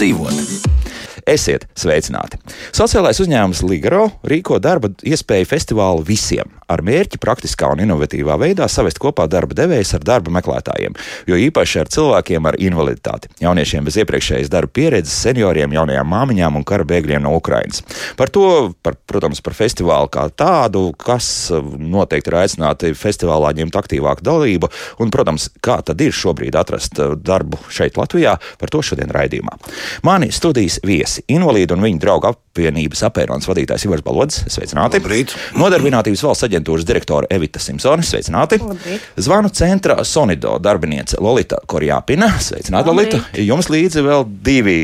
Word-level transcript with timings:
labāk 0.00 0.08
dzīvot. 0.08 0.39
Esiet 1.30 1.68
sveicināti! 1.78 2.40
Sociālais 2.74 3.20
uzņēmums 3.22 3.60
Ligaro 3.62 4.08
rīko 4.26 4.56
darba 4.58 4.88
iespēju 5.06 5.46
festivālu 5.46 6.02
visiem, 6.02 6.48
ar 6.66 6.82
mērķi 6.86 7.20
praktiskā 7.22 7.68
un 7.70 7.82
inovatīvā 7.84 8.34
veidā 8.40 8.66
savest 8.70 8.98
kopā 9.02 9.28
darba 9.30 9.54
devējus 9.58 9.92
ar 9.98 10.06
darba 10.08 10.32
meklētājiem, 10.34 10.96
jo 11.30 11.38
īpaši 11.38 11.82
ar 11.82 11.90
cilvēkiem 11.94 12.48
ar 12.50 12.58
invaliditāti, 12.58 13.30
jauniešiem 13.44 13.86
bez 13.86 13.98
iepriekšējas 14.02 14.50
darba 14.50 14.74
pieredzes, 14.80 15.14
senioriem, 15.22 15.74
jaunajām 15.76 16.10
māmiņām 16.10 16.58
un 16.58 16.66
kara 16.66 16.86
bēgļiem 16.90 17.22
no 17.22 17.36
Ukrainas. 17.38 17.84
Par 18.18 18.32
to, 18.34 18.72
par, 18.82 18.98
protams, 19.10 19.42
par 19.44 19.54
festivālu 19.58 20.10
kā 20.10 20.26
tādu, 20.34 20.88
kas 20.98 21.30
noteikti 21.54 22.32
ir 22.32 22.38
aicināti 22.42 22.92
festivālā 22.98 23.54
ņemt 23.60 23.78
aktīvāku 23.78 24.26
dalību, 24.26 24.72
un, 24.98 25.14
protams, 25.14 25.46
kā 25.62 25.78
tad 25.86 26.02
ir 26.02 26.16
šobrīd 26.16 26.58
atrast 26.58 26.98
darbu 27.22 27.62
šeit 27.70 27.98
Latvijā, 28.00 28.34
par 28.58 28.74
to 28.74 28.82
šodien 28.82 29.14
raidījumā. 29.14 29.54
Mani 30.06 30.30
studijas 30.34 30.80
viesi- 30.86 31.19
invalīdu 31.28 31.76
un 31.76 31.84
viņu 31.84 32.00
draugu 32.02 32.30
apvienības 32.30 33.02
apēnonas 33.08 33.48
vadītājs 33.50 33.86
Ivars 33.86 34.04
Balodis. 34.06 34.40
Sveicināti! 34.50 35.00
Labrīt. 35.00 35.34
Nodarbinātības 35.58 36.24
valsts 36.26 36.46
aģentūras 36.48 36.86
direktore 36.88 37.28
Evita 37.32 37.62
Simpsone. 37.62 38.04
Sveicināti! 38.06 38.60
Labrīt. 38.62 39.06
Zvanu 39.20 39.52
centra 39.54 40.00
Sonido 40.08 40.56
darbiniece 40.62 41.20
Lolita 41.22 41.60
Korjāpina. 41.70 42.32
Sveicināti, 42.42 42.90
Lolita! 42.90 43.22
Jums 43.40 43.70
līdzi 43.72 44.04
vēl 44.06 44.26
divi, 44.46 44.78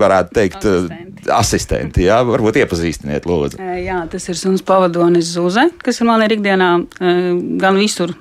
varētu 0.00 0.36
teikt, 0.40 0.64
asistenti. 0.64 1.30
asistenti 1.34 2.08
jā, 2.08 2.20
varbūt 2.28 2.62
iepazīstiniet, 2.64 3.28
lūdzu. 3.28 3.62
Jā, 3.84 4.02
tas 4.10 4.28
ir 4.30 4.40
suns 4.40 4.64
pavadonis 4.66 5.34
Zuze, 5.34 5.68
kas 5.84 6.02
man 6.06 6.26
ir 6.26 6.36
ikdienā 6.38 6.74
gan 7.62 7.80
visur 7.80 8.14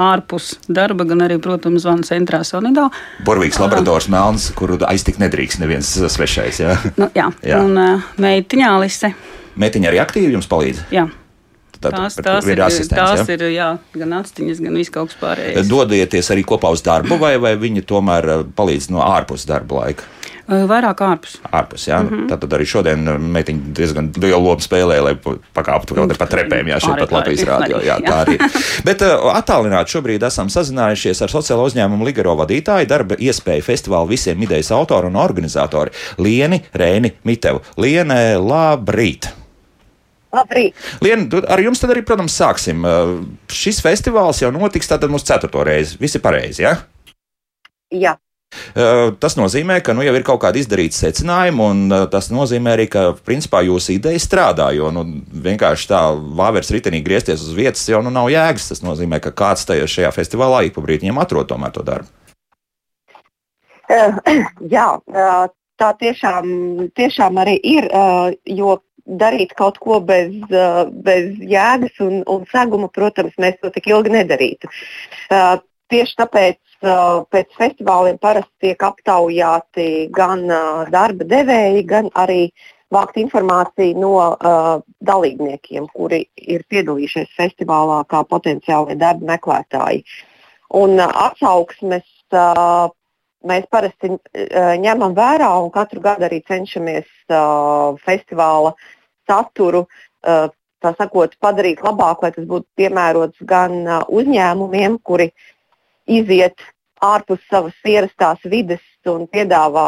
ārpus 0.00 0.52
darba, 0.68 1.06
gan 1.08 1.24
arī, 1.26 1.38
protams, 1.42 1.84
zvana 1.84 2.06
centrā 2.06 2.42
Sonidā. 2.46 2.88
Burvīgs 3.26 3.60
labradors 3.62 4.10
melns, 4.12 4.50
kuru 4.56 4.78
aiztikt 4.88 5.22
nedrīkst 5.22 5.62
neviens 5.62 5.94
svešais. 6.12 6.60
Jā, 6.62 6.76
nu, 7.00 7.10
jā. 7.16 7.30
jā. 7.46 7.62
un 7.64 7.80
uh, 7.80 8.10
meitiņā 8.20 8.74
Lise. 8.82 9.14
Meitiņa 9.60 9.90
arī 9.90 10.02
aktīvi 10.02 10.36
jums 10.36 10.48
palīdz? 10.50 10.86
Jā. 10.94 11.08
Tad, 11.80 11.94
tās 11.96 12.16
tās 12.20 12.44
ir, 12.44 12.60
tās 12.92 13.22
ja? 13.22 13.24
ir 13.32 13.42
jā, 13.54 13.66
gan 13.96 14.10
atstiņas, 14.18 14.58
gan 14.60 14.74
viss 14.76 14.92
kaut 14.92 15.08
kas 15.08 15.20
pārējais. 15.22 15.68
Dodieties 15.70 16.28
arī 16.34 16.44
kopā 16.44 16.68
uz 16.74 16.82
darbu, 16.84 17.16
vai, 17.22 17.38
vai 17.40 17.54
viņi 17.56 17.86
tomēr 17.88 18.28
palīdz 18.56 18.90
no 18.92 19.00
ārpus 19.00 19.46
darba 19.48 19.86
laika? 19.86 20.04
Vairāk 20.50 20.98
ārpus. 21.06 21.36
Ārpus, 21.46 21.86
jā. 21.86 22.00
Mm 22.02 22.08
-hmm. 22.08 22.28
Tad 22.28 22.52
arī 22.56 22.64
šodien 22.66 23.04
meitiņa 23.06 23.72
diezgan 23.78 24.10
lielu 24.16 24.42
lomu 24.42 24.60
spēlē, 24.60 25.00
lai 25.02 25.14
pakāptu 25.54 25.94
kaut 25.94 26.18
pa 26.18 26.26
trepēm, 26.26 26.68
jā, 26.72 26.80
šeit 26.82 26.98
pat 26.98 27.12
Latvijas 27.12 27.44
rādio. 27.46 27.82
Jā, 27.84 27.98
tā 28.02 28.16
arī. 28.24 28.38
Bet 28.84 29.02
attālināti 29.02 29.94
šobrīd 29.94 30.26
esam 30.26 30.48
sazinājušies 30.48 31.22
ar 31.22 31.30
sociālo 31.30 31.64
uzņēmumu 31.70 32.04
Ligaro 32.04 32.34
vadītāju, 32.36 32.86
darba 32.86 33.14
iespēju 33.14 33.62
festivālu 33.62 34.08
visiem 34.08 34.42
idejas 34.42 34.70
autoru 34.70 35.06
un 35.06 35.16
organizatori 35.16 35.90
Lieni 36.18 36.62
Rēni 36.74 37.12
Mitevu. 37.24 37.60
Liene, 37.76 38.36
labrīt! 38.38 39.30
Labrīt. 40.32 40.74
Lien, 41.02 41.26
ar 41.48 41.58
jums 41.58 41.80
tad 41.82 41.90
arī, 41.90 42.02
protams, 42.06 42.36
sāksim. 42.38 42.84
Šis 43.50 43.82
festivāls 43.82 44.42
jau 44.42 44.50
notiks 44.54 44.90
tātad 44.90 45.10
mūsu 45.10 45.26
ceturto 45.26 45.64
reizi. 45.66 45.96
Visi 46.00 46.18
pareizi, 46.18 46.62
jā? 46.62 46.70
Ja? 46.70 47.00
Jā. 47.90 48.16
Tas 49.22 49.36
nozīmē, 49.38 49.78
ka 49.84 49.94
nu, 49.94 50.02
jau 50.02 50.14
ir 50.18 50.24
kaut 50.26 50.40
kādi 50.42 50.62
izdarīti 50.64 50.98
secinājumi, 50.98 51.62
un 51.62 51.94
tas 52.10 52.30
nozīmē 52.34 52.74
arī, 52.74 52.86
ka 52.90 53.04
principā 53.26 53.62
jūsu 53.66 53.94
ideja 53.94 54.22
strādā. 54.22 54.70
Jo 54.74 54.90
nu, 54.94 55.04
vienkārši 55.46 55.90
tā 55.90 56.00
vāveres 56.40 56.72
ritenī 56.74 57.02
griezties 57.06 57.44
uz 57.46 57.54
vietas 57.54 57.86
jau 57.88 58.02
nu, 58.02 58.10
nav 58.14 58.30
jēgas. 58.32 58.72
Tas 58.72 58.82
nozīmē, 58.86 59.22
ka 59.22 59.34
kāds 59.36 59.66
tajā 59.70 59.86
šajā 59.90 60.10
festivālā 60.18 60.64
ik 60.66 60.74
pa 60.74 60.84
brīdim 60.86 61.22
atrod 61.22 61.50
tomēr 61.50 61.74
to 61.76 61.86
darbu. 61.86 62.10
Jā, 64.76 64.86
tā 65.80 65.94
tiešām, 66.02 66.46
tiešām 66.98 67.42
arī 67.42 67.58
ir. 67.78 67.90
Jo 68.50 68.80
darīt 69.10 69.54
kaut 69.58 69.78
ko 69.82 69.98
bez, 70.06 70.30
bez 71.02 71.32
jēgas 71.50 71.98
un, 72.04 72.20
un 72.30 72.44
seguma, 72.50 72.90
protams, 72.92 73.34
mēs 73.42 73.58
to 73.62 73.72
tik 73.74 73.88
ilgi 73.90 74.12
nedarītu. 74.14 74.70
Tieši 75.90 76.14
tāpēc 76.20 76.58
pēc 76.80 77.56
festivāliem 77.58 78.18
parasti 78.18 78.68
tiek 78.68 78.82
aptaujāti 78.82 80.08
gan 80.14 80.46
darba 80.90 81.24
devēji, 81.28 81.84
gan 81.84 82.08
arī 82.14 82.50
vākt 82.90 83.20
informāciju 83.20 83.98
no 84.00 84.14
uh, 84.18 84.80
dalībniekiem, 85.06 85.86
kuri 85.94 86.24
ir 86.34 86.64
piedalījušies 86.70 87.36
festivālā 87.36 88.00
kā 88.10 88.24
potenciāli 88.26 88.96
darba 88.98 89.36
meklētāji. 89.36 90.02
Un 90.74 90.96
uh, 90.98 91.06
atsauksmes 91.28 92.08
uh, 92.34 92.88
mēs 93.46 93.68
parasti 93.70 94.10
uh, 94.10 94.74
ņemam 94.82 95.14
vērā 95.14 95.52
un 95.62 95.70
katru 95.70 96.02
gadu 96.02 96.26
arī 96.26 96.40
cenšamies 96.48 97.06
uh, 97.30 97.94
festivāla 98.02 98.74
saturu 99.28 99.84
uh, 99.86 100.48
sakot, 100.82 101.36
padarīt 101.38 101.84
labāk, 101.84 102.24
lai 102.24 102.34
tas 102.34 102.48
būtu 102.48 102.66
piemērots 102.80 103.46
gan 103.46 103.84
uh, 103.84 104.02
uzņēmumiem, 104.10 104.98
kuri 105.06 105.30
uh, 105.30 105.48
iziet 106.10 106.60
ārpus 107.00 107.40
savas 107.48 107.76
ierastās 107.88 108.42
vides 108.44 108.82
un 109.08 109.24
piedāvā 109.32 109.86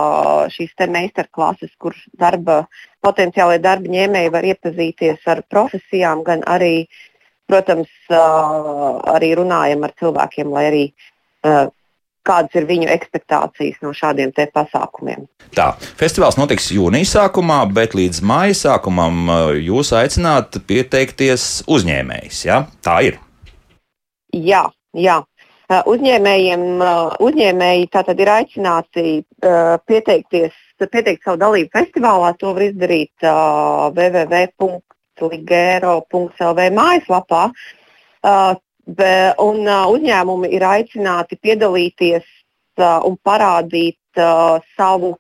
šīs 0.53 0.73
meistarklases, 0.89 1.73
kur 1.79 1.97
darba, 2.19 2.63
potenciālai 3.05 3.59
darba 3.61 3.93
ņēmēji 3.93 4.33
var 4.33 4.49
iepazīties 4.49 5.29
ar 5.29 5.43
profesijām, 5.51 6.25
gan 6.25 6.45
arī, 6.49 6.89
protams, 7.51 7.93
arī 8.09 9.35
runājam 9.37 9.85
ar 9.85 9.95
cilvēkiem, 10.01 10.53
lai 10.57 10.65
arī 10.71 10.85
kādas 12.23 12.55
ir 12.57 12.67
viņu 12.69 12.89
expectācijas 12.93 13.81
no 13.83 13.93
šādiem 13.97 14.33
pasākumiem. 14.33 15.27
Tā, 15.57 15.73
festivāls 15.99 16.39
notiks 16.39 16.71
jūnijas 16.73 17.17
sākumā, 17.17 17.65
bet 17.75 17.97
līdz 17.99 18.23
māja 18.25 18.55
sākumam 18.57 19.27
jūs 19.59 19.93
aicināt 19.99 20.57
pieteikties 20.69 21.67
uzņēmējs. 21.69 22.45
Ja? 22.47 22.63
Tā 22.81 23.01
ir. 23.11 23.19
Jā, 24.33 24.65
jā. 24.97 25.21
Uzņēmējiem, 25.93 26.63
uzņēmēji 27.23 27.87
tātad 27.93 28.21
ir 28.21 28.29
aicināti 28.33 29.05
pieteikties, 29.89 30.55
pieteikt 30.83 31.23
savu 31.25 31.39
dalību 31.41 31.71
festivālā. 31.77 32.33
To 32.41 32.53
var 32.57 32.63
izdarīt 32.67 33.15
www.ligero.lv 33.23 34.81
mājaslapā. 36.79 37.43
Un 39.47 39.59
uzņēmumi 39.69 40.49
ir 40.59 40.63
aicināti 40.67 41.35
piedalīties 41.39 42.27
un 42.83 43.15
parādīt 43.23 43.99
savu 44.77 45.11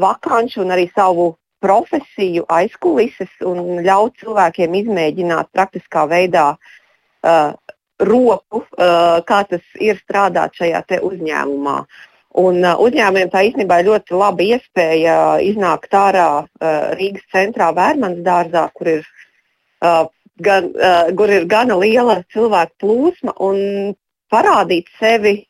vakanču 0.00 0.62
un 0.64 0.70
arī 0.76 0.86
savu 0.94 1.36
profesiju 1.60 2.46
aizkulises 2.48 3.32
un 3.44 3.82
ļaut 3.84 4.16
cilvēkiem 4.22 4.76
izmēģināt 4.80 5.50
praktiskā 5.52 6.06
veidā 6.08 6.46
uh, 6.56 7.52
roku, 8.00 8.62
uh, 8.62 9.20
kā 9.26 9.42
tas 9.48 9.64
ir 9.80 9.98
strādāt 10.00 10.56
šajā 10.58 10.82
uzņēmumā. 11.04 11.76
Un 12.40 12.60
uh, 12.62 12.78
uzņēmumiem 12.80 13.30
tā 13.32 13.44
īstenībā 13.48 13.80
ir 13.80 13.90
ļoti 13.90 14.16
laba 14.16 14.46
iespēja 14.46 15.16
iznākt 15.44 15.94
ārā 15.94 16.28
uh, 16.42 16.90
Rīgas 16.98 17.26
centrā, 17.32 17.70
Vērmanas 17.76 18.24
dārzā, 18.26 18.68
kur 18.74 18.92
ir, 18.98 19.08
gan, 20.44 20.66
kur 21.16 21.30
ir 21.32 21.46
gana 21.48 21.76
liela 21.80 22.18
cilvēku 22.32 22.76
plūsma 22.84 23.32
un 23.40 23.94
parādīt 24.30 24.90
sevi, 24.98 25.46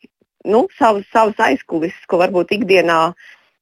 nu, 0.47 0.65
savas, 0.77 1.03
savas 1.11 1.39
aizkulisēs, 1.51 2.07
ko 2.07 2.21
varbūt 2.21 2.55
ikdienā 2.55 3.01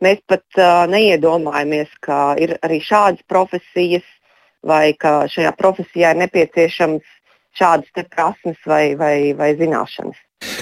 mēs 0.05 0.21
pat 0.29 0.61
neiedomājamies, 0.93 1.89
ka 2.05 2.37
ir 2.39 2.53
arī 2.61 2.77
šādas 2.85 3.25
profesijas 3.27 4.05
vai 4.65 4.93
ka 4.93 5.23
šajā 5.31 5.51
profesijā 5.57 6.13
ir 6.13 6.21
nepieciešams 6.23 7.18
šādas 7.57 8.09
prasmes 8.09 8.59
vai, 8.67 8.95
vai, 8.99 9.33
vai 9.37 9.53
zināšanas. 9.59 10.17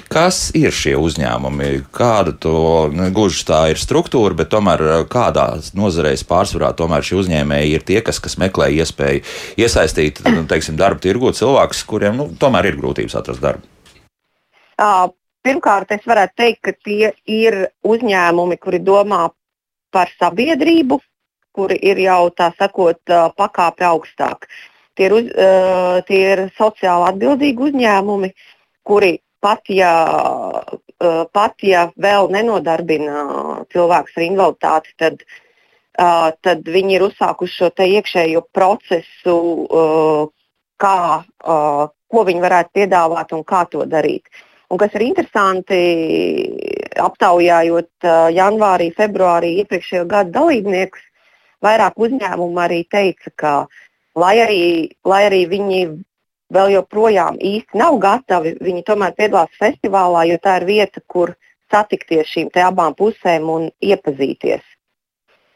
Kas 0.10 0.38
ir 0.58 0.74
šie 0.74 0.96
uzņēmumi? 0.98 1.68
Kāda 1.94 2.32
to 2.42 2.58
ne, 2.90 3.10
gluži 3.14 3.44
tā 3.46 3.60
ir 3.74 3.82
struktūra, 3.82 4.34
bet 4.40 4.50
tomēr 4.54 4.84
eh, 4.84 5.02
kādā 5.12 5.46
nozareis 5.78 6.24
pārsvarā 6.28 6.72
tomēr 6.78 7.06
šie 7.06 7.20
uzņēmēji 7.22 7.76
ir 7.76 7.86
tie, 7.86 8.00
kas, 8.06 8.22
kas 8.24 8.40
meklē 8.42 8.72
iespēju 8.80 9.22
iesaistīt 9.62 10.24
nu, 10.26 10.46
teiksim, 10.50 10.80
darba 10.80 11.04
tirgu 11.04 11.34
cilvēkus, 11.38 11.84
kuriem 11.90 12.18
nu, 12.18 12.30
tomēr 12.40 12.72
ir 12.72 12.80
grūtības 12.80 13.18
atrast 13.20 13.44
darbu? 13.44 13.70
Uh, 14.78 15.12
pirmkārt, 15.46 15.94
es 15.94 16.08
varētu 16.10 16.38
teikt, 16.42 16.64
ka 16.66 16.74
tie 16.88 17.12
ir 17.30 17.60
uzņēmumi, 17.86 18.58
kuri 18.62 18.82
domā 18.82 19.28
par 19.94 20.10
sabiedrību, 20.18 20.98
kuri 21.58 21.78
ir 21.90 22.02
jau 22.02 22.24
tā 22.34 22.50
sakot, 22.58 23.02
pakāpe 23.38 23.86
augstāk. 23.86 24.46
Uh, 24.46 24.77
Tie 24.98 25.06
ir, 25.06 25.14
uz, 25.14 25.28
uh, 25.30 26.00
tie 26.08 26.22
ir 26.34 26.44
sociāli 26.58 27.12
atbildīgi 27.12 27.68
uzņēmumi, 27.70 28.32
kuri 28.88 29.18
pat 29.44 29.70
ja, 29.70 29.92
uh, 30.58 31.20
pat 31.34 31.62
ja 31.62 31.88
vēl 32.02 32.32
nenodarbina 32.34 33.26
cilvēkus 33.74 34.18
ar 34.18 34.26
invaliditāti, 34.26 34.96
tad, 34.98 35.22
uh, 36.02 36.32
tad 36.42 36.66
viņi 36.66 36.98
ir 36.98 37.06
uzsākuši 37.12 37.60
šo 37.62 37.70
iekšējo 37.86 38.44
procesu, 38.58 39.38
uh, 39.38 40.26
kā, 40.82 40.98
uh, 41.22 41.88
ko 42.10 42.28
viņi 42.28 42.44
varētu 42.44 42.78
piedāvāt 42.82 43.34
un 43.38 43.46
kā 43.46 43.66
to 43.70 43.86
darīt. 43.86 44.26
Un 44.68 44.80
kas 44.82 44.96
ir 44.98 45.06
interesanti, 45.06 45.78
aptaujājot 47.00 47.92
uh, 48.04 48.28
janvārī, 48.36 48.90
februārī 48.98 49.54
iepriekšējo 49.62 50.08
gadu 50.10 50.34
dalībniekus, 50.42 51.06
vairāk 51.64 51.96
uzņēmumu 51.98 52.60
arī 52.62 52.82
teica, 52.92 53.32
ka 53.36 53.54
lai 54.18 54.36
arī, 54.44 54.62
lai 55.06 55.24
arī 55.30 55.44
viņi 55.50 55.82
vēl 56.54 56.72
joprojām 56.78 57.38
īsti 57.44 57.80
nav 57.80 58.00
gatavi, 58.02 58.56
viņi 58.64 58.86
tomēr 58.88 59.16
piedalās 59.18 59.54
festivālā, 59.60 60.26
jo 60.32 60.40
tā 60.44 60.58
ir 60.62 60.68
vieta, 60.70 61.04
kur 61.08 61.36
satikties 61.72 62.30
šīm 62.32 62.52
abām 62.64 62.96
pusēm 62.96 63.50
un 63.52 63.70
iepazīties. 63.84 64.64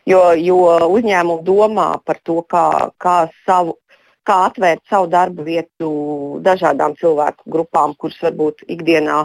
Jo, 0.10 0.32
jo 0.34 0.58
uzņēmumi 0.98 1.46
domā 1.46 1.92
par 2.06 2.18
to, 2.26 2.42
kā, 2.50 2.90
kā, 3.00 3.30
savu, 3.46 3.78
kā 4.28 4.40
atvērt 4.48 4.82
savu 4.90 5.08
darbu 5.12 5.46
vietu 5.46 5.92
dažādām 6.44 6.98
cilvēku 7.00 7.46
grupām, 7.54 7.94
kuras 7.96 8.18
varbūt 8.26 8.66
ikdienā 8.68 9.20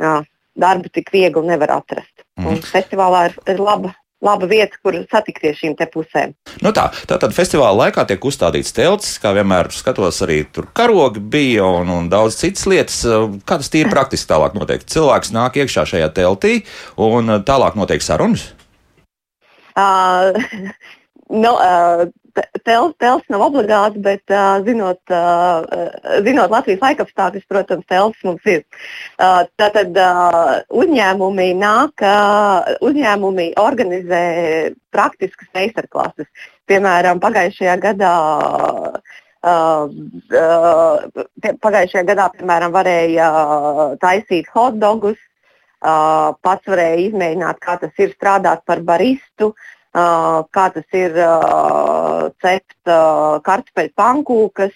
jā, 0.00 0.14
darbu 0.56 0.90
tik 0.90 1.12
viegli 1.12 1.44
nevar 1.46 1.76
atrast. 1.76 2.24
Mm. 2.40 2.48
Un 2.48 2.64
festivālā 2.64 3.26
ir, 3.28 3.38
ir 3.52 3.60
laba 3.60 3.92
laba 4.26 4.48
vieta, 4.50 4.78
kur 4.82 4.98
satikties 5.10 5.60
šīm 5.60 5.76
pusēm. 5.92 6.34
Nu 6.64 6.72
tā, 6.76 6.88
tātad 7.08 7.34
festivāla 7.36 7.86
laikā 7.86 8.06
tiek 8.08 8.26
uzstādīts 8.26 8.74
telts, 8.76 9.14
kā 9.22 9.32
vienmēr 9.36 9.70
skatos, 9.74 10.20
arī 10.26 10.42
tur 10.50 10.68
karogi 10.76 11.22
bija 11.22 11.66
un, 11.80 11.92
un 11.92 12.10
daudz 12.12 12.38
citas 12.40 12.66
lietas. 12.70 13.00
Kā 13.46 13.60
tas 13.60 13.72
tīri 13.72 13.92
praktiski 13.92 14.30
tālāk 14.32 14.58
notiek? 14.58 14.84
Cilvēks 14.84 15.32
nāk 15.36 15.58
iekšā 15.62 15.86
šajā 15.92 16.10
teltī 16.16 16.60
un 16.96 17.38
tālāk 17.46 17.78
notiek 17.78 18.04
sarunas? 18.04 18.50
Uh, 19.76 20.32
no, 21.28 21.56
uh, 21.60 22.06
Tels, 22.66 22.92
tels 23.00 23.22
nav 23.32 23.44
obligāti, 23.46 24.00
bet 24.02 24.32
uh, 24.34 24.58
zinot, 24.66 25.00
uh, 25.14 25.62
zinot 26.26 26.52
Latvijas 26.52 26.82
laikapstākļus, 26.82 27.44
protams, 27.48 27.86
tels 27.88 28.24
mums 28.26 28.48
ir. 28.50 28.64
Uh, 29.16 29.44
tātad 29.60 29.96
uh, 30.00 30.56
uzņēmumi 30.82 31.46
nāk, 31.60 32.04
uh, 32.04 32.74
uzņēmumi 32.84 33.52
organizē 33.62 34.24
praktiskas 34.92 35.48
meistarklases. 35.56 36.28
Piemēram, 36.68 37.22
pagājušajā 37.22 37.76
gadā. 37.84 38.16
Uh, 39.46 39.94
uh, 40.34 41.54
pagājušajā 41.62 42.04
gadā, 42.10 42.28
piemēram, 42.34 42.74
varēja 42.74 43.30
taisīt 44.02 44.50
hotdogus, 44.52 45.20
uh, 45.86 46.34
pats 46.42 46.68
varēja 46.68 47.06
izmēģināt, 47.06 47.62
kā 47.62 47.78
tas 47.84 48.02
ir 48.02 48.12
strādāt 48.16 48.66
par 48.66 48.82
baristu. 48.84 49.54
Uh, 49.54 49.72
kā 49.96 50.66
tas 50.74 50.98
ir 50.98 51.14
cept 52.42 52.90
kartupeļu 53.46 53.92
pankūkas 53.96 54.74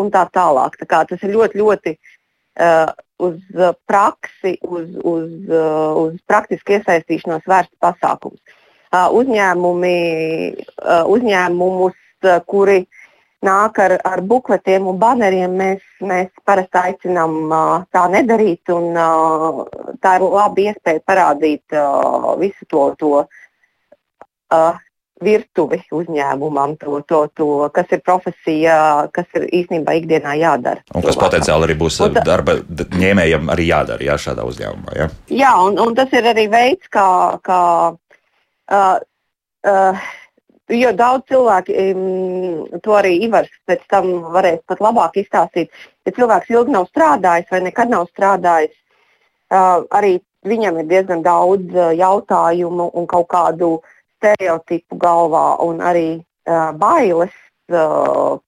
un 0.00 0.10
tā 0.14 0.24
tālāk. 0.32 0.78
Tā 0.80 0.88
kā 0.88 1.02
tas 1.10 1.22
ir 1.26 1.34
ļoti, 1.34 1.60
ļoti 1.60 1.96
uz 3.20 3.40
praksi, 3.86 4.56
uz, 4.62 4.88
uz, 5.04 5.28
uz 6.04 6.14
praktisku 6.28 6.78
iesaistīšanos 6.78 7.44
vērsts 7.48 7.76
pasākums. 7.82 8.40
Uzņēmumi, 8.90 9.98
uzņēmumus, 11.14 11.98
kuri 12.50 12.80
nāk 13.46 13.78
ar, 13.80 13.94
ar 14.04 14.22
bukletiem 14.26 14.88
un 14.90 14.98
baneriem, 15.00 15.52
mēs, 15.56 15.84
mēs 16.04 16.32
parasti 16.44 16.80
aicinām 16.80 17.52
tā 17.94 18.06
nedarīt. 18.12 18.72
Un, 18.74 18.96
tā 20.02 20.16
ir 20.18 20.26
laba 20.26 20.66
iespēja 20.66 21.04
parādīt 21.06 21.78
visu 22.40 22.68
to, 22.72 22.88
to 22.98 23.12
uh, 24.54 24.78
virtuvi 25.20 25.80
uzņēmumam, 25.92 26.76
to, 26.80 27.00
to, 27.08 27.20
to, 27.36 27.48
kas 27.74 27.92
ir 27.92 28.00
profesija, 28.04 28.76
kas 29.12 29.28
ir 29.36 29.46
īstenībā 29.60 29.98
ikdienā 30.00 30.36
jādara. 30.40 30.84
Un 30.96 31.04
kas 31.04 31.18
potenciāli 31.20 31.68
arī 31.68 31.76
būs 31.80 31.98
tā, 32.00 32.08
darba 32.24 32.56
ņēmējiem 32.96 33.52
arī 33.52 33.68
jādara 33.70 34.06
jā, 34.06 34.16
šādā 34.20 34.46
uzņēmumā. 34.48 34.96
Jā, 34.96 35.10
jā 35.42 35.52
un, 35.66 35.76
un 35.82 35.98
tas 35.98 36.12
ir 36.16 36.30
arī 36.32 36.46
veids, 36.52 36.88
kā. 36.92 37.10
kā 37.46 37.60
uh, 37.92 38.96
uh, 39.66 40.08
Jo 40.70 40.92
daudz 40.94 41.24
cilvēku, 41.26 41.74
um, 41.74 42.78
to 42.84 42.92
arī 42.94 43.16
Ivars 43.26 43.50
pēc 43.66 43.80
tam 43.90 44.04
varēs 44.30 44.60
pat 44.70 44.78
labāk 44.78 45.16
izstāstīt. 45.18 45.72
Ja 46.06 46.12
cilvēks 46.14 46.52
ilgi 46.54 46.70
nav 46.76 46.86
strādājis 46.92 47.50
vai 47.50 47.58
nekad 47.64 47.90
nav 47.90 48.04
strādājis, 48.12 48.76
uh, 49.50 49.82
arī 49.90 50.20
viņam 50.46 50.78
ir 50.78 50.86
diezgan 50.92 51.24
daudz 51.26 51.74
uh, 51.74 51.90
jautājumu 51.98 52.86
un 52.94 53.10
kaut 53.10 53.26
kādu 53.34 53.72
uh, 53.80 53.96
stereotipu 54.20 55.00
galvā 55.00 55.56
un 55.64 55.80
arī 55.80 56.20
uh, 56.20 56.70
bailes 56.76 57.32
uh, 57.72 58.38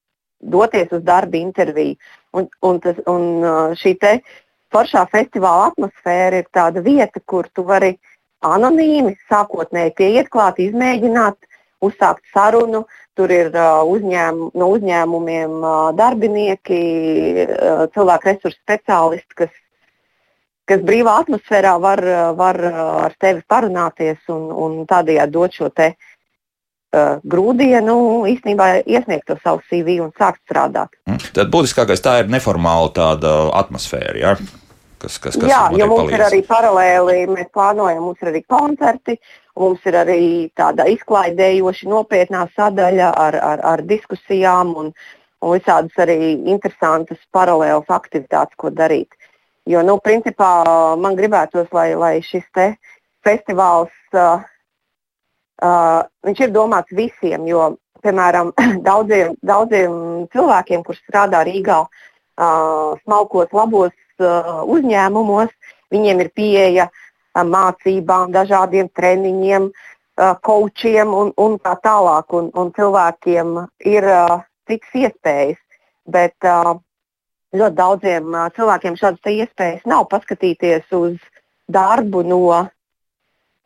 doties 0.43 0.93
uz 0.93 1.03
darba 1.03 1.39
interviju. 1.41 1.97
Un, 2.33 2.49
un, 2.65 2.81
tas, 2.81 2.97
un 3.09 3.45
uh, 3.45 3.77
šī 3.77 3.97
foršā 4.73 5.05
festivāla 5.13 5.71
atmosfēra 5.71 6.43
ir 6.43 6.49
tāda 6.53 6.81
vieta, 6.85 7.21
kur 7.27 7.49
tu 7.53 7.65
vari 7.65 7.97
anonīmi, 8.43 9.17
sākotnēji 9.31 9.95
pieiet 9.97 10.31
klāt, 10.33 10.59
izmēģināt, 10.59 11.37
uzsākt 11.85 12.25
sarunu. 12.35 12.87
Tur 13.13 13.29
ir 13.29 13.51
uh, 13.53 13.83
uzņēm, 13.85 14.39
no 14.57 14.69
uzņēmumiem 14.73 15.59
uh, 15.61 15.91
darbinieki, 15.99 16.79
uh, 17.45 17.83
cilvēku 17.93 18.31
resursu 18.31 18.57
speciālisti, 18.57 19.37
kas 19.43 19.53
kas 20.69 20.83
brīvā 20.87 21.19
atmosfērā 21.25 21.75
var, 21.83 22.03
var 22.39 22.59
ar 23.09 23.15
tevi 23.21 23.43
parunāties 23.49 24.19
un, 24.33 24.49
un 24.53 24.81
tādējādi 24.89 25.35
dot 25.35 25.59
šo 25.59 25.71
te, 25.75 25.93
uh, 25.93 27.21
grūdienu, 27.25 27.97
īstenībā 28.31 28.69
iesniegt 28.87 29.29
to 29.31 29.39
savu 29.43 29.63
CV 29.71 29.99
un 30.05 30.13
sākt 30.19 30.43
strādāt. 30.47 30.93
Mm. 31.11 31.23
Tad 31.37 31.53
būtiskākais 31.53 32.05
tā 32.05 32.19
ir 32.23 32.33
neformāla 32.33 32.93
tāda 32.97 33.37
atmosfēra. 33.63 34.19
Ja? 34.21 34.35
Kas, 35.03 35.17
kas, 35.19 35.35
kas 35.35 35.51
Jā, 35.51 35.65
jo 35.75 35.89
mums 35.91 36.05
palīdz. 36.05 36.15
ir 36.15 36.25
arī 36.29 36.43
paralēli, 36.47 37.17
mēs 37.33 37.49
plānojam, 37.55 38.05
mums 38.07 38.21
ir 38.23 38.31
arī 38.31 38.43
koncerti, 38.47 39.17
mums 39.59 39.89
ir 39.91 39.99
arī 39.99 40.21
tāda 40.55 40.87
izklaidējoša, 40.93 41.89
nopietnā 41.91 42.45
sadaļa 42.55 43.09
ar, 43.25 43.39
ar, 43.51 43.65
ar 43.73 43.83
diskusijām 43.89 44.71
un, 44.79 44.93
un 45.43 45.57
visādas 45.57 45.99
arī 46.05 46.37
interesantas 46.55 47.19
paralēlas 47.35 47.91
aktivitātes, 47.91 48.55
ko 48.55 48.71
darīt. 48.71 49.11
Jo, 49.71 49.83
nu, 49.87 49.99
principā 50.03 50.65
man 50.99 51.15
gribētos, 51.15 51.69
lai, 51.75 51.93
lai 51.95 52.17
šis 52.27 52.49
festivāls 53.23 53.93
uh, 54.19 54.43
uh, 55.63 56.03
ir 56.35 56.51
domāts 56.51 56.91
visiem, 56.91 57.47
jo, 57.47 57.77
piemēram, 58.03 58.51
daudziem, 58.89 59.37
daudziem 59.47 60.27
cilvēkiem, 60.35 60.83
kurš 60.87 60.99
strādā 61.05 61.45
Rīgā, 61.47 61.79
uh, 61.87 62.99
smalkos, 63.05 63.55
labos 63.55 63.95
uh, 64.19 64.67
uzņēmumos, 64.67 65.55
viņiem 65.95 66.25
ir 66.27 66.33
pieeja 66.35 66.89
uh, 66.91 67.13
mācībām, 67.41 68.33
dažādiem 68.35 68.91
treniņiem, 68.99 69.71
uh, 69.71 70.35
coachiem 70.43 71.15
un, 71.15 71.33
un 71.39 71.59
tā 71.63 71.77
tālāk. 71.85 72.35
Un, 72.35 72.51
un 72.59 72.73
cilvēkiem 72.77 73.61
ir 73.95 74.09
uh, 74.11 74.41
citas 74.69 74.99
iespējas. 75.05 75.61
Bet, 76.11 76.35
uh, 76.43 76.81
ļoti 77.53 77.77
daudziem 77.77 78.37
cilvēkiem 78.57 78.97
šādas 79.01 79.33
iespējas 79.33 79.85
nav 79.89 80.07
paskatīties 80.13 80.89
uz 80.97 81.19
darbu 81.73 82.23
no, 82.27 82.41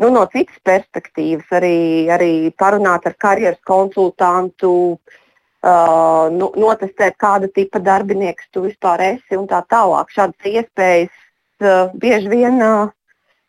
nu, 0.03 0.11
no 0.11 0.25
citas 0.33 0.59
perspektīvas, 0.67 1.47
arī, 1.59 1.77
arī 2.13 2.33
parunāt 2.59 3.07
ar 3.09 3.17
karjeras 3.19 3.61
konsultantu, 3.67 4.73
uh, 4.97 6.27
nu, 6.35 6.51
notestēt, 6.59 7.17
kāda 7.21 7.51
tipa 7.53 7.83
darbinieks 7.83 8.51
tu 8.53 8.67
vispār 8.67 9.05
esi 9.13 9.39
un 9.39 9.49
tā 9.51 9.63
tālāk. 9.71 10.13
Šādas 10.15 10.51
iespējas 10.53 11.13
uh, 11.63 11.95
bieži 11.95 12.33
vien 12.33 12.61
uh, 12.63 12.93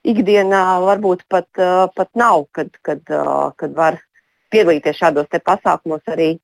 ikdienā 0.08 0.64
varbūt 0.86 1.26
pat, 1.30 1.50
uh, 1.60 1.88
pat 1.96 2.12
nav, 2.16 2.48
kad, 2.56 2.72
kad, 2.86 3.04
uh, 3.12 3.50
kad 3.58 3.76
var 3.76 4.00
piedalīties 4.54 5.02
šādos 5.02 5.28
pasākumos 5.44 6.06
arī, 6.14 6.38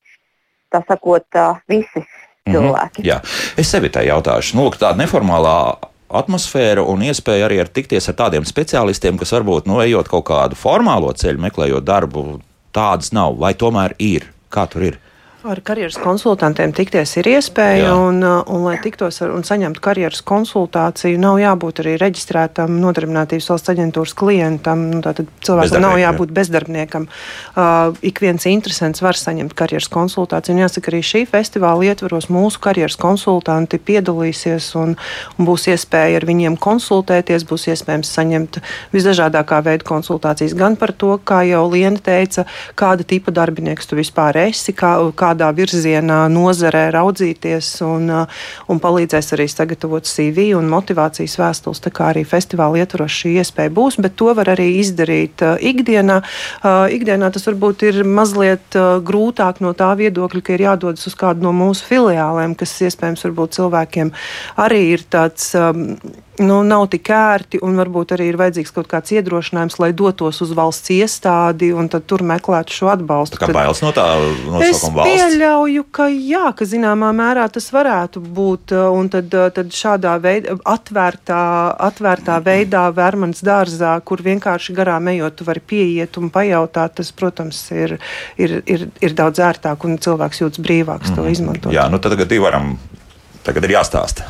tā 0.72 0.84
sakot, 0.88 1.26
uh, 1.38 1.62
visi. 1.70 2.04
Cilvēki. 2.50 3.00
Mm 3.00 3.04
-hmm, 3.04 3.08
jā. 3.08 3.20
es 3.56 3.70
sevi 3.70 3.88
tā 3.88 4.04
jautāšu. 4.04 4.56
Nu, 4.56 4.68
tāda 4.70 4.98
neformālā 5.00 5.76
atmosfēra 6.08 6.84
un 6.86 7.02
iespēja 7.02 7.48
arī 7.48 7.60
ar 7.60 7.68
tikties 7.68 8.08
ar 8.08 8.14
tādiem 8.14 8.44
speciālistiem, 8.44 9.18
kas 9.18 9.32
varbūt 9.32 9.66
nu, 9.66 9.80
ejot 9.80 10.08
kaut 10.08 10.26
kādu 10.28 10.54
formālo 10.54 11.12
ceļu, 11.12 11.40
meklējot 11.40 11.84
darbu, 11.84 12.40
tādas 12.72 13.12
nav, 13.12 13.38
vai 13.38 13.54
tomēr 13.54 13.94
ir? 13.98 14.30
Kā 14.50 14.66
tur 14.70 14.82
ir? 14.82 14.98
Ar 15.44 15.58
karjeras 15.60 15.98
konsultantiem 16.00 16.70
tikties 16.72 17.10
ir 17.20 17.26
iespēja, 17.34 17.90
Jā. 17.90 17.94
un, 18.00 18.22
uh, 18.24 18.38
un, 18.48 18.62
lai 18.64 18.78
tiktos 18.80 19.18
ar, 19.20 19.28
un 19.36 19.42
saņemtu 19.44 19.82
karjeras 19.84 20.22
konsultāciju, 20.24 21.18
nav 21.20 21.36
jābūt 21.36 21.82
arī 21.82 21.98
reģistrētam 22.00 22.78
nodarbinātības 22.80 23.50
valsts 23.52 23.72
aģentūras 23.74 24.14
klientam. 24.16 24.86
Nu, 24.88 25.02
tātad 25.04 25.28
cilvēkam 25.44 25.84
nav 25.84 25.98
jābūt 26.00 26.32
jā. 26.32 26.36
bezdarbniekam. 26.38 27.04
Uh, 27.52 27.92
ik 28.00 28.22
viens 28.24 28.46
interesants 28.48 29.04
var 29.04 29.20
saņemt 29.20 29.52
karjeras 29.58 29.90
konsultāciju. 29.92 30.54
Un 30.56 30.62
jāsaka, 30.62 30.88
arī 30.94 31.02
šī 31.04 31.22
festivāla 31.28 31.90
ietvaros 31.90 32.30
mūsu 32.32 32.64
karjeras 32.64 32.96
konsultanti 32.96 33.76
piedalīsies 33.76 34.70
un, 34.80 34.96
un 35.36 35.50
būs 35.50 35.68
iespēja 35.74 36.22
ar 36.22 36.28
viņiem 36.30 36.56
konsultēties, 36.56 37.44
būs 37.52 37.68
iespējams 37.74 38.14
saņemt 38.16 38.62
visdažādākā 38.96 39.60
veida 39.68 39.84
konsultācijas 39.92 40.56
gan 40.56 40.80
par 40.80 40.96
to, 40.96 41.18
kā 41.20 41.44
jau 41.50 41.66
Liena 41.68 42.00
teica, 42.00 42.48
kāda 42.80 43.04
tipa 43.04 43.36
darbinieks 43.42 43.92
tu 43.92 44.00
vispār 44.00 44.40
esi, 44.46 44.72
kā, 44.72 44.96
kā 45.12 45.33
kādā 45.34 45.50
virzienā 45.54 46.28
nozarē 46.30 46.88
raudzīties 46.94 47.68
un, 47.82 48.10
un 48.70 48.80
palīdzēs 48.80 49.34
arī 49.34 49.46
sagatavot 49.50 50.06
CV 50.06 50.52
un 50.54 50.68
motivācijas 50.70 51.36
vēstules. 51.40 51.82
Tā 51.82 51.90
kā 51.94 52.12
arī 52.12 52.24
festivāla 52.24 52.84
ietvaros 52.84 53.12
šī 53.12 53.34
iespēja 53.42 53.72
būs, 53.74 53.98
bet 53.98 54.16
to 54.16 54.30
var 54.34 54.52
arī 54.54 54.78
izdarīt 54.78 55.42
ikdienā. 55.42 56.20
Ikdienā 56.94 57.32
tas 57.34 57.46
varbūt 57.50 57.86
ir 57.90 58.02
mazliet 58.06 58.78
grūtāk 59.04 59.60
no 59.64 59.74
tā 59.74 59.90
viedokļa, 59.98 60.44
ka 60.44 60.54
ir 60.54 60.66
jādodas 60.68 61.08
uz 61.10 61.18
kādu 61.18 61.48
no 61.48 61.54
mūsu 61.56 61.86
filiālēm, 61.90 62.54
kas 62.58 62.76
iespējams 62.86 63.26
varbūt 63.26 63.58
cilvēkiem 63.58 64.14
arī 64.62 64.84
ir 64.94 65.08
tāds 65.10 65.50
nu, 66.38 66.62
nav 66.66 66.86
tik 66.90 67.08
ērti, 67.14 67.60
un 67.62 67.76
varbūt 67.78 68.14
arī 68.16 68.26
ir 68.32 68.38
vajadzīgs 68.40 68.72
kaut 68.74 68.88
kāds 68.90 69.12
iedrošinājums, 69.14 69.76
lai 69.82 69.90
dotos 69.96 70.40
uz 70.42 70.50
valsts 70.56 70.90
iestādi 70.94 71.70
un 71.76 71.88
tur 71.92 72.24
meklētu 72.26 72.74
šo 72.74 72.90
atbalstu. 72.90 73.38
Tā 73.38 73.48
kā 73.48 73.54
bailes 73.54 73.82
no 73.84 73.92
tā 73.94 74.06
nosaukuma 74.18 75.04
valsts? 75.04 75.14
Es 75.14 75.36
pieļauju, 75.36 75.86
ka 75.94 76.08
jā, 76.10 76.44
ka 76.58 76.68
zināmā 76.68 77.12
mērā 77.16 77.46
tas 77.54 77.70
varētu 77.74 78.22
būt, 78.24 78.74
un 78.98 79.10
tad, 79.12 79.30
tad 79.56 79.72
šādā 79.74 80.16
veidā, 80.22 80.58
atvērtā, 80.74 81.40
atvērtā 81.88 82.38
veidā 82.44 82.86
Vērmans 82.94 83.44
dārzā, 83.46 83.94
kur 84.06 84.22
vienkārši 84.24 84.74
garām 84.76 85.10
ejot, 85.14 85.38
tu 85.38 85.46
vari 85.48 85.62
pieiet 85.62 86.18
un 86.18 86.30
pajautāt, 86.34 86.98
tas, 86.98 87.12
protams, 87.14 87.62
ir, 87.74 87.98
ir, 88.38 88.60
ir, 88.66 88.88
ir 89.04 89.18
daudz 89.18 89.42
ērtāk, 89.42 89.86
un 89.86 90.00
cilvēks 90.02 90.42
jūtas 90.42 90.64
brīvāks 90.64 91.12
mm. 91.12 91.18
to 91.18 91.22
mhm. 91.22 91.34
izmantot. 91.36 91.74
Jā, 91.74 91.86
nu 91.92 92.02
tad 92.02 92.16
tagad 92.16 92.34
varam, 92.42 92.74
tagad 93.46 93.68
ir 93.68 93.78
jāstāsta. 93.78 94.26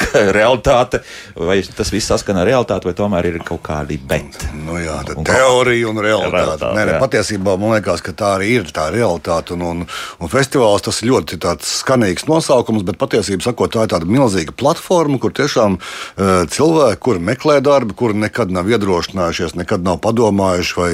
realitāte, 0.38 1.02
vai 1.36 1.60
tas 1.76 1.90
viss 1.92 2.10
saskana 2.12 2.42
ar 2.42 2.50
realitāti, 2.50 2.88
vai 2.88 2.94
tomēr 2.96 3.28
ir 3.30 3.38
kaut 3.46 3.62
kādi 3.66 3.98
bet. 3.98 4.46
Nu 4.64 4.78
jā, 4.80 4.98
un 5.16 5.26
teorija 5.26 5.90
un 5.90 6.00
realitāte. 6.02 6.36
realitāte 6.36 6.72
nē, 6.76 6.86
nē, 6.88 6.98
patiesībā 7.02 7.56
man 7.60 7.76
liekas, 7.76 8.02
ka 8.04 8.14
tā 8.16 8.34
arī 8.38 8.50
ir 8.58 8.70
tā 8.74 8.88
realitāte. 8.94 9.56
Un, 9.56 9.64
un, 9.68 9.84
un 10.22 10.32
festivāls 10.32 10.84
tas 10.86 11.02
ļoti 11.04 11.38
skanīgs 11.68 12.26
nosaukums, 12.28 12.84
bet 12.88 12.98
patiesībā 13.00 13.44
sakot, 13.44 13.72
tā 13.74 13.86
ir 13.86 13.92
tāda 13.92 14.08
milzīga 14.08 14.54
platforma, 14.56 15.18
kur 15.22 15.34
tiešām 15.36 15.78
uh, 15.78 16.32
cilvēki, 16.52 17.00
kuri 17.02 17.24
meklē 17.32 17.58
darbu, 17.64 17.96
kuri 17.98 18.18
nekad 18.22 18.52
nav 18.54 18.70
iedrošinājušies, 18.72 19.56
nekad 19.58 19.84
nav 19.86 20.00
padomājuši 20.04 20.78
vai, 20.78 20.90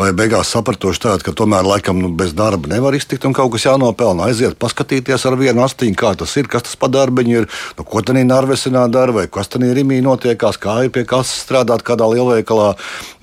vai 0.00 0.10
beigās 0.16 0.52
sapratuši 0.54 1.04
tādu, 1.06 1.26
ka 1.28 1.36
tomēr 1.36 1.66
laikam 1.66 2.00
nu, 2.02 2.12
bez 2.14 2.34
darba 2.36 2.70
nevar 2.72 2.96
iztikt 2.98 3.26
un 3.28 3.36
kaut 3.36 3.52
kas 3.54 3.68
jānopelna. 3.68 4.30
Aiziet, 4.30 4.58
paskatīties 4.60 5.26
ar 5.28 5.38
vienu 5.40 5.64
astiņu, 5.66 5.96
kā 5.98 6.14
tas 6.18 6.34
ir, 6.40 6.50
kas 6.50 6.66
tas 6.66 6.78
pa 6.80 6.90
darbiņu 6.92 7.36
ir, 7.42 7.48
nu, 7.78 7.86
ko 7.86 8.02
tad 8.04 8.18
ir 8.20 8.28
Arvesinā 8.40 8.86
dara, 8.92 9.14
vai 9.14 9.26
kas 9.32 9.50
tur 9.52 9.64
Rimī 9.64 10.00
notiekās, 10.04 10.58
kā 10.60 10.80
ir 10.86 10.94
pie 10.94 11.04
kases 11.08 11.44
strādāt 11.44 11.84
kādā 11.86 12.08
lielveikalā, 12.10 12.72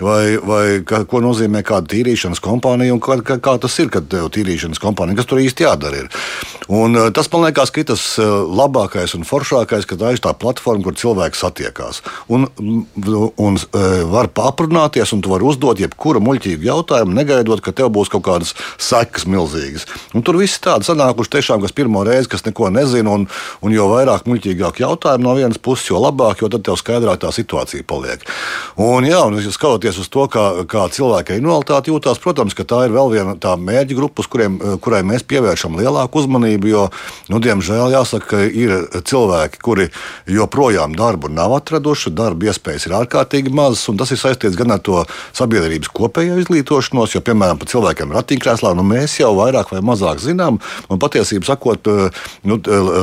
vai, 0.02 0.38
vai 0.38 0.64
ka, 0.86 1.02
ko 1.08 1.22
nozīmē 1.24 1.64
kāda 1.66 1.90
tīrīšanas 1.92 2.42
kompānija 2.44 2.94
un 2.94 3.02
kā, 3.02 3.18
kā, 3.26 3.38
kā 3.42 3.56
tas 3.60 3.78
ir, 3.82 3.90
kad 3.92 4.08
tev 4.10 4.30
tīrīšanas 4.34 4.80
kompānija, 4.82 5.18
kas 5.20 5.28
tur 5.30 5.42
īsti 5.42 5.66
jādara. 5.66 6.04
Ir. 6.04 6.10
Un, 6.68 6.96
eh, 6.96 7.08
tas 7.16 7.30
man 7.32 7.46
liekas, 7.46 7.72
ka 7.72 7.84
tas 7.88 8.02
eh, 8.20 8.28
labākais 8.60 9.14
un 9.16 9.24
foršākais, 9.24 9.86
ka 9.88 9.96
tā 9.96 10.12
ir 10.12 10.20
tā 10.20 10.34
platforma, 10.36 10.84
kur 10.84 10.96
cilvēki 11.00 11.38
satiekās. 11.38 12.02
Un, 12.28 12.44
un 12.52 13.56
eh, 13.56 14.02
var 14.12 14.28
aprunāties, 14.44 15.14
un 15.16 15.22
tu 15.24 15.32
vari 15.32 15.48
uzdot 15.48 15.80
jebkuru 15.80 16.20
muļķīgu 16.24 16.68
jautājumu, 16.68 17.16
negaidot, 17.16 17.62
ka 17.64 17.72
tev 17.72 17.88
būs 17.96 18.12
kaut 18.12 18.26
kādas 18.28 18.52
sekas 18.76 19.24
milzīgas. 19.24 19.88
Un 20.12 20.26
tur 20.26 20.36
viss 20.40 20.60
tādi 20.60 20.84
sanākuši 20.84 21.34
tiešām, 21.38 21.64
kas 21.64 21.72
pirmo 21.72 22.04
reizi, 22.04 22.28
kas 22.28 22.44
neko 22.44 22.68
nezina, 22.74 23.16
un, 23.16 23.24
un 23.64 23.72
jo 23.72 23.88
vairāk 23.88 24.28
muļķīgāk 24.28 24.82
jautājumu, 24.84 25.07
jautājumu 25.08 25.24
no 25.24 25.34
vienas 25.34 25.58
puses, 25.58 25.88
jo 25.88 26.00
labāk, 26.00 26.42
jo 26.42 26.48
tad 26.48 26.64
tev 26.64 26.76
skaidrāk 26.78 27.20
tā 27.22 27.30
situācija 27.32 27.84
paliek. 27.86 28.22
Un, 28.76 29.04
jā, 29.06 29.20
un 29.26 29.38
skatoties 29.40 29.98
uz 29.98 30.08
to, 30.08 30.26
kā, 30.28 30.64
kā 30.68 30.88
cilvēki 30.92 31.34
ar 31.34 31.40
invaliditāti 31.40 31.90
jūtās, 31.90 32.20
protams, 32.20 32.54
ka 32.54 32.64
tā 32.64 32.84
ir 32.86 32.94
vēl 32.94 33.12
viena 33.12 33.34
tā 33.36 33.56
mērķa 33.56 33.96
grupa, 33.96 34.22
kuriem, 34.28 34.58
kurai 34.80 35.02
mēs 35.06 35.24
pievēršam 35.28 35.78
lielāku 35.78 36.22
uzmanību. 36.22 36.68
Jo, 36.68 36.88
nu, 37.28 37.40
diemžēl, 37.40 37.92
jāsaka, 37.94 38.26
ka 38.28 38.42
ir 38.44 38.74
cilvēki, 39.08 39.62
kuri 39.64 39.88
joprojām 40.28 40.96
darbu 40.98 41.30
nav 41.32 41.56
atraduši, 41.58 42.12
darba 42.12 42.50
iespējas 42.50 42.88
ir 42.88 42.96
ārkārtīgi 42.98 43.52
mazas, 43.54 43.86
un 43.88 43.98
tas 44.00 44.12
ir 44.12 44.20
saistīts 44.20 44.58
gan 44.58 44.74
ar 44.74 44.82
to 44.84 45.04
sabiedrības 45.36 45.92
kopējo 45.94 46.38
izglītošanos, 46.42 47.16
jo, 47.16 47.24
piemēram, 47.24 47.60
par 47.60 47.70
cilvēkiem 47.70 48.12
ratiņkrēslā 48.18 48.74
nu, 48.76 48.84
mēs 48.86 49.18
jau 49.22 49.32
vairāk 49.38 49.72
vai 49.72 49.82
mazāk 49.84 50.20
zinām, 50.22 50.60
un 50.88 51.00
patiesībā 51.00 51.48
sakot, 51.48 51.88
nu, 52.48 52.58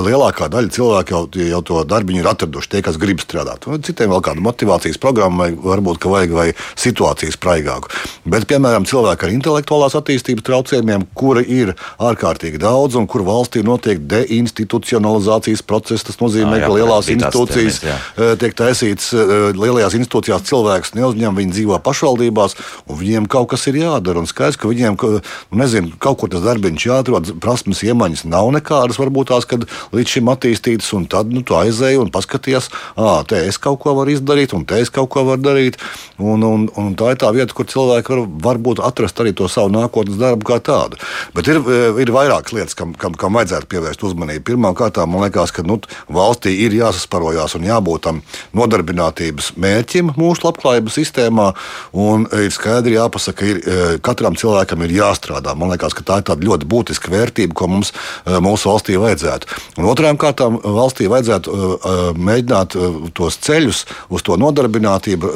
lielākā 0.06 0.50
daļa 0.52 0.74
cilvēku 0.76 1.16
jau, 1.16 1.24
jau 1.50 1.62
to 1.66 1.84
darbiņu 1.96 2.22
ir 2.22 2.30
atraduši 2.32 2.72
tie, 2.76 2.84
kas 2.86 3.00
grib 3.02 3.24
strādāt. 3.24 3.68
Un 3.72 3.84
citiem 3.86 4.12
vēl 4.14 4.24
kādu 4.26 4.44
motivācijas 4.46 5.00
programmu, 5.02 5.42
vai 5.44 5.50
varbūt 5.56 6.06
vajag 6.06 6.36
vai 6.36 6.48
situācijas 6.80 7.38
spraigāku. 7.40 7.92
Bet, 8.26 8.48
piemēram, 8.50 8.86
cilvēki 8.90 9.28
ar 9.28 9.34
intelektuālās 9.36 9.96
attīstības 9.98 10.46
traucējumiem, 10.46 11.08
kuri 11.18 11.46
ir 11.58 11.74
ārkārtīgi 12.02 12.60
daudz 12.62 12.98
un 13.00 13.08
kur 13.10 13.26
valstī 13.28 13.64
notiek 13.66 14.02
deinstitucionalizācijas 14.12 15.64
process, 15.66 16.06
tas 16.08 16.20
nozīmē, 16.22 16.60
jā, 16.60 16.64
jā, 16.64 16.68
ka 16.68 16.78
lielās 16.78 17.12
institūcijas 17.14 17.82
tēmēs, 17.84 18.40
tiek 18.42 18.58
taisītas, 18.58 19.12
eh, 19.14 19.36
lielajās 19.56 19.98
institūcijās 20.00 20.48
cilvēks 20.50 20.96
neuzņem, 20.98 21.40
viņi 21.40 21.56
dzīvo 21.56 21.80
pašvaldībās, 21.86 22.58
un 22.90 23.00
viņiem 23.02 23.30
kaut 23.32 23.50
kas 23.54 23.68
ir 23.72 23.80
jādara. 23.84 24.22
Un 24.22 24.30
skaidrs, 24.30 24.60
ka 24.60 24.72
viņiem, 24.72 24.98
nu, 25.02 25.22
nezinu, 25.62 25.94
kaut 26.00 26.20
kur 26.22 26.30
tas 26.34 26.44
darbiņš 26.46 26.88
jāatrod, 26.90 27.34
prasmes 27.44 27.84
iemaņas 27.86 28.26
nav 28.26 28.52
nekādas, 28.56 29.00
varbūt 29.02 29.32
tās, 29.34 29.46
kad 29.50 29.68
līdz 29.96 30.18
šim 30.18 30.32
attīstītas, 30.34 30.92
un 30.98 31.06
tad 31.12 31.32
nu, 31.34 31.44
tu 31.46 31.58
aizies 31.58 31.85
aizēju 31.86 32.06
un 32.06 32.12
paskatījos, 32.14 32.70
ah, 32.98 33.24
te 33.28 33.46
es 33.48 33.58
kaut 33.62 33.80
ko 33.84 33.96
varu 33.98 34.14
izdarīt, 34.14 34.54
un 34.56 34.66
te 34.66 34.80
es 34.82 34.90
kaut 34.90 35.10
ko 35.14 35.26
varu 35.26 35.42
darīt. 35.42 35.78
Un, 36.18 36.44
un, 36.44 36.68
un 36.80 36.94
tā 36.96 37.14
ir 37.14 37.20
tā 37.22 37.32
vieta, 37.36 37.54
kur 37.54 37.68
cilvēki 37.68 38.14
var 38.16 38.26
varbūt 38.46 38.82
atrast 38.84 39.20
arī 39.20 39.34
to 39.36 39.48
savu 39.52 39.72
nākotnes 39.74 40.18
darbu 40.20 40.48
kā 40.48 40.60
tādu. 40.64 41.00
Bet 41.36 41.48
ir, 41.52 41.60
ir 42.02 42.12
vairākas 42.14 42.56
lietas, 42.56 42.76
kam, 42.78 42.94
kam, 42.98 43.16
kam 43.20 43.36
vajadzētu 43.36 43.70
pievērst 43.72 44.06
uzmanību. 44.08 44.46
Pirmkārt, 44.48 45.00
man 45.06 45.26
liekas, 45.26 45.54
ka 45.56 45.66
nu, 45.68 45.80
valstī 46.12 46.56
ir 46.66 46.76
jāsasparojās 46.78 47.58
un 47.60 47.68
jābūt 47.68 48.06
tam 48.08 48.22
nodarbinātības 48.56 49.54
mērķim 49.60 50.14
mūsu 50.16 50.48
labklājības 50.48 51.00
sistēmā. 51.02 51.50
Ir 51.96 52.54
skaidri 52.56 52.96
jāpasaka, 52.96 53.36
ka 53.36 53.50
ir, 53.50 53.62
katram 54.06 54.38
cilvēkam 54.40 54.86
ir 54.86 54.96
jāstrādā. 55.02 55.56
Man 55.58 55.74
liekas, 55.74 55.96
ka 55.98 56.06
tā 56.08 56.22
ir 56.24 56.48
ļoti 56.48 56.70
būtiska 56.72 57.12
vērtība, 57.12 57.58
ko 57.58 57.68
mums 57.72 57.92
mūsu 58.26 58.72
valstī 58.72 58.96
vajadzētu. 59.02 59.52
Un 59.82 59.90
otrām 59.92 60.20
kārtām 60.22 60.62
valstī 60.64 61.10
vajadzētu 61.12 61.75
mēģināt 62.16 62.78
tos 63.18 63.40
ceļus 63.46 63.84
uz 64.10 64.26
to 64.26 64.38
nodarbinātību 64.40 65.32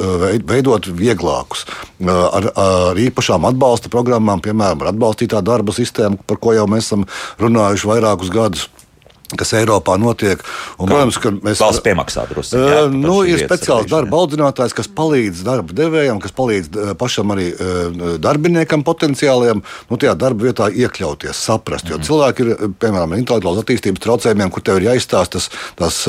veidot 0.48 0.90
vieglākus. 0.96 1.66
Ar, 2.06 2.50
ar 2.54 3.00
īpašām 3.00 3.46
atbalsta 3.50 3.92
programmām, 3.92 4.42
piemēram, 4.44 4.84
ar 4.84 4.92
atbalstītā 4.94 5.42
darba 5.44 5.74
sistēmu, 5.76 6.22
par 6.26 6.40
ko 6.42 6.56
jau 6.56 6.66
mēs 6.70 6.90
esam 6.90 7.06
runājuši 7.40 7.90
vairākus 7.92 8.32
gadus 8.34 8.68
kas 9.38 9.54
Eiropā 9.58 9.96
notiek. 10.00 10.42
Un, 10.78 10.90
protams, 10.90 11.18
ka 11.22 11.32
mēs 11.34 11.62
valsts 11.62 11.84
piemaksā 11.84 12.26
drusku. 12.30 12.60
Uh, 12.60 12.90
nu, 12.92 13.20
ir 13.28 13.42
speciāls 13.44 13.88
darba 13.90 14.20
audzinātājs, 14.22 14.74
kas 14.76 14.90
palīdz 14.90 15.44
darba 15.46 15.76
devējam, 15.76 16.20
kas 16.22 16.34
palīdz 16.36 16.94
pašam 17.00 17.34
arī 17.34 17.50
uh, 17.54 18.16
darbiniekam 18.22 18.84
potenciāliem 18.86 19.62
nu, 19.62 20.00
tajā 20.00 20.14
darba 20.18 20.48
vietā 20.48 20.70
iekļauties, 20.70 21.44
saprast. 21.50 21.88
Jo 21.90 21.98
mm. 21.98 22.06
cilvēki 22.08 22.46
ir, 22.46 22.52
piemēram, 22.82 23.16
intelektuālās 23.18 23.64
attīstības 23.64 24.04
traucējumiem, 24.04 24.52
kur 24.54 24.64
tev 24.66 24.80
ir 24.80 24.90
jāizstāsta 24.90 25.38
tas, 25.38 25.50
tas 25.78 26.00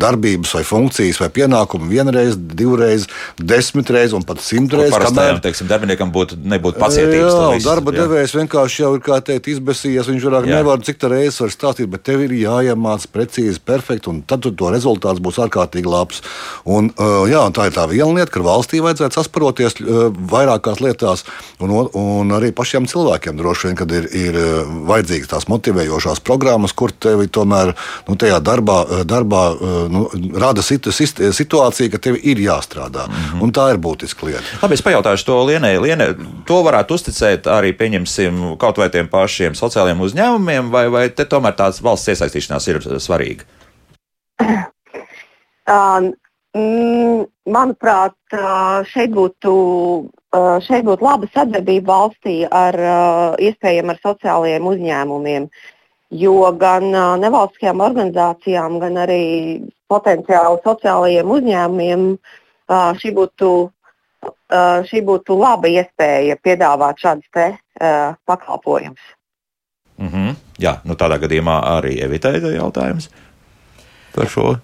darbības 0.00 0.54
vai 0.56 0.62
funkcijas 0.66 1.20
vai 1.22 1.30
pienākumi 1.34 1.90
vienreiz, 1.90 2.36
divreiz, 2.36 3.06
desmit 3.36 3.90
reizes 3.92 4.16
un 4.16 4.26
pat 4.26 4.42
simt 4.44 4.74
reizes. 4.76 4.96
Kamēr 5.00 5.40
teiksim, 5.44 5.68
darbiniekam 5.70 6.12
būtu 6.14 6.38
nebūt 6.40 6.78
pacietības. 6.80 7.34
Jā, 7.34 7.48
visu, 7.56 7.68
darba 7.68 7.94
jā. 7.94 8.04
devējs 8.04 8.36
vienkārši 8.38 8.84
jau 8.84 8.92
ir, 8.96 9.02
kā 9.04 9.20
teikt, 9.24 9.50
izbēsījies, 9.54 10.10
viņš 10.10 10.28
vairāk 10.28 10.48
nevar 10.50 10.84
cik 10.86 11.00
tā 11.00 11.10
reizes 11.12 11.40
var 11.42 11.54
stāstīt, 11.54 11.90
bet 11.92 12.04
tev 12.06 12.24
ir 12.26 12.34
jāiet 12.36 12.69
jāiemāc 12.70 13.06
precīzi, 13.12 13.60
perfekti, 13.64 14.10
un 14.10 14.22
tad 14.22 14.44
to 14.44 14.70
rezultāts 14.70 15.20
būs 15.20 15.38
ārkārtīgi 15.42 15.88
labs. 15.90 16.22
Un, 16.64 16.90
uh, 16.96 17.26
jā, 17.30 17.42
tā 17.54 17.68
ir 17.68 17.76
tā 17.76 17.86
viena 17.90 18.12
lieta, 18.14 18.30
ka 18.32 18.42
valstī 18.44 18.80
vajadzētu 18.82 19.18
sasparoties 19.18 19.78
uh, 19.80 20.08
vairākās 20.10 20.80
lietās, 20.80 21.24
un, 21.60 21.72
un 21.94 22.34
arī 22.36 22.52
pašiem 22.56 22.88
cilvēkiem 22.90 23.38
droši 23.38 23.68
vien, 23.68 23.78
kad 23.78 23.92
ir, 23.92 24.08
ir 24.14 24.38
uh, 24.38 24.72
vajadzīgas 24.90 25.32
tās 25.34 25.48
motivējošās 25.50 26.22
programmas, 26.26 26.74
kur 26.76 26.92
tevi 26.92 27.28
tomēr 27.28 27.74
nu, 28.08 28.16
tajā 28.20 28.40
darbā, 28.44 29.04
darbā 29.08 29.42
nu, 29.90 30.04
rada 30.40 30.62
situācija, 30.64 31.90
ka 31.92 32.00
tev 32.02 32.18
ir 32.20 32.40
jāstrādā. 32.40 33.06
Mm 33.06 33.14
-hmm. 33.14 33.42
Un 33.44 33.52
tā 33.52 33.70
ir 33.72 33.78
būtiska 33.78 34.26
lieta. 34.26 34.42
Labi, 34.62 34.74
es 34.74 34.82
pajautāšu 34.82 35.26
to 35.26 35.44
Lienai. 35.44 35.78
Lienai, 35.78 36.14
to 36.46 36.62
varētu 36.62 36.94
uzticēt 36.94 37.46
arī, 37.46 37.72
pieņemsim, 37.76 38.56
kaut 38.58 38.78
vai 38.78 38.90
tiem 38.90 39.08
pašiem 39.08 39.54
sociālajiem 39.54 40.00
uzņēmumiem, 40.00 40.70
vai, 40.70 40.88
vai 40.88 41.08
te 41.08 41.24
tomēr 41.24 41.54
tāds 41.56 41.82
valsts 41.82 42.08
iesaistīšanās 42.08 42.59
tikšanās 42.66 42.96
ir 42.96 43.00
svarīga? 43.00 43.44
Uh, 45.70 46.10
manuprāt, 47.46 48.16
šeit 48.90 49.12
būtu, 49.14 49.52
šeit 50.66 50.84
būtu 50.84 51.04
laba 51.04 51.28
sadarbība 51.30 51.86
valstī 51.86 52.42
ar 52.50 52.74
iespējām 53.38 53.90
ar 53.90 54.00
sociālajiem 54.02 54.66
uzņēmumiem. 54.66 55.46
Jo 56.10 56.50
gan 56.58 56.90
nevalstiskajām 57.22 57.80
organizācijām, 57.80 58.80
gan 58.82 58.98
arī 58.98 59.62
potenciāli 59.86 60.58
sociālajiem 60.64 61.30
uzņēmumiem 61.30 62.18
šī 62.98 63.14
būtu, 63.14 63.70
šī 64.90 65.04
būtu 65.06 65.38
laba 65.38 65.70
iespēja 65.70 66.34
piedāvāt 66.42 66.98
šādus 66.98 67.30
pakalpojumus. 68.26 69.19
Mm 70.00 70.08
-hmm. 70.08 70.34
Jā, 70.58 70.78
nu 70.84 70.94
tādā 70.94 71.18
gadījumā 71.20 71.60
arī 71.76 72.00
Evitai 72.04 72.36
ir 72.36 72.54
jautājums 72.56 73.10
par 74.14 74.28
šo. 74.28 74.56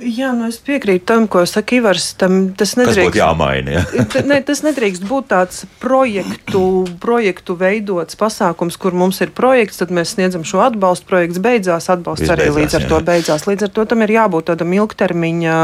Jā, 0.00 0.30
nu 0.32 0.46
es 0.48 0.56
piekrītu 0.64 1.04
tam, 1.04 1.26
ko 1.28 1.42
saka 1.44 1.76
Ivars. 1.76 2.14
Tam, 2.16 2.46
tas 2.56 2.72
nedrīkst, 2.78 3.16
jāmaina, 3.18 3.74
ja? 3.76 4.04
ne, 4.30 4.38
tas 4.44 4.62
nedrīkst 4.64 5.04
būt 5.04 5.28
tāds 5.28 5.62
projektu, 5.82 6.62
projektu 7.02 7.56
veidots 7.60 8.16
pasākums, 8.18 8.78
kur 8.80 8.96
mums 8.96 9.20
ir 9.20 9.34
projekts, 9.36 9.82
tad 9.82 9.92
mēs 9.94 10.14
sniedzam 10.16 10.46
šo 10.48 10.62
atbalstu. 10.64 11.06
Projekts 11.12 11.42
beidzās, 11.44 11.90
atbalsts 11.92 12.24
Viss 12.24 12.32
arī 12.32 12.48
beidzās, 12.48 12.58
līdz 12.58 12.76
ar 12.78 12.86
jā. 12.86 12.88
to 12.88 13.00
beidzās. 13.10 13.44
Līdz 13.50 13.66
ar 13.68 13.72
to 13.76 13.84
tam 13.92 14.04
ir 14.06 14.14
jābūt 14.16 14.48
tādam 14.48 14.72
ilgtermiņa 14.78 15.58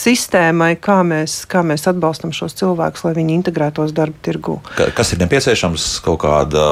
sistēmai, 0.00 0.72
kā 0.82 0.98
mēs, 1.06 1.38
kā 1.50 1.62
mēs 1.66 1.86
atbalstam 1.90 2.34
šos 2.34 2.58
cilvēkus, 2.58 3.06
lai 3.06 3.14
viņi 3.20 3.38
integrētos 3.38 3.94
darba 3.96 4.18
tirgu. 4.26 4.58
Ka, 4.74 4.90
kas 4.96 5.14
ir 5.14 5.22
nepieciešams? 5.22 5.86
Kaut 6.02 6.20
kāda 6.26 6.66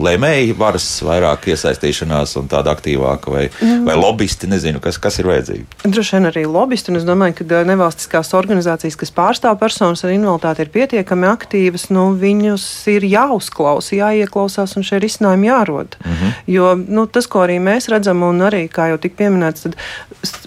lēmēja 0.00 0.56
varas 0.58 0.88
vairāk 1.04 1.50
iesaistīšanās 1.52 2.38
un 2.40 2.48
tāda 2.50 2.72
aktīvāka 2.72 3.36
vai, 3.36 3.46
mm. 3.52 3.84
vai 3.84 4.00
lobbyisti, 4.00 4.48
nezinu, 4.50 4.80
kas, 4.82 4.96
kas 5.02 5.20
ir 5.20 5.28
vajadzīgi. 5.28 5.68
Droši 5.84 6.16
vien 6.16 6.30
arī 6.32 6.37
lobbyisti. 6.46 6.94
Es 6.98 7.06
domāju, 7.08 7.38
ka 7.40 7.62
nevalstiskās 7.66 8.34
organizācijas, 8.38 8.96
kas 9.00 9.14
pārstāv 9.14 9.58
personas 9.60 10.04
ar 10.04 10.12
invaliditāti, 10.14 10.66
ir 10.66 10.72
pietiekami 10.74 11.28
aktīvas. 11.30 11.88
Nu, 11.94 12.10
viņus 12.18 12.64
ir 12.94 13.06
jāuzklausa, 13.08 13.96
jāieklausās 13.98 14.76
un 14.78 14.86
šie 14.86 15.00
risinājumi 15.02 15.50
jārod. 15.50 15.96
Mm 16.04 16.12
-hmm. 16.12 16.34
Jo 16.46 16.74
nu, 16.74 17.06
tas, 17.06 17.26
ko 17.26 17.46
arī 17.46 17.58
mēs 17.58 17.88
redzam, 17.88 18.22
un 18.22 18.40
arī, 18.40 18.68
kā 18.68 18.88
jau 18.88 18.98
tika 18.98 19.24
pieminēts, 19.24 19.68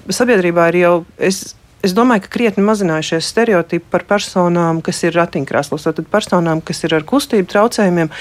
sabiedrībā 0.10 0.70
ir 0.70 0.76
jau. 0.76 1.06
Es, 1.18 1.56
Es 1.82 1.96
domāju, 1.98 2.22
ka 2.28 2.30
krietni 2.36 2.62
mazinājušies 2.62 3.26
stereotipi 3.32 3.88
par 3.90 4.04
personām, 4.06 4.84
kas 4.86 5.00
ir 5.02 5.16
ratiņkrēslos, 5.18 5.88
tad 5.88 6.06
personām, 6.14 6.60
kas 6.62 6.84
ir 6.86 6.94
ar 6.94 7.06
kustību 7.10 7.50
traucējumiem. 7.50 8.12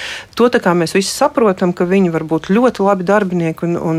To 0.40 0.48
mēs 0.80 0.94
visi 0.96 1.12
saprotam, 1.12 1.74
ka 1.76 1.84
viņi 1.84 2.08
var 2.14 2.24
būt 2.24 2.48
ļoti 2.48 2.86
labi 2.86 3.04
darbinieki, 3.04 3.66
un, 3.68 3.76
un, 3.76 3.98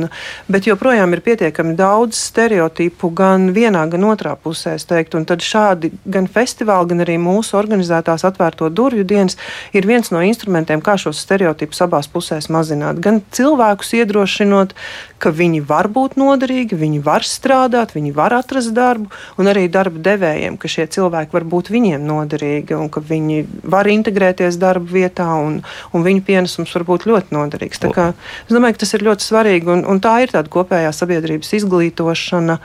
bet 0.50 0.66
joprojām 0.66 1.14
ir 1.14 1.22
pietiekami 1.22 1.76
daudz 1.78 2.18
stereotipu 2.18 3.12
gan 3.14 3.52
vienā, 3.54 3.84
gan 3.92 4.08
otrā 4.10 4.34
pusē. 4.34 4.74
Un 5.14 5.28
tad 5.30 5.46
šādi 5.46 5.92
gan 6.10 6.26
festivāli, 6.26 6.90
gan 6.90 7.06
arī 7.06 7.20
mūsu 7.22 7.54
organizētās 7.60 8.26
atvērto 8.26 8.72
durvju 8.74 9.06
dienas 9.06 9.38
ir 9.78 9.86
viens 9.86 10.10
no 10.10 10.24
instrumentiem, 10.26 10.82
kā 10.82 10.98
šos 10.98 11.22
stereotipus 11.22 11.84
abās 11.86 12.10
pusēs 12.10 12.50
mazināt. 12.50 12.98
Gan 12.98 13.22
cilvēkus 13.30 13.94
iedrošinot, 14.00 14.74
ka 15.22 15.30
viņi 15.30 15.62
var 15.70 15.92
būt 15.94 16.18
noderīgi, 16.18 16.80
viņi 16.82 17.04
var 17.06 17.22
strādāt, 17.28 17.94
viņi 17.94 18.16
var 18.18 18.34
atrast 18.42 18.74
darbu 18.74 19.12
arī 19.52 19.68
darba 19.72 20.02
devējiem, 20.08 20.58
ka 20.62 20.72
šie 20.72 20.88
cilvēki 20.96 21.36
var 21.36 21.46
būt 21.54 21.72
viņiem 21.74 22.08
noderīgi 22.08 22.78
un 22.78 22.90
ka 22.94 23.04
viņi 23.06 23.44
var 23.76 23.90
integrēties 23.92 24.60
darba 24.62 24.92
vietā 24.96 25.28
un, 25.42 25.62
un 25.92 26.08
viņu 26.08 26.26
pienesums 26.28 26.74
var 26.78 26.88
būt 26.88 27.08
ļoti 27.12 27.36
noderīgs. 27.36 27.84
Kā, 27.92 28.12
es 28.46 28.52
domāju, 28.56 28.78
ka 28.78 28.86
tas 28.86 28.96
ir 28.98 29.08
ļoti 29.08 29.28
svarīgi 29.28 29.72
un, 29.76 29.86
un 29.90 30.04
tā 30.04 30.18
ir 30.26 30.34
tāda 30.34 30.52
kopējā 30.52 30.92
sabiedrības 30.96 31.56
izglītošana 31.62 32.60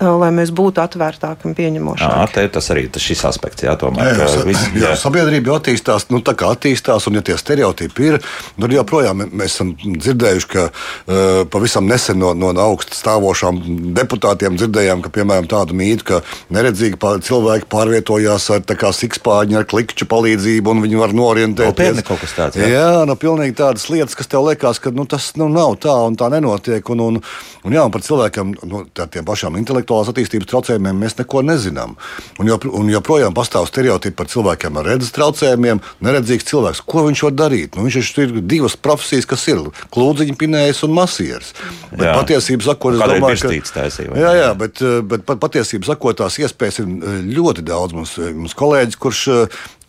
lai 0.00 0.30
mēs 0.34 0.50
būtu 0.54 0.80
atvērtāki 0.82 1.46
un 1.48 1.54
pieņemošāki. 1.56 2.40
Jā, 2.40 2.48
tas 2.54 2.70
arī 2.74 2.86
tas 2.92 3.04
šis 3.04 3.22
aspekts, 3.28 3.64
jā, 3.66 3.74
tomēr. 3.78 4.12
Jā, 4.16 4.26
jā, 4.26 4.44
vis, 4.48 4.62
jā. 4.72 4.82
jā 4.86 4.92
sabiedrība 4.98 5.52
jau 5.52 5.58
attīstās, 5.60 6.08
nu 6.10 6.22
tā 6.24 6.34
kā 6.38 6.50
attīstās, 6.54 7.06
un 7.08 7.18
ja 7.18 7.22
tie 7.26 7.36
stereotipi 7.38 8.08
ir, 8.08 8.18
nu 8.60 8.70
joprojām 8.72 9.24
mēs 9.28 9.56
esam 9.56 9.74
dzirdējuši, 9.76 10.48
ka 10.52 10.66
uh, 10.70 11.42
pavisam 11.52 11.86
nesen 11.90 12.18
no, 12.22 12.32
no 12.38 12.50
augstu 12.64 12.98
stāvošām 12.98 13.60
deputātiem 13.98 14.56
dzirdējām, 14.58 15.04
ka, 15.04 15.12
piemēram, 15.14 15.48
tādu 15.50 15.76
mītu, 15.78 16.08
ka 16.12 16.22
neredzīgi 16.54 17.00
cilvēki 17.26 17.68
pārvietojās 17.72 18.48
ar 18.56 18.64
sikspāņu, 19.02 19.58
ar 19.58 19.68
klikšķu 19.68 20.08
palīdzību, 20.10 20.72
un 20.72 20.84
viņi 20.86 21.00
var 21.00 21.16
norientēties. 21.16 21.98
No, 21.98 22.06
kaut 22.06 22.22
kas 22.22 22.36
tāds. 22.38 22.60
Jā, 22.60 22.70
jā 22.76 23.04
no 23.08 23.16
pilnīgi 23.18 23.56
tādas 23.58 23.88
lietas, 23.92 24.16
kas 24.18 24.30
tev 24.30 24.46
liekas, 24.46 24.80
ka 24.82 24.94
nu, 24.94 25.06
tas 25.08 25.32
nu, 25.40 25.50
nav 25.52 25.76
tā 25.82 25.94
un 26.06 26.16
tā 26.18 26.30
nenotiek. 26.32 26.92
Un, 26.92 27.04
un, 27.08 27.20
un, 27.64 27.74
jā, 27.74 27.84
un 27.84 27.94
par 27.94 28.04
cilvēkiem, 28.04 28.54
nu, 28.68 28.84
pašām 29.32 29.56
intelektuāliem 29.60 29.82
intelektuālās 29.82 30.10
attīstības 30.12 30.48
traucējumiem 30.50 31.00
mēs 31.02 31.16
neko 31.18 31.42
nezinām. 31.46 31.96
Un, 32.40 32.48
jo, 32.48 32.58
un 32.72 32.90
joprojām 32.90 33.34
pastāv 33.34 33.66
stereotipi 33.68 34.16
par 34.16 34.28
cilvēkiem 34.30 34.78
ar 34.78 34.88
redzes 34.92 35.12
traucējumiem. 35.16 35.80
Neredzīgs 36.04 36.46
cilvēks, 36.48 36.82
ko 36.86 37.06
viņš 37.08 37.24
var 37.28 37.36
darīt? 37.38 37.76
Nu, 37.76 37.86
viņš 37.86 38.12
ir 38.22 38.34
divas 38.40 38.76
profesijas, 38.76 39.28
kas 39.28 39.46
ir 39.50 39.62
klūdziņa 39.94 40.36
pinējs 40.38 40.82
un 40.86 40.94
masieris. 40.96 41.52
Bet 41.90 42.06
patiesībā 42.12 42.66
sakot, 42.66 42.96
es 42.96 43.02
domāju, 43.02 43.40
ka 43.42 43.72
taisīja, 43.80 44.16
jā, 44.18 44.32
jā, 44.38 44.50
bet, 44.58 44.82
bet 45.08 45.26
patiesībā 45.26 45.88
tās 46.18 46.40
iespējas 46.42 46.82
ir 46.82 46.90
ļoti 47.38 47.62
daudz. 47.68 47.94
Mums, 47.94 48.16
mums 48.34 48.58
kolēģis, 48.58 48.98
kurš 48.98 49.22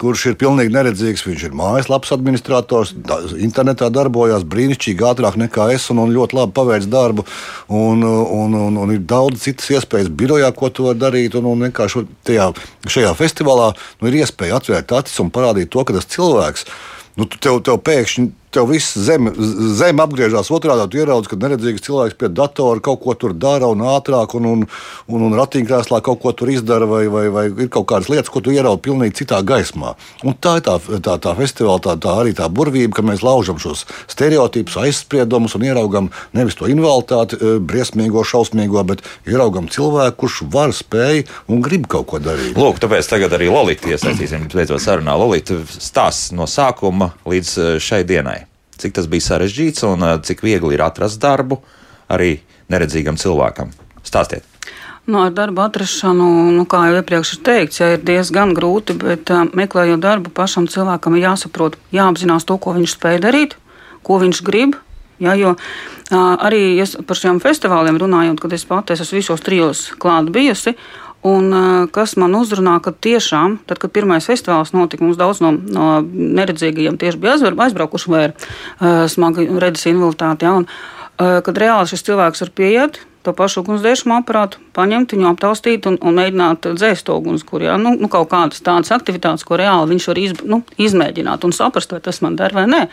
kurš 0.03 0.25
ir 0.31 0.37
pilnīgi 0.39 0.73
neredzīgs. 0.73 1.23
Viņš 1.27 1.45
ir 1.47 1.55
mājaslapas 1.57 2.13
administrators, 2.15 2.93
da, 3.07 3.19
internetā 3.39 3.89
darbojas 3.93 4.45
brīnišķīgi, 4.49 5.05
ātrāk 5.07 5.37
nekā 5.39 5.69
es, 5.75 5.87
un, 5.93 6.01
un 6.03 6.13
ļoti 6.13 6.37
labi 6.39 6.55
paveic 6.57 6.87
darbu. 6.91 7.25
Un, 7.71 8.03
un, 8.03 8.57
un, 8.59 8.79
un 8.83 8.93
ir 8.95 9.03
daudz 9.09 9.45
citas 9.45 9.71
iespējas 9.77 10.11
birojā, 10.11 10.51
ko 10.57 10.71
tu 10.73 10.89
vari 10.89 11.01
darīt. 11.01 11.37
Un, 11.39 11.49
un 11.53 11.67
vienkārši 11.67 12.05
tajā, 12.27 12.51
šajā 12.89 13.15
festivālā 13.19 13.71
nu, 13.73 14.09
ir 14.09 14.21
iespēja 14.23 14.59
atvērt 14.59 14.95
acis 14.99 15.23
un 15.23 15.31
parādīt 15.33 15.71
to, 15.73 15.83
ka 15.87 15.95
tas 15.95 16.09
cilvēks, 16.13 16.67
nu, 17.19 17.29
tev, 17.39 17.61
tev 17.65 17.79
pēkšņi 17.87 18.31
tev 18.53 18.69
viss 18.69 18.97
zeme, 18.97 19.33
zeme 19.77 20.03
apgriežas 20.05 20.51
otrādi. 20.53 20.85
Tu 20.91 21.01
ieraudzīji, 21.01 21.31
ka 21.33 21.39
neredzīgs 21.41 21.85
cilvēks 21.87 22.17
pie 22.19 22.29
datora 22.33 22.83
kaut 22.83 23.01
ko 23.03 23.15
tur 23.17 23.33
dara 23.37 23.69
un 23.71 23.83
ātrāk, 23.93 24.35
un, 24.37 24.49
un, 24.49 24.65
un, 25.09 25.25
un 25.27 25.37
ratiņkrēslā 25.39 26.01
kaut 26.05 26.21
ko 26.23 26.33
tur 26.37 26.51
izdara, 26.53 26.87
vai, 26.89 27.05
vai, 27.11 27.25
vai 27.33 27.45
ir 27.49 27.71
kaut 27.73 27.87
kādas 27.91 28.11
lietas, 28.13 28.31
ko 28.33 28.43
tu 28.43 28.53
ieraudzīji 28.53 28.83
pilnīgi 28.83 29.19
citā 29.23 29.41
gaismā. 29.45 29.93
Un 30.27 30.37
tā 30.41 30.57
ir 30.59 30.65
tā, 30.67 30.77
tā, 31.05 31.17
tā 31.21 31.33
festivāla, 31.37 31.81
tā, 31.83 31.97
tā 32.01 32.15
arī 32.21 32.35
tā 32.37 32.49
burvība, 32.49 32.97
ka 32.97 33.05
mēs 33.05 33.23
laužam 33.25 33.59
šos 33.61 33.85
stereotipus, 34.11 34.77
aizspriedumus 34.83 35.57
un 35.57 35.67
ieraugam 35.67 36.09
nevis 36.37 36.57
to 36.59 36.69
invaliditāti, 36.71 37.39
e, 37.39 37.57
briesmīgo, 37.63 38.25
šausmīgo, 38.27 38.83
bet 38.89 39.03
ieraugam 39.29 39.69
cilvēku, 39.71 40.23
kurš 40.23 40.41
var, 40.53 40.73
spēj 40.75 41.25
un 41.51 41.61
grib 41.65 41.87
kaut 41.91 42.09
ko 42.11 42.21
darīt. 42.23 42.57
Lūk, 42.59 42.81
tāpēc 42.83 43.09
tagad 43.09 43.37
arī 43.37 43.51
Lolita 43.53 43.93
iesaistīsim 43.93 44.49
beidzot 44.53 44.83
sarunā. 44.83 45.17
Lolita 45.19 45.59
stāsts 45.73 46.33
no 46.35 46.49
sākuma 46.49 47.13
līdz 47.29 47.53
e, 47.53 47.69
šai 47.83 48.03
dienai 48.07 48.42
cik 48.79 48.95
tas 48.97 49.09
bija 49.11 49.27
sarežģīts 49.27 49.85
un 49.89 50.07
eh, 50.07 50.17
cik 50.23 50.43
viegli 50.45 50.77
ir 50.77 50.85
atrast 50.85 51.21
darbu 51.23 51.61
arī 52.13 52.37
neredzīgam 52.73 53.19
cilvēkam. 53.19 53.71
Stāstiet! 54.03 54.47
No 55.03 55.17
nu, 55.17 55.23
ar 55.25 55.33
darbu 55.35 55.59
atrašanu, 55.65 56.25
nu, 56.55 56.63
kā 56.63 56.85
jau 56.87 56.95
iepriekš 57.01 57.33
teikts, 57.43 57.81
ja 57.81 57.89
ir 57.91 58.05
diezgan 58.07 58.53
grūti, 58.55 58.95
bet 58.95 59.27
uh, 59.35 59.41
meklējot 59.51 59.99
darbu, 59.99 60.31
pašam 60.31 60.63
cilvēkam 60.71 61.17
ir 61.17 61.25
jāsaprot, 61.25 61.75
jāapzinās 61.91 62.47
to, 62.47 62.55
ko 62.55 62.71
viņš 62.77 62.93
spēj 62.95 63.19
darīt, 63.25 63.57
ko 64.07 64.21
viņš 64.23 64.39
grib. 64.47 64.77
Ja, 65.19 65.35
jo 65.35 65.51
uh, 65.57 66.15
arī 66.15 66.79
par 67.07 67.19
šiem 67.19 67.43
festivāliem 67.43 67.99
runājot, 67.99 68.39
kad 68.45 68.55
es 68.55 68.63
pati 68.67 68.95
esmu 68.95 69.19
visos 69.19 69.43
trijos 69.43 69.83
klāt 69.99 70.31
bijusi, 70.31 70.77
Un, 71.23 71.53
kas 71.95 72.17
man 72.19 72.35
uzrunā, 72.35 72.75
ka 72.83 72.91
tiešām, 72.91 73.61
tad, 73.69 73.79
kad 73.79 73.93
pirmais 73.95 74.25
festivāls 74.27 74.73
notika, 74.75 75.05
mums 75.05 75.19
daudz 75.19 75.39
no, 75.43 75.53
no 75.55 75.87
neredzīgajiem 76.03 76.97
tieši 76.99 77.21
bija 77.21 77.37
aizbraukuši 77.39 78.11
vai 78.11 78.25
ar 78.25 78.33
uh, 78.35 79.05
smagu 79.07 79.45
redzes 79.63 79.87
invaliditāti. 79.93 80.49
Ja, 80.49 80.57
un, 80.59 80.67
uh, 80.67 81.39
kad 81.45 81.63
reāli 81.63 81.93
šis 81.93 82.03
cilvēks 82.09 82.43
var 82.43 82.51
pieiet, 82.59 82.99
to 83.23 83.31
pašu 83.35 83.63
ugunsdzēsmu 83.63 84.17
aparātu, 84.17 84.59
paņemt 84.75 85.15
viņu, 85.15 85.29
aptaustīt 85.31 85.87
un, 85.87 85.95
un 86.03 86.17
mēģināt 86.19 86.67
dzēst 86.75 87.07
ugunskura. 87.13 87.71
Ja? 87.71 87.77
Nu, 87.79 87.95
nu, 87.95 88.09
kaut 88.11 88.27
kādas 88.33 88.63
tādas 88.65 88.91
aktivitātes, 88.95 89.45
ko 89.47 89.59
reāli 89.59 89.93
viņš 89.93 90.07
var 90.11 90.19
iz, 90.19 90.35
nu, 90.43 90.59
izmēģināt 90.75 91.47
un 91.47 91.55
saprast, 91.55 91.95
vai 91.95 92.01
tas 92.03 92.19
man 92.25 92.35
der 92.39 92.55
vai 92.55 92.65
nē. 92.67 92.83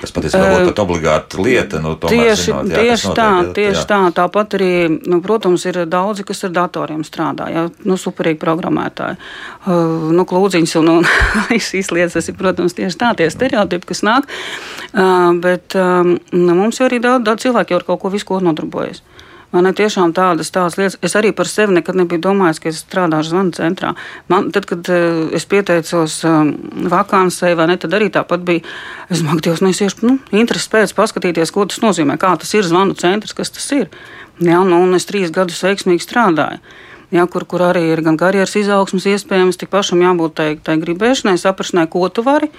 Tas 0.00 0.12
patiesībā 0.12 0.50
uh, 0.60 0.70
obligāta 0.82 1.40
lieta. 1.40 1.80
Nu, 1.82 1.94
tieši 2.00 2.50
zinot, 2.50 2.70
jā, 2.72 2.82
tieši 2.84 3.12
tā, 3.16 3.26
notiek, 3.32 3.54
tieši 3.58 3.80
jā. 3.80 3.86
tā. 3.90 4.00
Tāpat 4.16 4.56
arī, 4.58 4.70
nu, 5.08 5.20
protams, 5.24 5.64
ir 5.70 5.80
daudzi, 5.90 6.26
kas 6.28 6.44
ar 6.48 6.54
datoriem 6.56 7.02
strādā. 7.06 7.48
Jā, 7.52 7.66
nu, 7.88 7.98
superīgi 8.00 8.40
programmētāji. 8.42 9.18
Uh, 9.64 10.08
nu, 10.16 10.26
klūdziņš 10.28 10.76
un, 10.82 10.92
un 10.98 11.10
šīs 11.68 11.92
lietas, 11.94 12.18
tas 12.18 12.30
ir, 12.32 12.38
protams, 12.38 12.76
tieši 12.76 13.00
tā, 13.00 13.12
tie 13.18 13.30
stereotipi, 13.32 13.90
kas 13.92 14.04
nāk. 14.06 14.30
Uh, 14.92 15.32
bet 15.42 15.76
um, 15.80 16.16
mums 16.32 16.80
jau 16.80 16.90
arī 16.90 17.00
daudz, 17.04 17.24
daudz 17.26 17.48
cilvēku 17.48 17.74
jau 17.74 17.82
ar 17.82 17.88
kaut 17.88 18.04
ko 18.04 18.12
visu 18.12 18.28
ko 18.28 18.42
nodarbojas. 18.44 19.02
Man 19.56 19.70
ir 19.70 19.76
tiešām 19.78 20.12
tādas, 20.16 20.50
tādas 20.52 20.76
lietas. 20.76 20.98
Es 21.04 21.16
arī 21.16 21.30
par 21.36 21.48
sevi 21.48 21.78
nekad 21.78 21.96
nebiju 21.96 22.20
domājis, 22.28 22.60
ka 22.60 22.68
es 22.68 22.82
strādāšu 22.84 23.32
zvanu 23.32 23.54
centrā. 23.56 23.94
Man, 24.32 24.50
tad, 24.52 24.68
kad 24.68 24.90
uh, 24.92 25.22
es 25.36 25.48
pieteicos 25.48 26.18
um, 26.28 26.52
vakānsē, 26.92 27.54
vai 27.56 27.70
ne, 27.72 27.78
tad 27.80 27.96
arī 27.96 28.10
tāpat 28.12 28.44
bija. 28.44 28.64
Es 29.08 29.22
domāju, 29.22 29.46
Dievs, 29.48 29.64
nu, 29.64 29.72
es 29.72 29.80
iešu 29.80 30.04
nu, 30.04 30.18
interesi 30.36 30.68
pēc 30.74 30.92
paskatīties, 30.98 31.54
ko 31.54 31.64
tas 31.70 31.80
nozīmē, 31.84 32.18
kā 32.20 32.34
tas 32.36 32.52
ir 32.58 32.68
zvanu 32.68 32.98
centrs, 33.00 33.32
kas 33.36 33.54
tas 33.56 33.70
ir. 33.72 33.88
Jā, 34.44 34.60
nu, 34.68 34.82
un 34.84 34.92
es 34.98 35.08
trīs 35.08 35.32
gadus 35.32 35.62
veiksmīgi 35.64 36.04
strādāju. 36.04 36.60
Ja, 37.14 37.24
kur, 37.30 37.46
kur 37.48 37.62
arī 37.62 37.84
ir 37.94 38.02
gan 38.04 38.18
karjeras 38.18 38.56
izaugsmas 38.58 39.06
iespējams, 39.08 39.56
tik 39.60 39.70
pašam 39.72 40.02
jābūt 40.02 40.34
tai, 40.36 40.48
tai 40.60 40.74
gribēšanai, 40.82 41.38
saprašanai, 41.40 41.86
ko 41.88 42.08
tu 42.10 42.26
vari. 42.26 42.50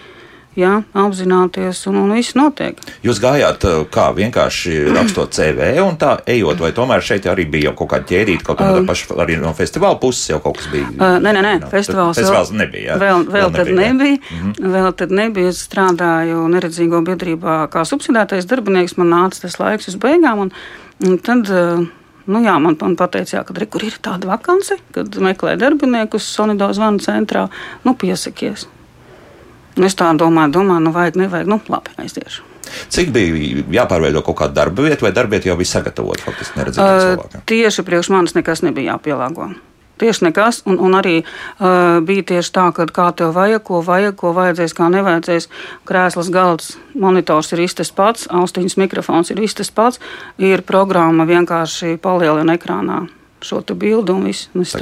Jā, 0.58 0.74
apzināties, 0.98 1.84
un, 1.89 2.00
un 2.02 2.13
viss 2.15 2.36
notiek. 2.38 2.80
Jūs 3.06 3.22
gājāt 3.24 3.65
uh, 3.67 3.84
kā 3.93 4.10
vienkārši 4.17 4.78
rakstot 4.96 5.36
CV 5.38 5.70
un 5.84 6.00
tā 6.02 6.17
ejot, 6.30 6.60
vai 6.63 6.72
tomēr 6.76 7.04
šeit 7.06 7.28
arī 7.30 7.48
bija 7.52 7.70
jau 7.70 7.76
kaut 7.82 7.91
kāda 7.93 8.10
ķēdīta, 8.12 8.46
kaut 8.48 8.62
kā 8.62 8.70
um, 8.80 8.88
paša, 8.89 9.17
arī 9.24 9.38
no 9.41 9.54
festivāla 9.58 10.00
puses 10.02 10.32
jau 10.32 10.39
kaut 10.43 10.60
kas 10.62 10.70
bija? 10.74 10.89
Uh, 10.96 11.17
nē, 11.22 11.34
nē, 11.38 11.43
nē, 11.46 11.54
no, 11.63 11.72
festivāls, 11.74 12.17
festivāls 12.17 12.54
vēl, 12.54 12.62
nebija. 12.63 12.88
Jā. 12.88 12.98
Vēl, 13.04 13.28
vēl, 13.28 13.36
vēl 13.36 13.54
tad 13.60 13.72
nebija. 13.72 13.93
nebija. 13.93 14.17
Mm 14.17 14.39
-hmm. 14.48 14.74
Vēl 14.78 14.89
tad 15.04 15.13
nebija. 15.22 15.54
Es 15.54 15.62
strādāju 15.67 16.48
neredzīgo 16.52 17.04
biedrībā 17.06 17.60
kā 17.72 17.86
subsidētais 17.86 18.50
darbinieks. 18.50 18.98
Man 18.98 19.13
nāca 19.13 19.41
tas 19.41 19.60
laiks 19.60 19.88
uz 19.88 19.96
beigām. 19.96 20.39
Un, 20.39 20.52
un 21.06 21.17
tad, 21.17 21.50
uh, 21.50 21.86
Nu, 22.28 22.41
jā, 22.43 22.58
man, 22.60 22.76
man 22.82 22.96
teica, 22.98 23.43
ka 23.48 23.54
tur 23.56 23.84
ir 23.88 23.96
tāda 24.04 24.28
vakance, 24.28 24.76
kad 24.91 25.15
meklē 25.15 25.56
darbiniekus 25.56 26.28
Sonido 26.28 26.67
zvanu 26.76 27.00
centrā. 27.00 27.48
Nu, 27.86 27.93
piesakies. 27.96 28.67
Es 29.85 29.97
tā 29.97 30.09
domāju, 30.17 30.55
domāju, 30.59 30.87
nu, 30.87 30.93
vajag, 30.95 31.19
nevajag, 31.21 31.49
nu, 31.51 31.59
labi, 31.69 31.93
aiziešu. 32.01 32.45
Cik 32.91 33.13
bija 33.15 33.63
jāpārveido 33.81 34.23
kaut 34.25 34.39
kāda 34.41 34.63
darba 34.63 34.87
vieta, 34.87 35.05
vai 35.05 35.13
darba 35.15 35.37
vieta 35.37 35.51
jau 35.51 35.57
bija 35.59 35.71
sagatavota 35.71 36.25
faktiski 36.27 36.59
neredzīgiem 36.59 36.91
uh, 36.91 37.05
cilvēkiem? 37.05 37.47
Tieši 37.47 37.87
priekš 37.87 38.11
manis 38.11 38.35
nekas 38.35 38.63
nebija 38.65 38.95
jāpielāgo. 38.95 39.51
Tieši 39.97 40.27
nekas, 40.27 40.59
un, 40.69 40.77
un 40.83 40.93
arī 40.93 41.15
uh, 41.23 41.97
bija 42.05 42.25
tieši 42.33 42.53
tā, 42.53 42.67
ka 42.75 42.85
kā 42.93 43.07
tev 43.17 43.33
vajag, 43.37 43.63
ko 43.65 43.81
vajag, 43.85 44.17
ko 44.19 44.33
vajadzēs, 44.37 44.75
kā 44.77 44.91
nevajadzēs. 44.93 45.49
Krēsls, 45.89 46.29
galds, 46.33 46.75
monitors 46.93 47.53
ir 47.55 47.63
tas 47.79 47.93
pats, 47.95 48.27
austiņas 48.29 48.77
mikrofons 48.77 49.33
ir 49.33 49.41
tas 49.57 49.73
pats, 49.73 50.01
ir 50.37 50.65
programma 50.67 51.25
vienkārši 51.25 51.97
palielina 52.03 52.59
ekrānā 52.59 53.05
šo 53.41 53.62
bildi 53.73 54.13
un 54.13 54.23
visu. 54.28 54.50
Un 54.56 54.63
jūs 54.63 54.76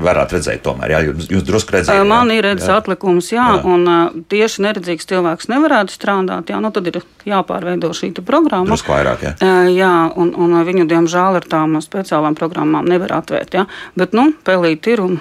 varat 0.00 0.32
redzēt, 0.32 0.62
tomēr, 0.64 0.94
jā, 0.94 1.00
jūs, 1.08 1.28
jūs 1.32 1.44
drusku 1.46 1.76
redzat. 1.76 2.00
Man 2.08 2.30
ir 2.34 2.44
redzes 2.46 2.70
atlikums, 2.72 3.32
jā, 3.34 3.48
jā. 3.56 3.64
un 3.68 3.88
uh, 3.88 4.14
tieši 4.32 4.64
neredzīgs 4.66 5.08
cilvēks 5.10 5.50
nevarētu 5.52 5.94
strādāt, 5.94 6.52
jā, 6.52 6.60
nu 6.62 6.72
tad 6.74 6.88
ir 6.88 7.02
jāpārveido 7.28 7.92
šī 7.96 8.12
programma. 8.22 8.70
Drusku 8.70 8.94
vairāk, 8.94 9.26
jā. 9.26 9.34
Uh, 9.40 9.68
jā, 9.72 9.92
un, 10.16 10.32
un 10.38 10.56
viņu, 10.66 10.86
diemžēl, 10.90 11.40
ar 11.42 11.48
tām 11.48 11.76
speciālām 11.84 12.38
programmām 12.38 12.88
nevar 12.88 13.18
atvērt, 13.20 13.60
jā, 13.60 13.66
bet, 13.98 14.16
nu, 14.16 14.30
pelīt 14.46 14.88
ir 14.92 15.04
un 15.04 15.20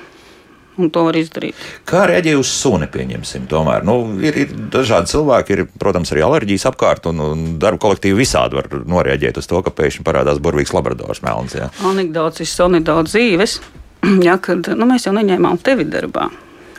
un 0.80 0.92
to 0.94 1.04
var 1.08 1.18
izdarīt. 1.20 1.58
Kā 1.90 2.06
reaģē 2.10 2.36
uz 2.40 2.52
suni, 2.52 2.88
pieņemsim, 2.92 3.48
tomēr? 3.52 3.86
Nu, 3.88 3.98
ir, 4.24 4.38
ir 4.46 4.54
dažādi 4.74 5.12
cilvēki, 5.12 5.58
ir, 5.58 5.66
protams, 5.82 6.14
arī 6.14 6.24
alerģijas 6.28 6.70
apkārt, 6.72 7.10
un, 7.12 7.24
un 7.26 7.44
darba 7.62 7.82
kolektīvi 7.88 8.22
visādi 8.22 8.60
var 8.60 8.70
noreaģēt 8.72 9.42
uz 9.42 9.50
to, 9.52 9.62
ka 9.66 9.74
pēkšņi 9.76 10.06
parādās 10.08 10.42
burvīgs 10.44 10.74
labradors 10.76 11.24
melns. 11.26 11.58
Anekdots 11.88 12.44
ir 12.44 12.50
sonidot 12.50 13.12
dzīves, 13.12 13.60
ja, 14.28 14.38
kad 14.42 14.72
nu, 14.78 14.88
mēs 14.90 15.10
jau 15.10 15.16
neņēmām 15.18 15.60
tevi 15.66 15.88
darbā. 15.90 16.30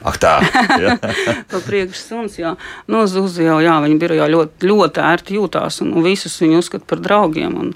Ak, 0.02 0.18
tā 0.18 0.38
ir. 0.82 0.96
Priekšsuns, 1.68 2.40
jā. 2.40 2.56
No 2.90 3.04
Zuzi 3.06 3.46
jau, 3.46 3.60
jā, 3.62 3.76
viņa 3.84 3.98
birojā 4.02 4.26
ļoti, 4.32 4.66
ļoti 4.66 5.02
ērti 5.06 5.36
jūtās 5.38 5.78
un 5.84 5.94
visus 6.02 6.34
viņu 6.42 6.58
uzskata 6.58 6.88
par 6.90 7.02
draugiem. 7.04 7.54
Un, 7.60 7.70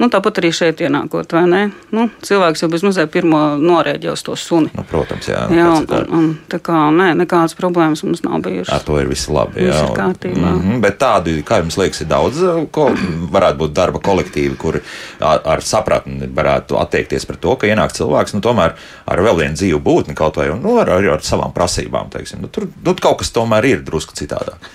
Nu, 0.00 0.08
tāpat 0.08 0.38
arī 0.40 0.48
šeit 0.56 0.80
ienākot, 0.80 1.28
vai 1.36 1.42
ne? 1.44 1.58
Nu, 1.92 2.06
cilvēks 2.24 2.62
jau 2.62 2.70
bez 2.72 2.84
mazliet 2.86 3.10
pirmo 3.12 3.40
norēģē 3.60 4.14
uz 4.14 4.22
to 4.24 4.36
suni. 4.38 4.70
Nu, 4.72 4.84
protams, 4.88 5.28
jā. 5.28 5.42
jā 5.52 5.66
un, 5.74 5.84
un, 5.84 6.06
un, 6.16 6.30
tā 6.48 6.56
kā 6.64 6.86
nē, 6.96 7.10
nekādas 7.18 7.52
problēmas 7.58 8.00
mums 8.06 8.24
nav 8.24 8.40
bijušas. 8.46 8.72
Ar 8.78 8.86
to 8.86 8.96
ir 8.96 9.10
viss 9.10 9.28
labi. 9.28 9.60
Jā, 9.60 9.74
viss 9.74 9.82
ir 9.82 9.92
kārtībā. 9.98 10.54
Mm 10.54 10.64
-hmm, 10.64 10.80
bet 10.86 10.98
tādi, 11.04 11.36
kā 11.44 11.60
jums 11.60 11.76
liekas, 11.76 12.00
ir 12.00 12.08
daudz, 12.08 12.40
ko 12.72 12.88
varētu 13.36 13.60
būt 13.60 13.76
darba 13.76 14.00
kolektīvi, 14.00 14.56
kur 14.56 14.80
ar, 15.20 15.40
ar 15.44 15.62
sapratni 15.62 16.32
varētu 16.34 16.80
attiekties 16.80 17.28
pret 17.28 17.40
to, 17.40 17.56
ka 17.56 17.68
ienāk 17.68 17.92
cilvēks, 17.92 18.34
nu, 18.34 18.40
tomēr 18.40 18.72
ar 19.06 19.20
vēl 19.28 19.36
vienu 19.36 19.54
dzīvu 19.54 19.80
būtni 19.84 20.14
kaut 20.14 20.36
vai, 20.36 20.48
nu, 20.48 20.78
ar, 20.80 20.90
ar, 20.96 21.10
ar 21.18 21.20
savām 21.20 21.52
prasībām, 21.52 22.08
teiksim. 22.10 22.40
Nu, 22.40 22.48
tur 22.48 22.70
nu, 22.84 22.94
kaut 22.94 23.18
kas 23.18 23.36
tomēr 23.36 23.64
ir 23.64 23.84
drusku 23.84 24.16
citādāk. 24.16 24.72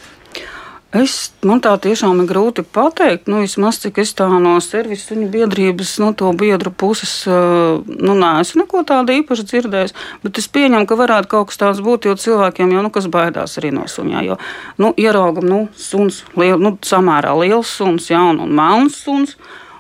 Es, 0.96 1.16
man 1.44 1.60
tā 1.60 1.74
tiešām 1.82 2.22
ir 2.24 2.28
grūti 2.30 2.64
pateikt, 2.64 3.26
nu, 3.28 3.42
vismaz 3.44 3.82
cik 3.84 3.98
es 4.00 4.14
tā 4.16 4.30
no 4.32 4.54
servisa 4.64 5.10
suņu 5.10 5.28
biedrības, 5.34 5.96
no 6.00 6.14
to 6.16 6.30
biedru 6.38 6.72
puses, 6.72 7.18
nu, 7.28 8.16
neesmu 8.16 8.64
neko 8.64 8.86
tādu 8.88 9.18
īpaši 9.18 9.48
dzirdējis. 9.50 9.96
Bet 10.24 10.40
es 10.40 10.48
pieņemu, 10.56 10.88
ka 10.88 11.00
varētu 11.00 11.32
kaut 11.34 11.52
kas 11.52 11.60
tāds 11.60 11.84
būt, 11.84 12.08
jo 12.08 12.16
cilvēkiem 12.22 12.72
jau, 12.78 12.86
nu, 12.86 12.94
kas 12.96 13.10
baidās 13.12 13.58
arī 13.60 13.74
no 13.76 13.90
suņā, 13.92 14.24
jo, 14.30 14.40
nu, 14.80 14.94
ieraugam, 14.96 15.50
nu, 15.52 15.60
suns, 15.76 16.24
liel, 16.40 16.62
nu, 16.64 16.78
samērā 16.80 17.36
liels 17.42 17.76
suns, 17.76 18.08
jā, 18.14 18.24
un, 18.32 18.40
un 18.46 18.56
melns 18.56 19.02
suns. 19.04 19.36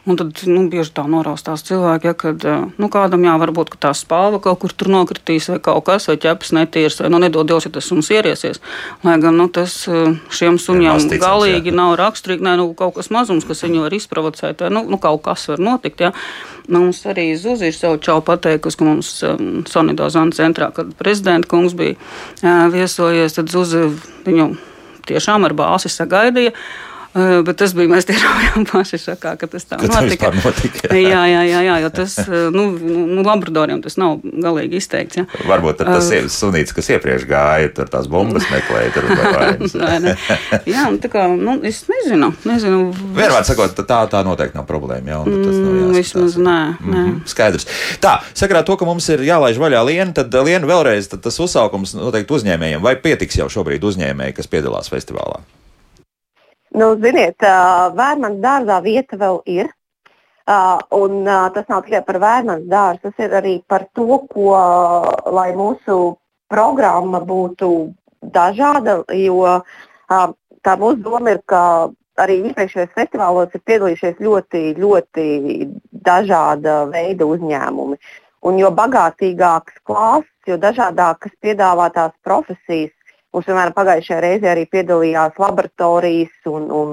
Un 0.05 0.19
tad 0.19 0.37
nu, 0.45 0.67
bieži 0.69 0.91
tā 0.93 1.03
noraustās 1.09 1.63
cilvēki, 1.65 2.11
ja, 2.11 2.13
kad 2.13 2.43
nu, 2.77 2.89
kādam 2.93 3.23
jā, 3.25 3.33
varbūt 3.41 3.73
tā 3.81 3.89
spāva 3.97 4.37
kaut 4.43 4.59
kur 4.61 4.73
tur 4.77 4.91
nokritīs, 4.93 5.47
vai 5.49 5.57
kaut 5.65 5.81
kas, 5.87 6.05
vai 6.11 6.17
ķepas 6.21 6.53
netīrs, 6.53 6.99
vai 7.01 7.09
nu, 7.09 7.17
nedod 7.23 7.49
Dievs, 7.49 7.65
ja 7.65 7.71
tas 7.73 7.89
suns 7.89 8.11
ierieties. 8.13 8.61
Lai 9.01 9.15
gan 9.23 9.39
nu, 9.41 9.47
tas 9.49 9.79
šiem 10.29 10.59
suņiem 10.61 11.09
galīgi 11.21 11.73
jā. 11.73 11.77
nav 11.81 11.95
raksturīgi, 11.97 12.45
ne 12.45 12.53
nu, 12.61 12.67
kaut 12.77 12.99
kas 12.99 13.09
mazums, 13.13 13.47
kas 13.49 13.65
viņu 13.65 13.87
var 13.87 13.97
izprovocēt, 13.97 14.61
vai 14.61 14.69
nu, 14.77 14.85
nu, 14.93 15.01
kaut 15.01 15.23
kas 15.25 15.47
var 15.49 15.65
notikt. 15.71 16.05
Ja. 16.05 16.13
Mums 16.69 17.01
arī 17.09 17.31
Zuzi 17.41 17.71
ir 17.71 17.77
savu 17.77 17.97
čau 18.01 18.21
pateikusi, 18.25 18.77
ka 18.77 18.85
mums 18.87 19.11
um, 19.25 19.63
Sonido 19.69 20.09
zona 20.13 20.37
centrā, 20.37 20.69
kad 20.73 20.93
prezidenta 21.01 21.49
kungs 21.49 21.73
bija 21.77 21.97
uh, 21.97 22.67
viesojies, 22.73 23.37
tad 23.37 23.49
Zuzi 23.53 23.87
viņu 24.25 24.51
tiešām 25.09 25.45
ar 25.49 25.57
bāzi 25.57 25.89
sagaidīja. 25.93 26.53
Bet 27.15 27.55
tas 27.61 27.71
bija 27.71 27.87
mēs 27.87 28.07
tiešām 28.09 28.65
paši 28.67 28.99
šokā, 28.99 29.35
ka 29.39 29.47
tas 29.47 29.63
tā 29.69 29.77
ka 29.79 29.87
notika. 29.87 30.31
notika 30.35 30.89
jā. 30.91 31.21
jā, 31.31 31.41
jā, 31.47 31.61
jā, 31.63 31.75
jo 31.85 31.91
tas, 31.95 32.17
nu, 32.51 32.65
nu 32.75 33.23
labradoriem 33.23 33.79
tas 33.83 33.95
nav 34.01 34.19
galīgi 34.23 34.81
izteikts. 34.81 35.21
Jā. 35.21 35.25
Varbūt 35.47 35.79
tas 35.85 36.09
ir 36.11 36.27
sunīts, 36.33 36.75
kas 36.75 36.91
iepriekš 36.91 37.23
gāja, 37.29 37.71
tur 37.77 37.87
tās 37.93 38.09
bumbas 38.11 38.49
meklēja, 38.51 38.91
tur 38.97 39.07
vainas. 39.21 39.77
jā, 40.67 40.85
tā 41.05 41.13
kā, 41.13 41.25
nu, 41.39 41.55
es 41.63 41.85
nezinu, 41.87 42.33
nezinu. 42.43 42.83
Vienmēr 43.15 43.47
sakot, 43.47 43.79
tā, 43.87 44.03
tā 44.11 44.23
noteikti 44.27 44.59
nav 44.59 44.67
problēma, 44.67 45.15
jā, 45.15 45.23
un 45.23 45.39
tas 45.39 45.55
nav 45.55 45.71
jāskatās. 45.71 45.97
Vismaz 46.01 46.39
nē, 46.41 46.59
nē. 46.83 47.01
Mm, 47.05 47.17
skaidrs. 47.31 47.69
Tā, 48.03 48.17
sakarā 48.35 48.65
to, 48.67 48.75
ka 48.75 48.87
mums 48.87 49.07
ir 49.15 49.23
jālaiž 49.23 49.61
vaļā 49.61 49.87
liena, 49.87 50.11
tad 50.19 50.35
liena 50.35 50.67
vēlreiz, 50.67 51.07
tad 51.11 51.23
tas 51.23 51.39
uzsaukums 51.39 51.95
noteikti 51.95 52.41
uzņēmējiem, 52.41 52.83
vai 52.83 52.97
pietiks 52.99 53.39
jau 53.39 53.47
šobrīd 53.51 53.87
uzņēmēji, 53.87 54.35
kas 54.35 54.51
piedalās 54.51 54.91
festivālā? 54.91 55.45
Nu, 56.75 56.89
ziniet, 56.99 57.39
vērmans 57.95 58.41
dārzā 58.43 58.81
vieta 58.83 59.15
vēl 59.19 59.37
ir. 59.47 59.69
Un 60.97 61.21
tas 61.25 61.69
nav 61.71 61.85
tikai 61.85 62.01
par 62.05 62.19
vērmans 62.19 62.65
dārzu, 62.69 63.07
tas 63.07 63.21
ir 63.23 63.35
arī 63.39 63.53
par 63.67 63.85
to, 63.95 64.17
ko, 64.29 64.49
lai 65.37 65.53
mūsu 65.55 66.17
programma 66.51 67.21
būtu 67.23 67.69
dažāda, 68.35 68.97
jo 69.15 69.39
tā 70.09 70.75
mūsu 70.81 70.99
doma 71.05 71.37
ir, 71.37 71.39
ka 71.47 71.61
arī 72.19 72.41
iepriekšējos 72.49 72.93
festivālos 72.97 73.55
ir 73.55 73.63
piedalījušies 73.71 74.21
ļoti, 74.27 74.61
ļoti 74.83 75.25
dažāda 76.05 76.77
veida 76.91 77.27
uzņēmumi. 77.31 77.97
Un 78.45 78.59
jo 78.59 78.69
bagātīgāks 78.75 79.79
klāsts, 79.87 80.43
jo 80.45 80.59
dažādākas 80.61 81.33
piedāvātās 81.41 82.13
profesijas, 82.23 82.93
Mums, 83.35 83.49
piemēram, 83.49 83.73
pagājušajā 83.75 84.17
reizē 84.23 84.47
arī 84.53 84.61
piedalījās 84.71 85.39
laboratorijas 85.43 86.47
un, 86.47 86.69
un, 86.71 86.91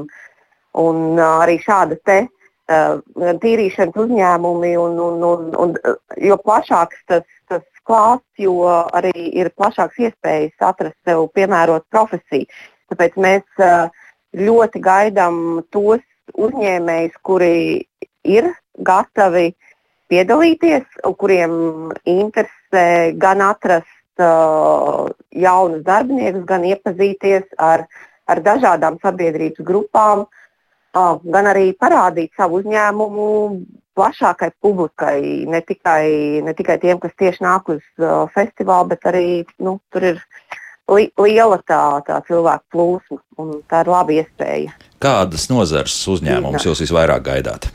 un 0.83 1.21
arī 1.23 1.61
šādas 1.63 2.01
te 2.03 2.17
uh, 2.27 2.99
tīrīšanas 3.45 4.01
uzņēmumi. 4.03 4.73
Un, 4.83 4.99
un, 5.05 5.23
un, 5.29 5.53
un, 5.63 5.77
jo 6.19 6.39
plašāks 6.43 7.05
tas, 7.13 7.23
tas 7.47 7.63
klāsts, 7.87 8.43
jo 8.43 8.57
arī 8.67 9.15
ir 9.31 9.53
plašāks 9.55 10.03
iespējas 10.09 10.67
atrast 10.73 10.99
sev 11.07 11.29
piemērotu 11.39 11.87
profesiju. 11.95 12.51
Tāpēc 12.91 13.23
mēs 13.23 13.63
uh, 13.63 13.87
ļoti 14.35 14.83
gaidām 14.83 15.39
tos 15.71 16.03
uzņēmējus, 16.35 17.23
kuri 17.23 17.55
ir 18.27 18.51
gatavi 18.83 19.53
piedalīties, 20.11 20.91
kuriem 21.23 21.93
interesē 22.03 23.15
gan 23.15 23.47
atrast 23.47 24.02
uh, 24.21 25.09
jaunus 25.33 25.85
darbiniekus, 25.87 26.45
gan 26.49 26.67
iepazīties 26.69 27.49
ar, 27.59 27.87
ar 28.29 28.43
dažādām 28.45 28.99
sabiedrības 29.03 29.65
grupām, 29.65 30.27
uh, 30.27 31.15
gan 31.25 31.51
arī 31.53 31.73
parādīt 31.79 32.33
savu 32.37 32.61
uzņēmumu 32.61 33.29
plašākai 33.97 34.51
publikai, 34.61 35.45
ne 35.49 35.61
tikai, 35.61 36.41
ne 36.45 36.55
tikai 36.57 36.79
tiem, 36.81 37.01
kas 37.01 37.13
tieši 37.19 37.45
nāk 37.45 37.69
uz 37.75 37.83
uh, 38.01 38.25
festivālu, 38.35 38.93
bet 38.95 39.05
arī 39.09 39.27
nu, 39.61 39.79
tur 39.93 40.09
ir 40.15 40.25
li 40.93 41.09
liela 41.21 41.61
tā, 41.69 42.01
tā 42.07 42.19
cilvēku 42.27 42.65
plūsma, 42.73 43.21
un 43.41 43.61
tā 43.69 43.85
ir 43.85 43.93
laba 43.93 44.17
iespēja. 44.17 44.75
Kādas 45.03 45.49
nozares 45.53 45.95
uzņēmumus 46.09 46.67
jūs 46.69 46.85
visvairāk 46.85 47.25
gaidāt? 47.29 47.73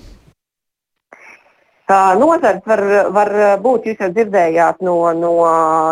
Nozars 1.88 2.66
var, 2.68 2.82
var 3.16 3.32
būt, 3.64 3.86
jūs 3.88 4.02
jau 4.04 4.10
dzirdējāt, 4.12 4.82
no, 4.84 4.98
no, 5.16 5.32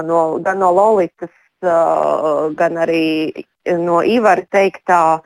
no, 0.03 0.19
gan 0.43 0.60
no 0.60 0.71
Lolitas, 0.75 1.31
gan 1.62 2.77
arī 2.84 3.31
no 3.79 4.01
Ivara 4.03 4.43
teiktā. 4.51 5.21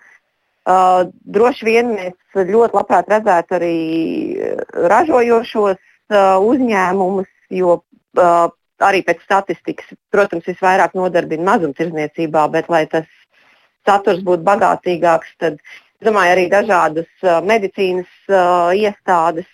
Droši 1.25 1.65
vien 1.65 1.93
mēs 1.95 2.38
ļoti 2.38 2.77
labprāt 2.77 3.10
redzētu 3.10 3.58
arī 3.58 3.75
ražojošos 4.93 5.82
uzņēmumus, 6.45 7.29
jo 7.49 7.82
arī 8.79 9.01
pēc 9.10 9.25
statistikas, 9.25 9.89
protams, 10.13 10.45
visvairāk 10.45 10.93
nodarbina 10.93 11.55
mazumtirdzniecībā, 11.55 12.45
bet 12.53 12.69
lai 12.69 12.86
tas 12.91 13.10
saturs 13.89 14.21
būtu 14.21 14.45
bagātīgāks, 14.45 15.34
tad 15.41 15.58
domāju 16.05 16.38
arī 16.38 16.45
dažādas 16.53 17.10
medicīnas 17.43 18.29
iestādes, 18.77 19.49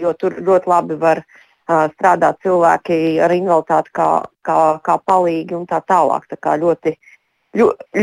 jo 0.00 0.12
tur 0.18 0.38
ļoti 0.40 0.70
labi 0.70 0.96
var 1.00 1.22
strādāt 1.68 2.40
cilvēki 2.42 3.18
ar 3.20 3.32
invaliditāti 3.34 3.92
kā, 3.92 4.08
kā, 4.46 4.60
kā 4.84 4.96
palīgi 5.04 5.56
un 5.58 5.66
tā 5.68 5.82
tālāk. 5.84 6.24
Tā 6.30 6.38
kā 6.40 6.56
ļoti, 6.56 6.94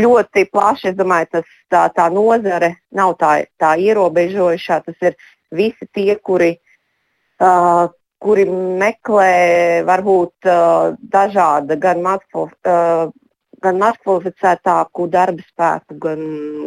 ļoti 0.04 0.44
plaši, 0.52 0.92
es 0.92 0.98
domāju, 0.98 1.30
tas, 1.32 1.50
tā, 1.72 1.86
tā 1.96 2.06
nozare 2.14 2.76
nav 2.94 3.16
tā, 3.18 3.32
tā 3.58 3.74
ierobežojušā. 3.82 4.80
Tas 4.86 5.08
ir 5.10 5.18
visi 5.50 5.88
tie, 5.94 6.14
kuri, 6.16 6.52
uh, 7.42 7.88
kuri 8.22 8.46
meklē 8.82 9.82
varbūt 9.88 10.50
uh, 10.50 10.94
dažāda 11.02 11.78
gan 11.80 12.02
makro. 12.06 12.48
Uh, 12.62 13.10
gan 13.64 13.78
mazkvalificētāku 13.80 15.06
darba 15.12 15.44
spēku, 15.46 15.98
gan, 16.02 16.22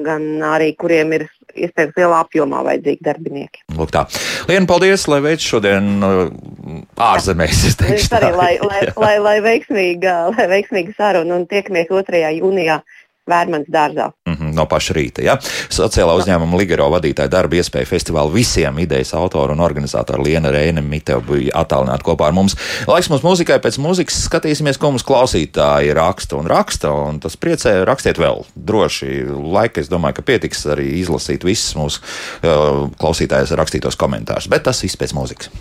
gan 0.06 0.28
arī 0.52 0.72
kuriem 0.80 1.14
ir 1.18 1.26
iespējams 1.56 1.98
lielā 1.98 2.22
apjomā 2.24 2.62
vajadzīgi 2.68 3.06
darbinieki. 3.06 3.64
Lūk 3.78 3.94
tā. 3.94 4.06
Lienu 4.50 4.70
paldies, 4.70 5.06
lai 5.12 5.20
veids 5.26 5.46
šodien 5.46 5.90
uh, 6.06 6.24
ārzemēs. 7.10 7.66
Es 7.72 7.80
teikšu, 7.80 8.16
arī, 8.20 8.32
lai, 8.38 8.54
lai, 8.64 8.82
lai, 8.96 9.16
lai, 9.26 9.38
veiksmīga, 9.46 10.16
lai 10.36 10.48
veiksmīga 10.54 10.96
saruna 10.98 11.40
un 11.40 11.48
tiekamies 11.50 11.92
2. 11.92 12.24
jūnijā 12.40 12.82
Vērmans 13.30 13.70
dārzā. 13.70 14.10
Mm 14.26 14.39
no 14.60 14.68
paša 14.70 14.96
rīta. 14.98 15.24
Ja? 15.26 15.38
Sociālā 15.74 16.16
uzņēmuma 16.20 16.60
Ligero 16.60 16.90
vadītāja 16.94 17.32
darba 17.32 17.60
iespēja 17.60 17.88
festivālu 17.90 18.34
visiem 18.36 18.80
idejas 18.84 19.14
autoru 19.18 19.56
un 19.56 19.64
organizatoru 19.64 20.26
Liena 20.28 20.52
Reina 20.54 20.84
Mitev 20.84 21.24
bija 21.30 21.56
attālināta 21.64 22.06
kopā 22.06 22.30
ar 22.30 22.38
mums. 22.38 22.58
Laiks 22.90 23.10
mums 23.12 23.26
muzikai, 23.26 23.60
pēc 23.64 23.80
muzikas 23.82 24.20
skatīsimies, 24.28 24.80
ko 24.80 24.94
mums 24.94 25.08
klausītāji 25.08 25.96
raksta 25.98 26.40
un 26.40 26.50
raksta, 26.50 26.92
un 27.10 27.22
tas 27.24 27.38
priecē 27.40 27.80
rakstiet 27.88 28.22
vēl 28.22 28.44
droši. 28.56 29.12
Laika, 29.30 29.84
es 29.84 29.92
domāju, 29.92 30.20
ka 30.20 30.28
pietiks 30.34 30.66
arī 30.74 30.92
izlasīt 31.00 31.46
visus 31.48 31.76
mūsu 31.80 32.04
uh, 32.04 32.88
klausītājus 33.00 33.56
rakstītos 33.60 34.00
komentārus, 34.00 34.50
bet 34.52 34.68
tas 34.68 34.84
viss 34.86 35.00
pēc 35.00 35.16
muzikas. 35.18 35.54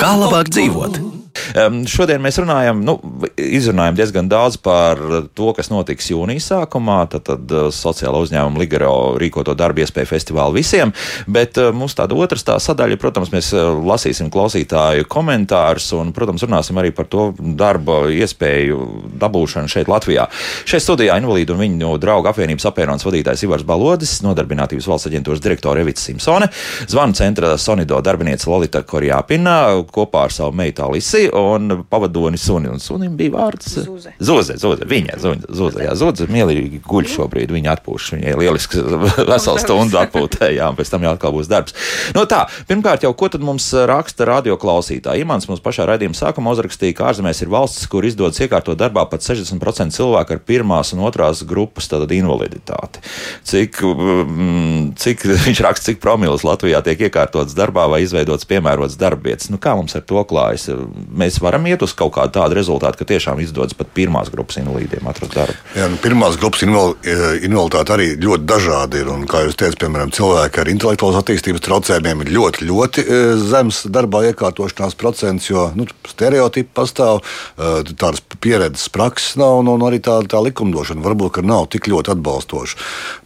Kā 0.00 0.14
labāk 0.16 0.48
dzīvot? 0.52 1.21
Um, 1.56 1.82
šodien 1.88 2.22
mēs 2.22 2.38
runājam, 2.40 2.82
nu, 2.84 2.96
izrunājam 3.36 3.96
diezgan 3.98 4.28
daudz 4.30 4.58
par 4.62 5.00
to, 5.36 5.50
kas 5.56 5.70
notiks 5.72 6.10
jūnijas 6.12 6.50
sākumā. 6.52 7.02
Tad, 7.12 7.24
tad 7.28 7.54
uh, 7.54 7.68
sociāla 7.74 8.20
uzņēmuma 8.24 8.60
Ligero 8.60 8.92
rīkoto 9.20 9.54
darbu 9.58 9.84
iespēju 9.84 10.10
festivālu 10.10 10.56
visiem, 10.58 10.92
bet 11.26 11.58
uh, 11.60 11.70
mums 11.76 11.96
tāda 11.98 12.16
otrs 12.18 12.44
tā 12.46 12.58
sadaļa, 12.62 12.98
protams, 13.00 13.32
mēs 13.34 13.52
uh, 13.56 13.72
lasīsim 13.88 14.30
klausītāju 14.32 15.08
komentārus 15.12 15.90
un, 15.98 16.12
protams, 16.16 16.44
runāsim 16.46 16.80
arī 16.80 16.92
par 16.96 17.08
to 17.12 17.30
darba 17.38 18.02
iespēju 18.12 18.80
dabūšanu 19.22 19.72
šeit 19.72 19.90
Latvijā. 19.92 20.28
Šeit 20.68 20.84
studijā 20.84 21.16
invalīdu 21.20 21.56
un 21.56 21.62
viņu 21.64 21.94
draugu 22.02 22.30
apvienības 22.32 22.68
apvienības 22.70 23.08
vadītājs 23.08 23.46
Ivars 23.46 23.66
Balodis, 23.68 24.18
nodarbinātības 24.24 24.88
valsts 24.88 25.10
aģentūras 25.10 25.42
direktore 25.44 25.84
Evita 25.84 26.02
Simpsone, 26.02 26.48
zvanu 26.90 27.16
centra 27.18 27.54
Sonido 27.60 28.00
darbiniece 28.04 28.50
Lolita 28.50 28.84
Korjāpina 28.86 29.56
kopā 29.92 30.26
ar 30.28 30.34
savu 30.34 30.54
meitu 30.56 30.84
Alisi 30.86 31.21
un 31.30 31.82
pavadoni 31.90 32.38
suni. 32.40 32.70
Un 32.72 32.80
sunim 32.82 33.16
bija 33.18 33.34
vārds 33.36 33.70
Zuze. 33.82 34.14
Zuze, 34.18 34.56
Zuze. 34.60 34.86
Viņa, 34.88 35.18
Zuze, 35.20 35.84
jā, 35.86 35.94
Zuze 35.98 36.26
mielīgi 36.30 36.82
guļ 36.86 37.08
šobrīd. 37.12 37.52
Viņa 37.54 37.76
atpūš. 37.76 38.12
Viņai 38.16 38.34
lieliski 38.40 38.82
veselu 39.32 39.62
stundu 39.62 40.00
atpūtē, 40.00 40.52
jā, 40.56 40.68
un 40.70 40.78
pēc 40.78 40.92
tam 40.92 41.06
jau 41.06 41.14
atkal 41.16 41.34
būs 41.34 41.50
darbs. 41.50 41.76
No 42.16 42.24
tā, 42.30 42.44
pirmkārt 42.68 43.06
jau, 43.06 43.12
ko 43.16 43.30
tad 43.32 43.44
mums 43.44 43.68
raksta 43.88 44.26
radio 44.28 44.58
klausītāji? 44.60 45.24
Imants 45.26 45.48
mums 45.50 45.62
pašā 45.64 45.86
raidījuma 45.88 46.18
sākumā 46.18 46.54
uzrakstīja, 46.56 46.96
ka 46.98 47.10
ārzemēs 47.10 47.42
ir 47.44 47.52
valstis, 47.52 47.88
kur 47.90 48.06
izdodas 48.06 48.40
iekārtot 48.42 48.78
darbā 48.80 49.04
pat 49.10 49.24
60% 49.26 49.96
cilvēku 49.96 50.36
ar 50.36 50.42
pirmās 50.46 50.92
un 50.96 51.04
otrās 51.06 51.44
grupas 51.48 51.90
tātad 51.90 52.12
invaliditāti. 52.16 53.02
Cik, 53.48 53.82
mm, 53.82 54.92
cik 55.00 55.26
viņš 55.46 55.62
raksta, 55.66 55.90
cik 55.90 56.02
promilus 56.02 56.46
Latvijā 56.46 56.82
tiek 56.84 57.06
iekārtots 57.08 57.56
darbā 57.58 57.88
vai 57.90 58.02
izveidots 58.06 58.48
piemērots 58.48 58.98
darbvietas? 59.00 59.50
Nu, 59.52 59.60
kā 59.62 59.74
mums 59.78 59.96
ar 59.98 60.04
to 60.06 60.22
klājas? 60.28 60.68
Mēs 61.16 61.38
varam 61.42 61.66
iet 61.68 61.82
uz 61.84 61.94
kaut 61.96 62.14
kādu 62.16 62.34
tādu 62.38 62.56
rezultātu, 62.58 63.00
ka 63.00 63.08
tiešām 63.08 63.40
izdodas 63.42 63.76
pat 63.76 63.90
pirmās 63.96 64.30
grupas 64.32 64.58
invalīdiem 64.60 65.08
atrast 65.08 65.34
darbu. 65.36 65.56
Jā, 65.76 65.88
nu, 65.92 65.98
pirmās 66.02 66.38
grupas 66.40 66.64
eh, 66.64 67.22
invaliditāte 67.44 67.94
arī 67.96 68.08
ļoti 68.20 68.48
dažādi 68.48 69.02
ir. 69.02 69.10
Un, 69.12 69.26
kā 69.30 69.44
jūs 69.46 69.58
teicat, 69.60 69.78
piemēram, 69.82 70.12
cilvēki 70.14 70.62
ar 70.62 70.70
intelektuālas 70.72 71.20
attīstības 71.22 71.64
traucējumiem 71.66 72.24
ir 72.24 72.32
ļoti, 72.36 72.68
ļoti 72.68 73.04
eh, 73.04 73.32
zems 73.52 73.82
darbā 73.92 74.24
iekārtošanās 74.30 74.96
procents, 75.00 75.50
jo 75.50 75.68
nu, 75.78 75.86
stereotipi 76.08 76.72
pastāv, 76.74 77.22
eh, 77.22 77.92
tādas 77.92 78.22
pieredzes 78.42 78.88
prakses 78.92 79.36
nav, 79.40 79.60
un, 79.62 79.72
un 79.74 79.86
arī 79.88 80.00
tā, 80.04 80.18
tā 80.28 80.40
likumdošana 80.48 81.04
varbūt 81.04 81.42
nav 81.46 81.68
tik 81.72 81.88
ļoti 81.92 82.14
atbalstoša. 82.16 82.78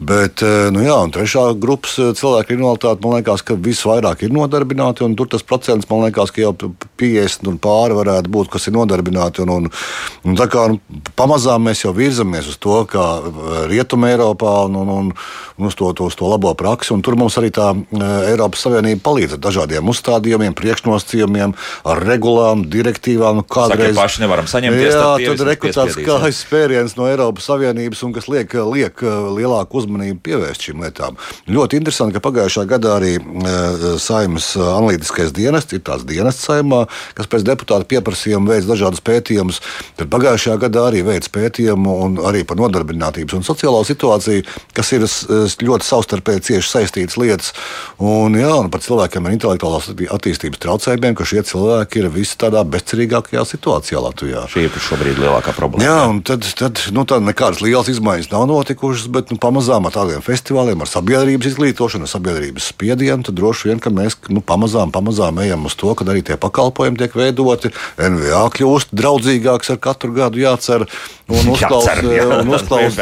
Bet, 0.07 0.43
nu, 0.73 0.81
jā, 0.85 0.95
un 1.05 1.13
trešā 1.13 1.43
grupas 1.61 1.97
cilvēku 1.97 2.53
ar 2.53 2.57
invaliditāti, 2.57 3.03
man 3.05 3.19
liekas, 3.19 3.43
ka 3.47 3.57
visvairāk 3.61 4.25
ir 4.25 4.35
nodarbināti, 4.35 5.05
un 5.07 5.17
tur 5.19 5.29
tas 5.33 5.45
procents, 5.47 5.89
man 5.91 6.05
liekas, 6.07 6.33
ka 6.35 6.43
jau 6.43 6.53
50 7.01 7.51
un 7.51 7.59
pāri 7.63 7.76
pāri 7.77 7.97
varētu 7.97 8.33
būt, 8.33 8.51
kas 8.53 8.69
ir 8.69 8.77
nodarbināti. 8.77 9.45
Un, 9.45 9.53
un, 9.57 9.69
un 10.27 10.39
tā 10.39 10.49
kā 10.53 10.67
nu, 10.73 10.81
pamazām 11.19 11.67
mēs 11.69 11.85
jau 11.85 11.93
virzamies 11.97 12.49
uz 12.53 12.59
to, 12.63 12.79
kā 12.91 13.07
eh, 13.21 13.59
Rietumē 13.73 14.15
Eiropā 14.15 14.55
un, 14.67 14.79
un, 14.83 14.93
un, 14.97 15.13
un 15.57 15.69
uz, 15.69 15.77
to, 15.79 15.91
to, 15.97 16.09
uz 16.11 16.17
to 16.19 16.29
labo 16.31 16.53
praksi. 16.59 16.97
Tur 17.05 17.19
mums 17.19 17.37
arī 17.41 17.53
tā 17.55 17.73
eh, 17.75 18.33
Eiropas 18.33 18.65
Savienība 18.67 19.05
palīdz 19.07 19.37
ar 19.37 19.43
dažādiem 19.49 19.93
uzstādījumiem, 19.93 20.57
priekšnosacījumiem, 20.59 21.55
ar 21.93 22.03
regulām, 22.07 22.67
direktīvām. 22.73 23.43
Nu, 23.43 23.47
kādreiz 23.47 23.93
Saka, 23.93 24.01
paši 24.01 24.25
nevaram 24.25 24.49
saņemties. 24.51 24.95
Jā, 24.95 25.13
tad 25.27 25.45
rekrutēts 25.51 26.01
kājas 26.01 26.43
spēriens 26.47 26.97
no 26.99 27.09
Eiropas 27.11 27.49
Savienības 27.51 28.05
un 28.07 28.15
kas 28.17 28.31
liek, 28.33 28.57
liek 28.73 29.05
eh, 29.05 29.19
lielāku 29.41 29.83
uzmanību 29.83 30.23
pievērst 30.27 30.69
šīm 30.69 30.85
lietām. 30.87 31.21
Ļoti 31.53 31.81
interesanti, 31.83 32.17
ka 32.17 32.25
pagājušā 32.25 32.67
gadā 32.71 32.97
arī 32.97 33.15
Saimnes 34.03 34.49
analītiskais 34.57 35.33
dienests 35.37 35.77
ir 35.77 35.83
tāds 35.87 36.07
dienests 36.09 36.47
saimā, 36.47 36.85
kas 37.17 37.29
pēc 37.31 37.45
deputāta 37.47 37.66
deputāti 37.67 37.91
pieprasījumu, 37.91 38.51
veids 38.51 38.67
dažādus 38.69 39.03
pētījumus. 39.03 39.61
Tad 39.99 40.11
pagājušajā 40.13 40.57
gadā 40.63 40.87
arī 40.91 41.03
veids 41.03 41.29
pētījumu 41.29 41.97
un 42.05 42.19
arī 42.27 42.45
par 42.47 42.57
nodarbinātības 42.61 43.35
un 43.35 43.43
sociālo 43.43 43.83
situāciju, 43.85 44.45
kas 44.77 44.93
ir 44.95 45.07
ļoti 45.67 45.87
savstarpēji 45.87 46.45
cieši 46.51 46.71
saistītas 46.71 47.19
lietas. 47.19 47.53
Un, 47.99 48.37
jā, 48.39 48.53
un 48.55 48.71
par 48.71 48.81
cilvēkiem 48.85 49.27
ar 49.27 49.35
intelektuālās 49.35 49.91
attīstības 49.91 50.63
traucējumiem, 50.63 51.17
ka 51.17 51.27
šie 51.27 51.43
cilvēki 51.47 52.03
ir 52.03 52.11
visi 52.15 52.39
tādā 52.39 52.63
bezcerīgākajā 52.63 53.45
situācijā 53.51 54.03
Latvijā. 54.05 54.47
Šī 54.53 54.67
ir 54.69 54.81
šobrīd 54.87 55.21
lielākā 55.23 55.55
problēma. 55.57 55.87
Jā, 55.87 55.99
un 56.11 56.23
tad, 56.27 56.47
tad 56.59 56.83
nu, 56.95 57.07
tā 57.09 57.19
nekādas 57.25 57.63
lielas 57.65 57.91
izmaiņas 57.91 58.31
nav 58.33 58.47
notikušas, 58.53 59.09
bet 59.13 59.33
nu, 59.33 59.41
pamazām 59.43 59.89
ar 59.89 59.97
tādiem 59.97 60.25
festivāliem, 60.25 60.85
ar 60.85 60.91
sabiedrības 60.91 61.51
izglītošanu, 61.53 62.07
ar 62.07 62.13
sabiedrības 62.13 62.71
spiedienu, 62.75 63.27
tad 63.27 63.39
droši 63.39 63.71
vien, 63.71 63.83
ka 63.83 63.93
mēs 63.95 64.19
nu, 64.31 64.43
pamazām, 64.45 64.93
pamazām 64.95 65.41
ejam 65.43 65.67
uz 65.69 65.77
to, 65.79 65.93
ka 65.97 66.07
arī 66.07 66.23
tie 66.27 66.37
pakalpojumi 66.41 67.01
tiek 67.01 67.17
veidoti 67.17 67.56
ļoti 67.57 67.73
NVA 67.97 68.45
kļūst 68.53 68.93
draudzīgāks 68.97 69.73
ar 69.73 69.81
katru 69.83 70.13
gadu, 70.17 70.41
jācer 70.41 70.85
un 71.27 71.49
uzklaus, 71.55 71.89
un 72.05 72.53
uzklaus, 72.55 72.99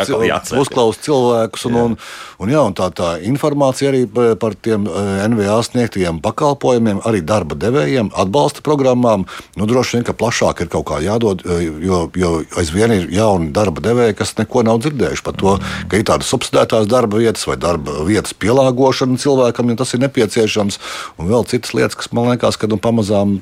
uzklaus 0.54 1.00
cilvēkus. 1.04 1.66
Un, 1.68 1.76
un, 1.80 1.96
un, 2.38 2.52
jā, 2.52 2.62
un 2.62 2.76
tā, 2.76 2.88
tā 2.94 3.10
informācija 3.26 3.90
arī 3.90 4.04
par 4.40 4.56
tiem 4.56 4.86
eh, 4.88 5.24
NVA 5.28 5.58
sniegtajiem 5.66 6.20
pakalpojumiem, 6.24 7.02
arī 7.08 7.22
darba 7.26 7.58
devējiem, 7.58 8.12
atbalsta 8.14 8.64
programmām, 8.64 9.26
nu, 9.58 9.68
droši 9.68 9.98
vien, 9.98 10.06
ka 10.06 10.16
plašāk 10.16 10.64
ir 10.64 10.72
kaut 10.72 10.86
kā 10.92 11.02
jādod, 11.04 11.44
eh, 11.44 11.66
jo, 11.84 12.04
jo 12.16 12.32
aizvien 12.60 12.94
ir 12.94 13.10
jauni 13.12 13.52
darba 13.54 13.84
devēji, 13.84 14.18
kas 14.20 14.36
neko 14.40 14.64
nav 14.66 14.80
dzirdējuši 14.84 15.26
par 15.26 15.38
to, 15.40 15.58
ka 15.90 16.00
ir 16.00 16.08
tādas 16.08 16.30
subsidētās 16.32 16.88
darba 16.90 17.20
vietas 17.20 17.44
vai 17.50 17.58
darba 17.60 18.00
vietas 18.08 18.36
pielāgošana 18.38 19.20
cilvēkam, 19.20 19.74
ja 19.74 19.82
tas 19.82 19.94
ir 19.96 20.04
nepieciešams, 20.06 20.80
un 21.18 21.30
vēl 21.30 21.46
citas 21.50 21.76
lietas, 21.76 21.98
kas 21.98 22.12
man 22.16 22.32
liekas, 22.32 22.60
ka 22.60 22.70
nu, 22.70 22.80
pamazām 22.80 23.38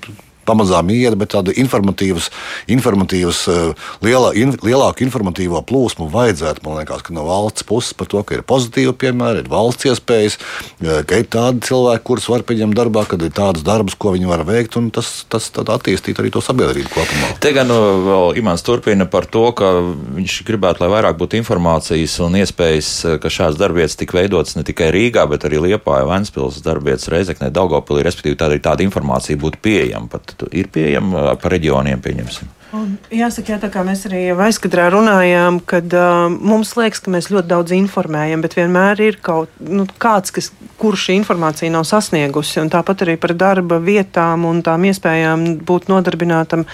pamazām 0.48 0.90
iet, 0.92 1.16
bet 1.18 1.32
tādu 1.34 1.54
informatīvas, 1.58 2.28
informatīvas 2.72 3.42
eh, 3.52 3.88
lielā, 4.04 4.32
in, 4.38 4.54
lielāku 4.62 5.06
informatīvo 5.06 5.62
plūsmu 5.68 6.08
vajadzētu. 6.12 6.64
Man 6.66 6.80
liekas, 6.80 7.04
ka 7.06 7.16
no 7.16 7.26
valsts 7.28 7.66
puses 7.68 7.96
par 7.96 8.10
to, 8.10 8.22
ka 8.26 8.38
ir 8.38 8.44
pozitīvi 8.46 8.94
piemēri, 9.04 9.44
ir 9.44 9.52
valsts 9.52 9.88
iespējas, 9.90 10.38
eh, 10.82 11.02
ka 11.08 11.22
ir 11.22 11.28
tādi 11.32 11.64
cilvēki, 11.68 12.04
kurus 12.08 12.28
var 12.32 12.46
pieņemt 12.48 12.78
darbā, 12.78 13.06
kad 13.08 13.22
ir 13.22 13.34
tādas 13.34 13.64
darbas, 13.66 13.96
ko 13.98 14.14
viņi 14.16 14.30
var 14.30 14.44
veikt, 14.48 14.78
un 14.80 14.90
tas, 14.94 15.10
tas 15.32 15.50
attīstīt 15.62 16.20
arī 16.20 16.32
to 16.34 16.42
sabiedrību 16.44 16.92
kopumā. 16.92 17.32
Te 17.42 17.54
gan 17.56 17.70
vēl 17.70 18.38
Imants 18.40 18.64
turpina 18.66 19.06
par 19.10 19.26
to, 19.30 19.44
ka 19.56 19.72
viņš 20.18 20.38
gribētu, 20.48 20.82
lai 20.82 20.90
vairāk 20.96 21.18
būtu 21.20 21.38
informācijas 21.40 22.18
un 22.24 22.38
iespējas, 22.40 22.90
ka 23.22 23.32
šādas 23.32 23.60
darbvietas 23.60 23.98
tika 24.00 24.18
veidotas 24.18 24.56
ne 24.58 24.66
tikai 24.66 24.90
Rīgā, 24.94 25.24
bet 25.30 25.46
arī 25.48 25.62
Liepājā, 25.66 26.06
Ventspils 26.08 26.60
darbvietas 26.64 27.10
Reizeknē, 27.12 27.50
Daugopilī, 27.54 28.04
respektīvi 28.06 28.38
tāda, 28.40 28.58
tāda 28.62 28.86
informācija 28.86 29.38
būtu 29.40 29.60
pieejama 29.62 30.10
pat 30.12 30.31
ir 30.52 30.68
pieejama 30.72 31.32
pa 31.40 31.52
reģioniem, 31.52 32.02
pieņemsim. 32.02 32.50
Un 32.72 32.94
jāsaka, 33.12 33.52
jā, 33.52 33.58
tā 33.60 33.68
kā 33.68 33.82
mēs 33.84 34.06
arī 34.08 34.22
aizkadrā 34.32 34.86
runājām, 34.94 35.58
kad 35.68 35.92
uh, 35.92 36.30
mums 36.32 36.70
liekas, 36.78 37.02
ka 37.04 37.12
mēs 37.12 37.28
ļoti 37.28 37.50
daudz 37.50 37.74
informējam, 37.76 38.40
bet 38.40 38.56
vienmēr 38.56 39.02
ir 39.04 39.18
kaut 39.20 39.52
nu, 39.60 39.84
kāds, 40.00 40.32
kas, 40.32 40.48
kurš 40.80 41.10
šī 41.10 41.18
informācija 41.20 41.68
nav 41.74 41.84
sasniegusi. 41.88 42.64
Tāpat 42.72 43.04
arī 43.04 43.18
par 43.20 43.36
darba 43.36 43.76
vietām 43.76 44.48
un 44.48 44.64
tām 44.64 44.88
iespējām 44.88 45.44
būt 45.68 45.92
nodarbinātam. 45.92 46.64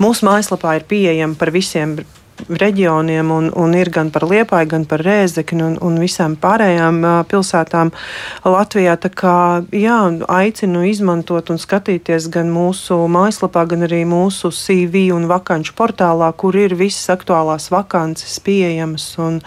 Mūsu 0.00 0.24
mājaslapā 0.30 0.78
ir 0.78 0.88
pieejama 0.88 1.36
par 1.36 1.52
visiem 1.52 1.98
reģioniem, 2.48 3.30
un, 3.30 3.50
un 3.54 3.74
ir 3.76 3.90
gan 3.92 4.10
par 4.12 4.26
Liepāju, 4.28 4.68
gan 4.74 4.84
par 4.88 5.02
Rēzekni 5.04 5.62
un, 5.64 5.76
un 5.84 5.98
visām 6.00 6.34
pārējām 6.40 7.00
pilsētām 7.30 7.92
Latvijā. 8.48 8.96
Tā 9.00 9.10
kā 9.14 9.36
jā, 9.74 9.98
aicinu 10.32 10.84
izmantot 10.88 11.52
un 11.52 11.60
skatīties 11.62 12.28
gan 12.32 12.50
mūsu 12.52 12.98
mājaslapā, 13.12 13.64
gan 13.70 13.86
arī 13.86 14.02
mūsu 14.08 14.52
CV 14.54 15.08
un 15.14 15.28
vakanču 15.30 15.76
portālā, 15.78 16.30
kur 16.36 16.56
ir 16.58 16.76
visas 16.78 17.12
aktuālās 17.14 17.70
vakances 17.72 18.38
pieejamas 18.44 19.06
un, 19.22 19.40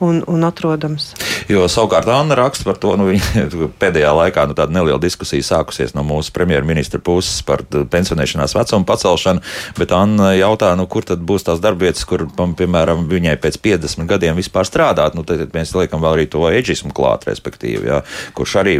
un, 0.00 0.22
un 0.26 0.48
atrodamas. 0.48 1.12
Jo 1.50 1.66
savukārt 1.70 2.08
Anna 2.10 2.38
raksta 2.38 2.66
par 2.68 2.80
to, 2.80 2.96
nu, 3.00 3.12
pēdējā 3.82 4.12
laikā 4.16 4.46
nu, 4.48 4.56
tāda 4.58 4.74
neliela 4.74 5.00
diskusija 5.02 5.46
sākusies 5.46 5.94
no 5.96 6.04
mūsu 6.06 6.34
premjerministra 6.36 7.02
puses 7.02 7.42
par 7.46 7.64
pensionēšanās 7.68 8.56
vecumu 8.56 8.88
pacelšanu, 8.88 9.44
bet 9.78 9.94
Anna 9.96 10.32
jautā, 10.38 10.72
nu, 10.78 10.86
kur 10.90 11.06
tad 11.06 11.22
būs 11.26 11.46
tās 11.46 11.62
darbvietas, 11.62 12.06
kur 12.08 12.29
piemēram, 12.36 13.06
viņai 13.10 13.36
pēc 13.40 13.58
50 13.64 14.08
gadiem 14.10 14.38
vispār 14.38 14.68
strādāt, 14.68 15.16
nu, 15.18 15.24
tad 15.26 15.50
mēs 15.56 15.74
liekam 15.76 16.02
vēl 16.04 16.18
arī 16.18 16.28
to 16.30 16.46
eģismu 16.50 16.92
klāt, 16.96 17.26
respektīvi, 17.30 17.90
jā, 17.90 18.02
kurš 18.36 18.56
arī 18.62 18.76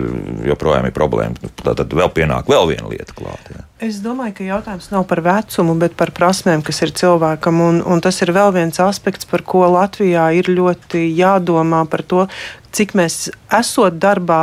joprojām 0.50 0.88
ir 0.88 0.94
problēma. 0.96 1.40
Nu, 1.42 1.52
tad 1.64 1.96
vēl 1.96 2.12
pienāk 2.14 2.50
vēl 2.50 2.70
viena 2.72 2.90
lieta 2.90 3.16
klāt. 3.16 3.50
Jā. 3.52 3.66
Es 3.80 4.02
domāju, 4.04 4.34
ka 4.36 4.44
jautājums 4.44 4.90
nav 4.92 5.06
par 5.08 5.22
vecumu, 5.24 5.74
bet 5.80 5.94
par 5.96 6.12
prasmēm, 6.16 6.60
kas 6.66 6.82
ir 6.84 6.92
cilvēkam. 7.00 7.62
Un, 7.64 7.78
un 7.80 8.02
tas 8.04 8.18
ir 8.20 8.34
vēl 8.36 8.52
viens 8.58 8.80
aspekts, 8.84 9.28
par 9.28 9.44
ko 9.46 9.64
Latvijā 9.72 10.26
ir 10.36 10.50
ļoti 10.52 11.06
jādomā 11.16 11.86
par 11.88 12.04
to, 12.04 12.26
cik 12.76 12.92
mēs 12.98 13.30
esot 13.56 13.96
darbā 14.02 14.42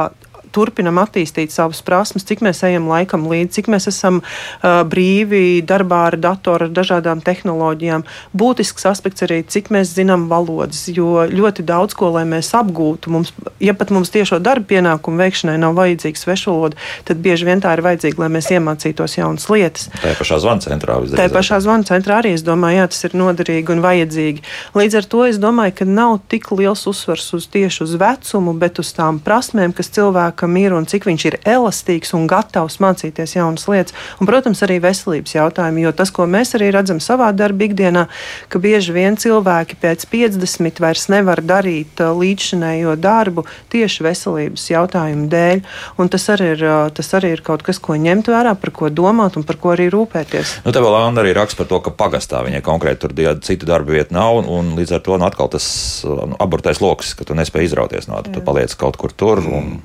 turpinam 0.58 0.98
attīstīt 1.02 1.54
savas 1.54 1.84
prasmes, 1.86 2.26
cik 2.28 2.42
mēs 2.46 2.64
ejam 2.68 2.90
laikam 2.90 3.28
līdzi, 3.30 3.54
cik 3.60 3.70
mēs 3.74 3.90
esam 3.92 4.22
uh, 4.24 4.82
brīvi 4.90 5.62
darbā 5.68 6.08
ar 6.12 6.20
datoru, 6.22 6.68
ar 6.68 6.74
dažādām 6.74 7.22
tehnoloģijām. 7.26 8.06
Būtisks 8.38 8.88
aspekts 8.90 9.26
arī, 9.28 9.44
cik 9.46 9.70
mēs 9.74 9.94
zinām 9.98 10.28
valodas, 10.32 10.86
jo 10.92 11.26
ļoti 11.30 11.66
daudz 11.68 11.98
ko, 11.98 12.12
lai 12.16 12.26
mēs 12.30 12.54
apgūtu, 12.58 13.14
mums, 13.14 13.34
ja 13.64 13.76
pat 13.78 13.94
mums 13.94 14.12
tiešo 14.14 14.40
darba 14.44 14.68
pienākumu 14.72 15.22
veikšanai 15.22 15.58
nav 15.62 15.78
vajadzīga 15.78 16.22
svešvaloda, 16.22 16.80
tad 17.08 17.22
bieži 17.24 17.48
vien 17.48 17.62
tā 17.64 17.76
ir 17.78 17.84
vajadzīga, 17.86 18.24
lai 18.24 18.32
mēs 18.38 18.50
iemācītos 18.56 19.18
jaunas 19.20 19.48
lietas. 19.52 19.90
Tā 20.02 20.14
ir 20.14 20.20
pašā 20.20 20.40
zvana 20.44 20.64
centrā. 20.64 20.98
Tā 21.14 21.28
ir 21.28 21.36
pašā 21.36 21.60
zvana 21.64 21.88
centrā 21.88 22.22
arī 22.22 22.34
es 22.38 22.46
domāju, 22.48 22.82
jā, 22.82 22.88
tas 22.94 23.08
ir 23.08 23.18
noderīgi 23.18 23.74
un 23.74 23.84
vajadzīgi. 23.84 24.46
Līdz 24.78 25.00
ar 25.02 25.10
to 25.12 25.24
es 25.28 25.40
domāju, 25.42 25.76
ka 25.82 25.90
nav 25.90 26.18
tik 26.32 26.50
liels 26.56 26.86
uzsvars 26.90 27.30
uz 27.38 27.48
tieši 27.54 27.84
uz 27.86 27.96
vecumu, 28.00 28.56
bet 28.58 28.82
uz 28.82 28.94
tām 28.96 29.20
prasmēm, 29.24 29.76
kas 29.76 29.92
cilvēkam 29.98 30.47
cilvēkam 30.48 30.58
ir 30.58 30.74
un 30.74 30.86
cik 30.86 31.06
viņš 31.08 31.26
ir 31.28 31.38
elastīgs 31.46 32.14
un 32.16 32.28
gatavs 32.28 32.80
mācīties 32.80 33.36
jaunas 33.36 33.68
lietas. 33.68 33.94
Un, 34.20 34.28
protams, 34.28 34.62
arī 34.64 34.80
veselības 34.80 35.36
jautājumi, 35.36 35.84
jo 35.84 35.92
tas, 35.92 36.12
ko 36.12 36.26
mēs 36.26 36.56
arī 36.56 36.72
redzam 36.72 37.00
savā 37.00 37.32
darba 37.36 37.66
ikdienā, 37.66 38.08
ka 38.50 38.60
bieži 38.60 38.94
vien 38.94 39.18
cilvēki 39.18 39.78
pēc 39.82 40.08
50 40.10 40.80
vairs 40.80 41.08
nevar 41.10 41.42
darīt 41.42 42.00
uh, 42.02 42.16
līdzšinējo 42.16 42.96
darbu 42.98 43.46
tieši 43.72 44.04
veselības 44.04 44.70
jautājumu 44.72 45.28
dēļ. 45.30 45.64
Un 45.98 46.10
tas 46.10 46.28
arī, 46.30 46.54
ir, 46.56 46.64
uh, 46.64 46.90
tas 46.92 47.12
arī 47.18 47.34
ir 47.36 47.44
kaut 47.44 47.64
kas, 47.64 47.80
ko 47.80 47.98
ņemt 47.98 48.32
vērā, 48.32 48.56
par 48.60 48.72
ko 48.72 48.90
domāt 48.90 49.38
un 49.38 49.46
par 49.48 49.60
ko 49.60 49.74
arī 49.76 49.90
rūpēties. 49.92 50.62
Nu, 50.66 50.72
te 50.72 50.84
vēl 50.84 50.98
Anna 50.98 51.24
arī 51.24 51.36
raksta 51.36 51.62
par 51.62 51.70
to, 51.70 51.82
ka 51.84 51.96
pagastā 51.96 52.44
viņai 52.46 52.64
konkrēti 52.66 53.04
tur 53.06 53.16
citu 53.44 53.68
darba 53.68 53.94
vietu 53.94 54.16
nav, 54.16 54.42
un, 54.42 54.50
un 54.52 54.74
līdz 54.78 54.98
ar 54.98 55.04
to 55.06 55.18
nu, 55.18 55.28
atkal 55.28 55.52
tas 55.52 55.68
nu, 56.06 56.38
abortais 56.42 56.82
lokus, 56.84 57.14
ka 57.18 57.28
tu 57.28 57.38
nespēji 57.38 57.72
izrauties 57.72 58.10
no 58.10 58.22
tā, 58.22 58.38
tu 58.38 58.44
paliec 58.46 58.74
kaut 58.80 59.00
kur 59.00 59.14
tur. 59.14 59.44
Un... 59.44 59.78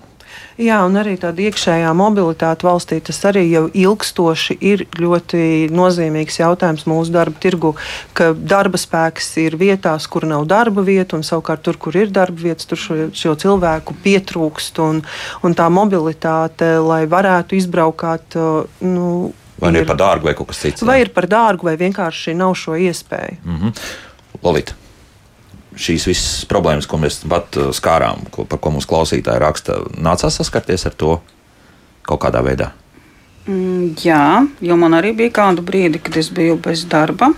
Jā, 0.60 0.82
un 0.84 0.98
arī 1.00 1.14
tāda 1.20 1.46
iekšējā 1.46 1.92
mobilitāte 1.96 2.66
valstī 2.66 2.98
tas 3.04 3.18
arī 3.28 3.46
jau 3.48 3.64
ilgstoši 3.72 4.56
ir 4.60 4.84
ļoti 5.00 5.70
nozīmīgs 5.72 6.40
jautājums 6.42 6.84
mūsu 6.90 7.14
darba 7.14 7.40
tirgu, 7.40 7.72
ka 8.16 8.32
darba 8.36 8.80
spēks 8.80 9.30
ir 9.40 9.56
vietās, 9.60 10.08
kur 10.12 10.26
nav 10.28 10.44
darba 10.50 10.84
vieta, 10.84 11.16
un 11.16 11.24
savukārt 11.24 11.64
tur, 11.64 11.78
kur 11.80 11.96
ir 11.96 12.12
darba 12.12 12.44
vietas, 12.44 12.68
tur 12.68 12.80
šo, 12.80 12.98
šo 13.16 13.36
cilvēku 13.40 13.96
pietrūkst, 14.04 14.82
un, 14.84 15.00
un 15.42 15.56
tā 15.56 15.70
mobilitāte, 15.72 16.74
lai 16.84 17.04
varētu 17.08 17.56
izbraukāt. 17.56 18.36
Nu, 18.84 19.32
Vai 19.62 19.72
ir, 19.72 19.84
ir 19.84 19.88
par 19.88 20.00
dārgu 20.00 20.26
vai 20.26 20.36
kaut 20.36 20.50
kas 20.50 20.60
cits? 20.64 20.84
Vai 20.84 20.98
jā. 20.98 21.06
ir 21.06 21.14
par 21.16 21.28
dārgu, 21.30 21.70
vai 21.70 21.78
vienkārši 21.80 22.36
nav 22.36 22.56
šo 22.58 22.76
iespēju? 22.76 23.40
Mm 23.44 23.58
-hmm. 23.60 23.82
Lolita 24.42 24.81
šīs 25.78 26.06
visas 26.08 26.44
problēmas, 26.50 26.88
ko 26.88 27.00
mēs 27.00 27.22
pat 27.28 27.56
uh, 27.60 27.70
skārām, 27.74 28.26
ko, 28.34 28.44
par 28.48 28.60
ko 28.62 28.74
mūsu 28.74 28.90
klausītāji 28.90 29.42
raksta, 29.42 29.78
nācās 30.00 30.38
saskarties 30.40 30.86
ar 30.88 30.96
to 30.98 31.16
kaut 32.06 32.22
kādā 32.24 32.42
veidā? 32.44 32.72
Mm, 33.46 33.94
jā, 34.04 34.46
jo 34.62 34.76
man 34.78 34.94
arī 34.98 35.14
bija 35.18 35.34
kādu 35.42 35.64
brīdi, 35.66 36.02
kad 36.02 36.16
es 36.20 36.30
biju 36.34 36.58
bez 36.62 36.84
darba. 36.90 37.32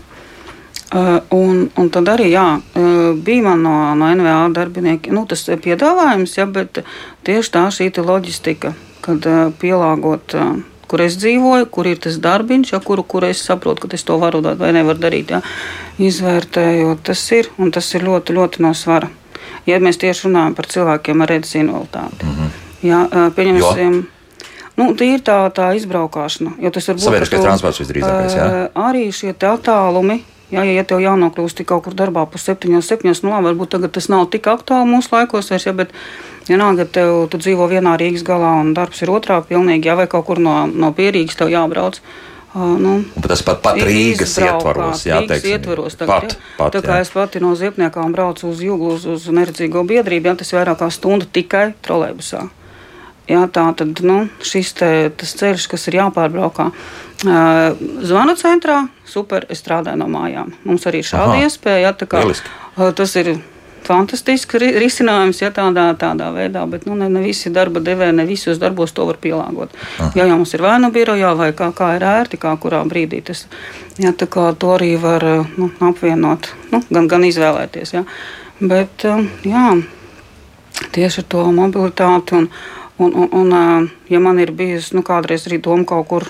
Uh, 0.95 1.17
un, 1.35 1.65
un 1.81 1.89
tad 1.91 2.11
arī 2.13 2.29
jā, 2.31 2.45
uh, 2.61 3.15
bija 3.17 3.49
man 3.49 3.65
no, 3.65 3.73
no 3.99 4.11
NVA 4.15 4.37
darbinieki 4.55 5.15
nu, 5.15 5.25
tas 5.27 5.43
piedāvājums, 5.49 6.37
ja, 6.39 6.45
bet 6.47 6.85
tieši 7.27 7.51
tā 7.57 7.65
šī 7.75 7.89
loģistika, 7.99 8.75
kad 9.03 9.27
uh, 9.27 9.49
pielāgot 9.59 10.37
uh, 10.39 10.53
kur 10.95 11.03
es 11.03 11.17
dzīvoju, 11.19 11.67
kur 11.75 11.89
ir 11.91 11.99
tas 11.99 12.21
darbiņš, 12.23 12.71
ja, 12.71 12.79
kuru, 12.79 13.03
kuru 13.03 13.27
es 13.27 13.43
saprotu, 13.43 13.89
ka 13.89 13.99
es 13.99 14.07
to 14.07 14.15
varu 14.23 14.39
vai 14.47 14.71
nevaru 14.77 15.03
darīt. 15.03 15.35
Ja. 15.35 15.41
Izvērtējot, 15.99 17.03
tas 17.11 17.23
ir 17.35 17.51
un 17.59 17.75
tas 17.75 17.89
ir 17.99 18.07
ļoti, 18.07 18.37
ļoti 18.39 18.63
no 18.63 18.71
svara. 18.79 19.11
Ja 19.67 19.81
mēs 19.83 19.99
tieši 19.99 20.29
runājam 20.29 20.55
par 20.55 20.69
cilvēkiem 20.71 21.25
ar 21.25 21.33
redzes 21.35 21.57
invaliditāti, 21.59 22.29
mm 22.29 22.37
-hmm. 22.37 22.53
ja, 22.87 23.31
pieņemsim. 23.35 23.97
Jo? 23.99 24.51
Nu, 24.77 24.87
tā 24.95 25.09
ir 25.17 25.21
tā, 25.23 25.39
tā 25.55 25.73
izbraukšana. 25.75 26.55
Sabiedriskais 26.59 27.43
transports 27.43 27.81
visdrīzākais. 27.81 28.37
Jā. 28.39 28.69
Arī 28.75 29.11
šie 29.15 29.35
attālumi, 29.35 30.23
Jā, 30.53 30.63
ja, 30.69 30.85
tev 30.85 31.01
jānokļūst 31.01 31.65
kaut 31.65 31.87
kur 31.87 31.95
darbā 31.97 32.27
par 32.31 32.39
septiņos, 32.41 32.87
septiņos, 32.87 33.23
nu, 33.25 33.33
varbūt 33.47 33.73
tagad 33.75 33.95
tas 33.97 34.11
nav 34.13 34.27
tik 34.31 34.47
aktuāli 34.47 34.91
mūsu 34.93 35.11
laikos 35.15 35.49
vairs, 35.51 35.65
ja, 35.67 35.73
bet 35.73 35.95
vienalga, 36.49 36.85
ja 36.85 36.93
tev, 36.99 37.25
tu 37.33 37.41
dzīvo 37.41 37.69
vienā 37.71 37.97
Rīgas 38.01 38.25
galā 38.27 38.55
un 38.61 38.75
darbs 38.77 39.03
ir 39.05 39.13
otrā 39.15 39.41
pilnīgi, 39.47 39.91
ja 39.91 39.99
vai 39.99 40.07
kaut 40.11 40.27
kur 40.29 40.41
no, 40.43 40.65
no 40.67 40.93
pierīgas 40.97 41.39
tev 41.41 41.53
jābrauc. 41.53 42.01
Uh, 42.55 42.77
nu, 42.79 42.91
tas 43.19 43.43
pat, 43.43 43.59
pat 43.65 43.81
Rīgas 43.83 44.37
ietvaros, 44.39 45.07
jā, 45.09 45.19
Rīgas 45.19 45.41
teiksim, 45.41 45.57
ietvaros 45.57 45.97
tagad, 45.99 46.13
pat, 46.13 46.37
jā. 46.37 46.51
pat, 46.59 46.77
tā 46.77 46.83
kā 46.85 46.99
jā. 47.01 47.07
es 47.07 47.11
pati 47.11 47.41
no 47.43 47.55
Ziepniekām 47.59 48.15
braucu 48.15 48.47
uz 48.53 48.61
Jūglu, 48.63 48.93
uz, 48.95 49.09
uz 49.11 49.25
neredzīgo 49.35 49.83
biedrību, 49.89 50.31
jā, 50.31 50.37
tas 50.39 50.53
ir 50.53 50.61
vairāk 50.61 50.79
kā 50.85 50.91
stunda 50.95 51.27
tikai 51.27 51.73
trolēbusā. 51.83 52.45
Jā, 53.25 53.41
tā 53.49 53.65
tad 53.73 54.05
nu, 54.05 54.19
šis 54.45 54.75
te, 54.77 54.91
ceļš, 55.17 55.67
kas 55.73 55.89
ir 55.89 55.97
jāpārbraukā, 55.97 56.69
zvanu 57.25 58.37
centrā, 58.37 58.83
super, 59.09 59.47
es 59.49 59.63
strādāju 59.65 59.97
no 60.03 60.11
mājām. 60.13 60.53
Mums 60.69 60.85
arī 60.91 61.01
ir 61.01 61.09
šāda 61.09 61.39
Aha. 61.39 61.47
iespēja. 61.47 61.89
Jā, 61.89 61.95
kā, 62.05 62.21
tas 63.01 63.17
ir 63.17 63.33
fantastisks 63.87 64.59
risinājums, 64.59 65.41
ja 65.43 65.51
tādā, 65.55 65.87
tādā 66.01 66.31
veidā, 66.35 66.65
bet 66.71 66.87
nu, 66.89 66.97
ne, 66.99 67.09
ne 67.13 67.25
visi 67.25 67.53
darba 67.55 67.83
devēji, 67.85 68.17
ne 68.19 68.27
visos 68.29 68.61
darbos 68.63 68.95
to 68.97 69.07
var 69.09 69.19
pielāgot. 69.23 69.75
Aha. 69.99 70.11
Ja 70.19 70.29
jau 70.29 70.39
mums 70.41 70.55
ir 70.57 70.65
vai 70.65 70.77
nu 70.83 70.91
birojā, 70.95 71.35
vai 71.39 71.51
kā, 71.57 71.71
kā 71.77 71.95
ir 71.99 72.07
ērti, 72.09 72.41
kā 72.41 72.55
kurā 72.61 72.85
brīdī 72.89 73.23
tas 73.25 73.47
ja, 73.99 74.13
to 74.13 74.71
arī 74.75 74.95
var 75.01 75.25
nu, 75.57 75.71
apvienot, 75.81 76.53
nu, 76.73 76.83
gan, 76.91 77.11
gan 77.11 77.27
izvēlēties. 77.29 77.95
Ja. 77.97 78.05
Bet 78.61 79.07
jā, 79.45 79.67
tieši 80.95 81.25
ar 81.25 81.29
to 81.29 81.45
mobilitāti. 81.53 82.41
Un, 82.41 82.51
Un, 82.97 83.11
un, 83.19 83.29
un, 83.35 83.89
ja 84.07 84.21
man 84.23 84.39
ir 84.39 84.53
bijusi 84.55 84.95
nu, 84.95 85.03
kādreiz 85.03 85.49
arī 85.49 85.57
doma 85.59 85.83
kaut 85.83 86.07
kur 86.07 86.29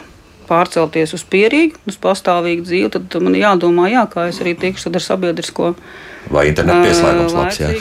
pārcelties 0.48 1.14
uz 1.16 1.24
pierīgu, 1.30 1.80
uz 1.90 1.98
pastāvīgu 2.00 2.66
dzīvi, 2.66 2.90
tad 2.94 3.16
man 3.24 3.36
jādomā, 3.38 3.88
jā, 3.92 4.04
kā 4.10 4.28
es 4.30 4.40
arī 4.44 4.54
tikšu 4.60 4.92
ar 4.92 5.04
sabiedrisko. 5.04 5.74
Vai 6.32 6.48
internetu 6.50 6.88
pieslēgums 6.88 7.36
labs? 7.36 7.60
Jā. 7.60 7.72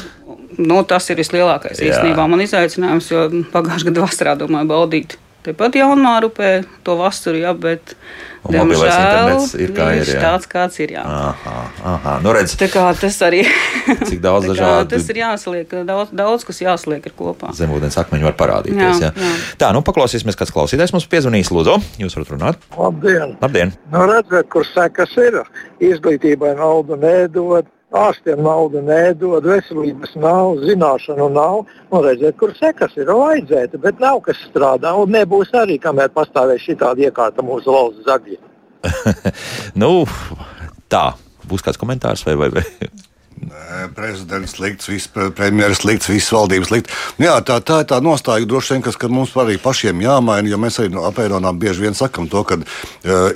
Nu, 0.58 0.84
tas 0.86 1.10
ir 1.10 1.18
vislielākais 1.18 1.82
jā. 1.82 1.90
īstenībā 1.90 2.28
man 2.30 2.44
izaicinājums, 2.44 3.10
jo 3.10 3.26
pagājušajā 3.54 3.90
gadā 3.90 4.06
vasarā 4.06 4.36
domāju 4.40 4.70
baudīt. 4.70 5.18
Tepat 5.44 5.76
jaunmārupē 5.76 6.52
to 6.88 6.96
vasaru, 7.00 7.42
jā, 7.44 7.52
bet 7.58 7.96
Un 8.44 8.58
mobilais 8.60 8.92
internets 8.92 9.54
ir 9.56 9.72
kā 9.76 9.86
ir. 9.96 10.08
Jā. 10.08 10.20
Tāds 10.20 10.48
kāds 10.52 10.80
ir. 10.84 10.92
Jā. 10.98 11.04
Aha, 11.08 11.60
aha. 11.94 12.16
Nu, 12.24 12.34
redz, 12.36 12.58
tā 12.60 12.68
kā 12.72 12.84
tas 13.00 13.16
arī 13.24 13.44
cik 14.10 14.20
daudz 14.24 14.48
dažādu. 14.52 14.90
Tas 14.92 15.08
ir 15.14 15.20
jāsliek, 15.22 15.76
daudz, 15.88 16.12
daudz 16.16 16.44
kas 16.48 16.60
jāsliek 16.64 17.08
ar 17.08 17.16
kopā. 17.20 17.54
Zemūdens 17.56 17.96
akmeņi 18.04 18.28
var 18.28 18.36
parādīties. 18.40 19.00
Jā, 19.00 19.12
jā. 19.12 19.14
Jā. 19.16 19.36
Tā, 19.64 19.72
nu 19.76 19.84
paklausīsimies, 19.88 20.40
kāds 20.40 20.52
klausītājs 20.56 20.96
mums 20.96 21.08
piezvanīs. 21.12 21.54
Lūdzu, 21.56 21.78
jūs 22.04 22.18
varat 22.20 22.34
runāt. 22.36 22.68
Labdien! 22.76 23.38
Labdien. 23.44 23.72
Nu, 23.94 24.04
redzēt, 24.12 24.52
kur 24.52 24.68
sekas 24.68 25.16
ir. 25.24 25.40
Izglītībai 25.84 26.56
naudu 26.60 27.00
nedod 27.00 27.72
ārstiem 27.98 28.42
naudu 28.44 28.82
nedod, 28.86 29.46
veselības 29.46 30.16
nav, 30.20 30.58
zināšanu 30.66 31.30
nav. 31.34 31.64
Un 31.94 32.06
redziet, 32.06 32.38
kur 32.40 32.54
sekas 32.58 32.96
ir 32.98 33.12
vajadzēta, 33.12 33.80
bet 33.84 34.02
nav 34.04 34.22
kas 34.26 34.42
strādā. 34.50 34.96
Un 34.98 35.14
nebūs 35.14 35.54
arī, 35.58 35.80
kamēr 35.82 36.12
pastāvēs 36.16 36.66
šī 36.66 36.78
tāda 36.82 37.08
iekārta 37.08 37.46
mūsu 37.46 37.74
valsts 37.74 38.06
zagļi. 38.10 38.40
nu, 39.82 39.92
tā, 40.92 41.06
būs 41.50 41.66
kāds 41.66 41.80
komentārs 41.82 42.26
vai? 42.28 42.38
vai, 42.40 42.52
vai? 42.58 42.68
Prezidents 43.96 44.56
slikts, 44.56 44.90
premjeras 45.36 45.82
slikts, 45.84 46.10
visas 46.12 46.32
valdības 46.36 46.72
slikts. 46.72 47.02
Nu 47.20 47.28
jā, 47.28 47.38
tā, 47.46 47.60
tā 47.66 47.82
ir 47.84 47.90
tā 47.90 48.00
nostāja 48.04 48.48
droši 48.50 48.76
vien, 48.76 48.84
kas 48.86 49.00
mums 49.12 49.34
arī 49.40 49.58
pašiem 49.62 50.02
jāmaina, 50.04 50.50
jo 50.50 50.60
mēs 50.62 50.80
arī 50.82 50.94
no 50.94 51.06
apēronām 51.10 51.60
bieži 51.60 51.86
vien 51.86 51.98
sakam 51.98 52.30
to, 52.32 52.44
ka 52.48 52.60
uh, 52.60 52.66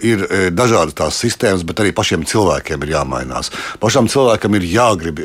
ir 0.06 0.24
dažādas 0.56 0.98
tās 0.98 1.20
sistēmas, 1.22 1.66
bet 1.68 1.82
arī 1.84 1.94
pašiem 1.96 2.26
cilvēkiem 2.28 2.86
ir 2.86 2.94
jāmainās. 2.96 3.52
Pašam 3.82 4.10
cilvēkam 4.12 4.58
ir 4.58 4.68
jāgrib, 4.72 5.22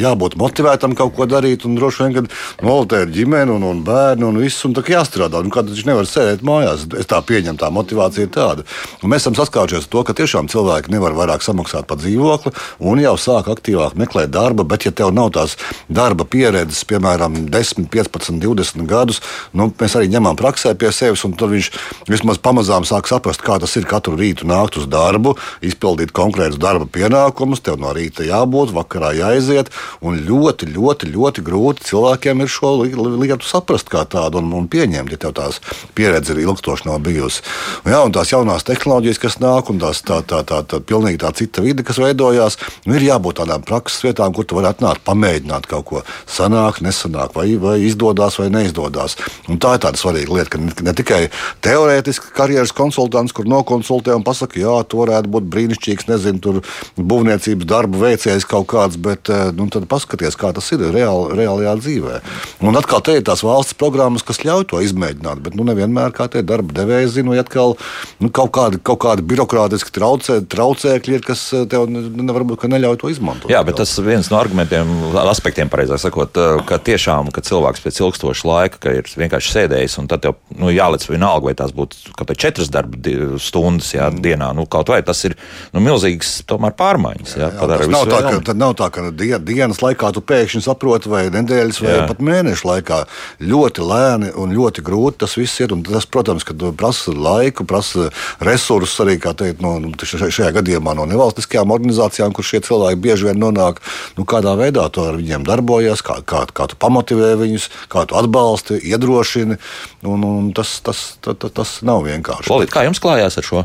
jābūt 0.00 0.38
motivētam 0.40 0.96
kaut 0.98 1.14
ko 1.16 1.28
darīt, 1.30 1.66
un 1.68 1.76
droši 1.78 2.04
vien, 2.04 2.16
kad 2.18 2.64
novērtē 2.64 3.04
ir 3.04 3.14
ģimene 3.14 3.54
un, 3.54 3.66
un 3.68 3.82
bērni 3.86 4.26
un 4.28 4.40
viss, 4.42 4.64
un 4.66 4.74
tā 4.76 4.84
jāstrādā. 4.88 5.42
Un 5.44 5.52
kāds 5.54 5.72
viņš 5.74 5.86
nevar 5.88 6.08
sēdēt 6.08 6.44
mājās, 6.46 6.86
es 6.98 7.08
tā 7.10 7.20
pieņemu, 7.24 7.60
tā 7.60 7.70
motivācija 7.74 8.26
ir 8.26 8.32
tāda. 8.34 8.66
Un 9.02 9.12
mēs 9.12 9.24
esam 9.24 9.36
saskārušies 9.38 9.86
ar 9.86 9.92
to, 9.92 10.04
ka 10.06 10.16
tiešām 10.16 10.48
cilvēki 10.52 10.92
nevar 10.94 11.16
vairāk 11.16 11.44
samaksāt 11.44 11.88
par 11.90 12.00
dzīvokli 12.00 12.54
un 12.90 13.02
jau 13.02 13.14
sāk 13.20 13.50
aktīvāk 13.52 13.98
meklēt 14.00 14.23
darba, 14.30 14.64
bet 14.64 14.86
ja 14.86 14.92
tev 14.94 15.12
nav 15.14 15.32
tās 15.36 15.56
darba 15.88 16.26
pieredzes, 16.28 16.84
piemēram, 16.88 17.44
10, 17.52 17.88
15, 17.92 18.40
20 18.42 18.88
gadus, 18.90 19.20
nu, 19.52 19.70
mēs 19.80 19.96
arī 19.98 20.10
ņemam 20.12 20.38
praksē 20.40 20.74
pie 20.78 20.92
sevis, 20.94 21.24
un 21.26 21.36
tad 21.38 21.52
viņš 21.52 21.70
vismaz 22.10 22.40
pamazām 22.42 22.86
sāk 22.88 23.08
saprast, 23.10 23.44
kā 23.44 23.58
tas 23.62 23.76
ir 23.78 23.88
katru 23.88 24.16
rītu 24.18 24.48
nākt 24.48 24.78
uz 24.80 24.88
darbu, 24.90 25.34
izpildīt 25.64 26.14
konkrētus 26.16 26.60
darba 26.62 26.88
pienākumus, 26.90 27.62
tev 27.64 27.80
no 27.82 27.92
rīta 27.96 28.26
jābūt, 28.26 28.74
vakarā 28.76 29.14
jāiziet, 29.18 29.72
un 30.04 30.20
ļoti, 30.26 30.70
ļoti, 30.74 31.10
ļoti 31.14 31.44
grūti 31.44 31.88
cilvēkiem 31.90 32.44
ir 32.44 32.52
šo 32.52 32.74
lietu 32.84 33.46
saprast 33.46 33.90
kā 33.92 34.04
tādu 34.10 34.40
un, 34.42 34.52
un 34.56 34.68
pieņemt, 34.70 35.14
ja 35.14 35.20
tev 35.20 35.34
tās 35.36 35.60
pieredze 35.96 36.34
ir 36.34 36.44
ilgstoši 36.44 36.88
nav 36.88 37.00
bijusi. 37.04 37.42
Un, 37.84 37.92
jā, 37.94 38.00
un 38.06 38.14
tās 38.14 38.32
jaunās 38.32 38.66
tehnoloģijas, 38.66 39.20
kas 39.22 39.38
nāk, 39.42 39.70
un 39.72 39.80
tās 39.82 40.02
tā, 40.06 40.20
tā, 40.26 40.42
tā, 40.46 40.62
tā, 40.68 40.80
pilnīgi 40.84 41.20
tā 41.22 41.32
cita 41.36 41.64
vide, 41.64 41.84
kas 41.86 42.00
veidojās, 42.02 42.58
nu, 42.86 42.96
ir 42.96 43.06
jābūt 43.08 43.40
tādām 43.42 43.64
prakses 43.66 44.04
vietām, 44.04 44.13
kur 44.34 44.46
tu 44.46 44.58
vari 44.58 44.70
atnākt, 44.70 45.04
pamēģināt 45.06 45.68
kaut 45.70 45.86
ko 45.88 46.02
sanāk, 46.30 46.80
nesanāk, 46.84 47.34
vai, 47.36 47.46
vai 47.60 47.76
izdodas 47.84 48.38
vai 48.40 48.50
neizdodas. 48.52 49.16
Un 49.50 49.58
tā 49.62 49.74
ir 49.76 49.84
tāda 49.84 50.00
svarīga 50.00 50.38
lieta, 50.38 50.54
ka 50.54 50.62
ne, 50.62 50.72
ne 50.86 50.94
tikai 50.96 51.20
teorētiski 51.64 52.32
karjeras 52.36 52.74
konsultants, 52.76 53.34
kur 53.34 53.48
nokonsultē 53.50 54.14
un 54.16 54.24
pasaka, 54.26 54.60
jā, 54.60 54.74
tu 54.88 55.00
varētu 55.02 55.30
būt 55.34 55.48
brīnišķīgs, 55.52 56.08
nezinu, 56.10 56.42
tur 56.44 56.60
būvniecības 56.98 57.68
darbu 57.68 58.02
veicējs 58.02 58.46
kaut 58.48 58.68
kāds, 58.72 58.98
bet 59.00 59.30
eh, 59.32 59.50
nu, 59.56 59.68
tad 59.72 59.88
paskaties, 59.90 60.38
kā 60.40 60.52
tas 60.56 60.70
ir 60.74 60.84
reāli, 60.94 61.38
reālajā 61.38 61.74
dzīvē. 61.80 62.20
Un 62.64 62.78
atkal 62.80 63.02
te 63.04 63.18
ir 63.18 63.26
tās 63.26 63.44
valsts 63.46 63.76
programmas, 63.78 64.24
kas 64.26 64.42
ļauj 64.44 64.68
to 64.72 64.82
izmēģināt, 64.84 65.42
bet 65.44 65.58
nu, 65.58 65.66
nevienmēr 65.68 66.14
kā 66.16 66.28
tie 66.32 66.44
darba 66.46 66.74
devēji 66.76 67.12
zina, 67.18 67.34
vai 67.34 67.42
atkal 67.42 67.76
nu, 68.22 68.30
kaut 68.34 68.54
kādi, 68.56 68.80
kaut 68.84 69.02
kādi 69.04 69.26
birokrātiski 69.34 69.94
traucē, 69.94 70.40
traucēkļi 70.54 71.18
ir, 71.18 71.24
kas 71.26 71.46
eh, 71.56 71.66
tev 71.70 71.88
varbūt 72.34 72.68
neļauj 72.70 73.00
to 73.02 73.12
izmantot. 73.12 73.52
Jā, 73.52 73.62
bet 73.66 73.78
tas 73.80 73.96
viens 74.06 74.30
no 74.32 74.38
argumentiem, 74.40 74.90
aspektiem, 75.24 75.70
pareizāk 75.72 76.02
sakot, 76.02 76.38
ka 76.68 76.78
tiešām, 76.84 77.30
ka 77.34 77.42
cilvēks 77.44 77.82
pēc 77.84 78.00
ilgstoša 78.02 78.48
laika, 78.48 78.80
ka 78.82 78.94
ir 79.00 79.08
vienkārši 79.08 79.54
sēdējis 79.56 79.98
un 80.02 80.08
tad 80.10 80.24
tev 80.26 80.38
nu, 80.58 80.70
jāliec 80.74 81.06
vienalga, 81.08 81.50
vai 81.50 81.56
tās 81.58 81.74
būtu 81.76 82.14
kaut 82.14 82.28
kādas 82.28 82.42
četras 82.44 82.72
darba 82.72 82.98
stundas 83.42 83.92
jā, 83.94 84.08
mm. 84.10 84.22
dienā, 84.24 84.50
nu, 84.56 84.66
kaut 84.70 84.92
vai 84.92 85.00
tas 85.06 85.20
ir 85.28 85.36
nu, 85.74 85.82
milzīgs 85.84 86.36
tomēr 86.48 86.74
pārmaiņas. 86.78 87.36
Jā, 87.36 87.48
jā, 87.48 87.60
jā, 87.60 87.78
tas 87.84 87.92
nav 87.92 88.06
tā, 88.10 88.20
ka, 88.26 88.34
tad 88.50 88.60
nav 88.60 88.76
tā, 88.78 88.90
ka 88.94 89.06
dienas 89.44 89.82
laikā 89.84 90.12
tu 90.14 90.22
pēkšņi 90.24 90.64
saproti, 90.64 91.10
vai 91.12 91.26
nedēļas, 91.34 91.80
vai 91.84 91.96
jā. 91.96 92.06
pat 92.10 92.22
mēnešu 92.24 92.68
laikā 92.68 93.00
ļoti 93.44 93.88
lēni 93.88 94.32
un 94.40 94.54
ļoti 94.56 94.84
grūti 94.84 95.22
tas 95.24 95.36
viss 95.38 95.62
ir. 95.64 95.74
Tas, 95.84 96.06
protams, 96.10 96.46
prasa 96.78 97.12
laiku, 97.14 97.66
prasa 97.68 98.10
resursus 98.44 99.00
arī 99.04 99.18
teikt, 99.18 99.62
no, 99.64 99.76
nu, 99.82 99.92
šajā 99.98 100.50
gadījumā 100.58 100.94
no 100.96 101.06
nevalstiskajām 101.10 101.72
organizācijām, 101.74 102.34
kur 102.34 102.46
šie 102.46 102.62
cilvēki 102.64 103.00
bieži 103.04 103.30
vien 103.30 103.40
nonāk. 103.40 103.80
Nu, 104.18 104.26
kādā 104.28 104.56
veidā 104.60 104.86
tu 104.92 105.04
ar 105.04 105.20
viņiem 105.20 105.46
darbojies, 105.46 106.02
kā, 106.04 106.20
kā, 106.26 106.44
kā 106.50 106.68
tu 106.70 106.80
pamotivē 106.80 107.34
viņus, 107.40 107.70
kā 107.92 108.06
tu 108.10 108.18
atbalsti, 108.18 108.80
iedrošini. 108.92 109.60
Un, 110.08 110.28
un 110.28 110.52
tas, 110.56 110.76
tas, 110.84 111.06
tas, 111.24 111.38
tas, 111.40 111.56
tas 111.56 111.78
nav 111.86 112.04
vienkārši. 112.08 112.52
Lolīt, 112.52 112.74
kā 112.74 112.86
jums 112.88 113.02
klājās 113.02 113.40
ar 113.40 113.50
šo? 113.52 113.64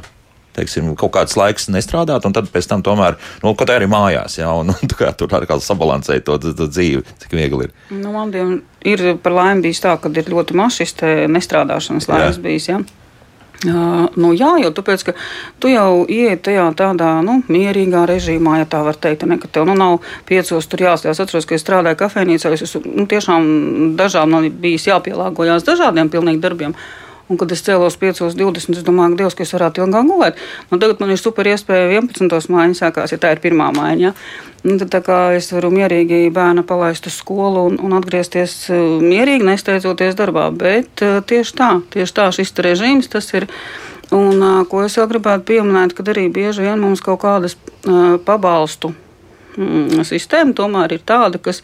teiksim, 0.60 0.92
kaut 1.00 1.14
kāds 1.16 1.38
laiks 1.40 1.70
nestrādāt, 1.72 2.26
un 2.28 2.36
tad 2.36 2.50
pēc 2.52 2.68
tam 2.70 2.84
tomēr, 2.86 3.18
nu, 3.44 3.54
kaut 3.54 3.70
kā 3.70 3.78
arī 3.80 3.90
mājās, 3.92 4.40
jā, 4.42 4.50
un, 4.62 4.72
un 4.74 4.94
kā 5.00 5.12
tur 5.18 5.32
arī 5.38 5.60
sabalansēt 5.64 6.26
to, 6.28 6.40
to, 6.42 6.54
to 6.58 6.70
dzīvi, 6.72 7.04
cik 7.24 7.36
viegli 7.38 7.70
ir. 7.70 7.76
Nu, 7.96 8.14
man 8.16 8.34
ir 8.88 9.06
par 9.24 9.36
laimi 9.38 9.68
bijis 9.68 9.84
tā, 9.86 9.96
ka 10.02 10.12
ir 10.12 10.32
ļoti 10.34 10.58
maz 10.60 10.80
šis 10.80 10.98
nestrādāšanas 11.32 12.10
laiks 12.12 12.42
bijis, 12.44 12.72
jā. 12.72 12.82
Uh, 13.60 14.06
nu, 14.16 14.30
jā, 14.32 14.54
jau 14.64 14.70
tāpēc, 14.72 15.02
ka 15.10 15.14
tu 15.60 15.68
jau 15.68 16.06
ienāc 16.08 16.46
tajā 16.48 16.70
tādā 16.80 17.10
nu, 17.26 17.42
mierīgā 17.52 18.06
režīmā, 18.08 18.62
ja 18.62 18.68
tā 18.72 18.80
var 18.86 18.96
teikt. 18.96 19.26
Ne, 19.28 19.36
tev 19.52 19.68
nu, 19.68 19.76
nav 19.76 19.98
piecos 20.30 20.70
tur 20.72 20.86
jāstāv. 20.86 21.12
Es 21.12 21.20
atceros, 21.20 21.48
ka 21.50 21.58
es 21.58 21.66
strādāju 21.66 22.00
kafejnīcā. 22.00 22.54
Es 22.56 22.64
esmu 22.70 22.86
nu, 22.88 23.06
tiešām 23.12 23.44
dažām 24.00 24.32
man 24.32 24.48
bijis 24.64 24.88
jāpielāgojas 24.88 25.68
dažādiem 25.68 26.08
pilnīgi 26.14 26.40
darbiem. 26.46 26.78
Un, 27.30 27.38
kad 27.38 27.52
es 27.54 27.62
cēlos 27.62 27.94
5.20, 28.02 28.80
es 28.80 28.86
domāju, 28.86 29.14
Dievs, 29.20 29.36
ka 29.38 29.46
es 29.46 29.52
varētu 29.54 29.84
ilgāk 29.84 30.08
gulēt. 30.10 30.40
Nu, 30.72 30.80
tagad 30.82 31.02
man 31.04 31.12
ir 31.14 31.20
super 31.22 31.46
iespēja 31.46 31.92
11. 32.00 32.26
mājiņa 32.50 32.78
sākās, 32.80 33.14
ja 33.14 33.20
tā 33.22 33.36
ir 33.36 33.42
pirmā 33.44 33.68
mājiņa. 33.76 34.08
Ja? 34.08 34.14
Nu, 34.66 34.80
tad 34.82 35.06
es 35.38 35.52
varu 35.54 35.70
mierīgi 35.72 36.24
bērnu 36.34 36.66
palaist 36.68 37.06
uz 37.06 37.20
skolu 37.22 37.68
un, 37.70 37.78
un 37.86 37.94
atgriezties 38.00 38.56
uh, 38.74 38.98
mierīgi, 39.04 39.46
nesteidzoties 39.46 40.18
darbā. 40.18 40.48
Bet 40.50 41.06
uh, 41.06 41.20
tieši 41.22 41.56
tā, 41.62 41.70
tieši 41.94 42.18
tā 42.18 42.28
šis 42.34 42.56
režīms 42.66 43.14
tas 43.14 43.30
ir. 43.38 43.46
Un, 44.10 44.42
uh, 44.42 44.66
ko 44.66 44.82
es 44.88 44.98
vēl 44.98 45.12
gribētu 45.14 45.46
pieminēt, 45.54 45.94
kad 45.94 46.10
arī 46.10 46.26
bieži 46.34 46.66
vien 46.66 46.82
mums 46.82 47.06
kaut 47.06 47.22
kādas 47.22 47.60
pabalstu 48.26 48.90
mm, 49.54 50.02
sistēma 50.10 50.58
tomēr 50.58 50.98
ir 50.98 51.06
tāda, 51.06 51.38
kas 51.38 51.62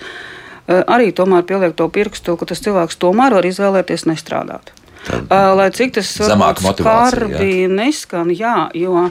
arī 0.69 1.09
tomēr 1.13 1.43
pieliek 1.49 1.73
to 1.77 1.89
pirkstu, 1.89 2.37
ka 2.37 2.47
tas 2.53 2.61
cilvēks 2.61 3.01
tomēr 3.01 3.33
var 3.35 3.49
izvēlēties 3.49 4.05
nestrādāt. 4.07 4.71
Tad, 5.05 5.31
lai 5.57 5.69
cik 5.75 5.95
tas 5.99 6.09
skarbi 6.17 7.67
neskan, 7.71 8.31
jā, 8.33 8.55
jo, 8.77 9.09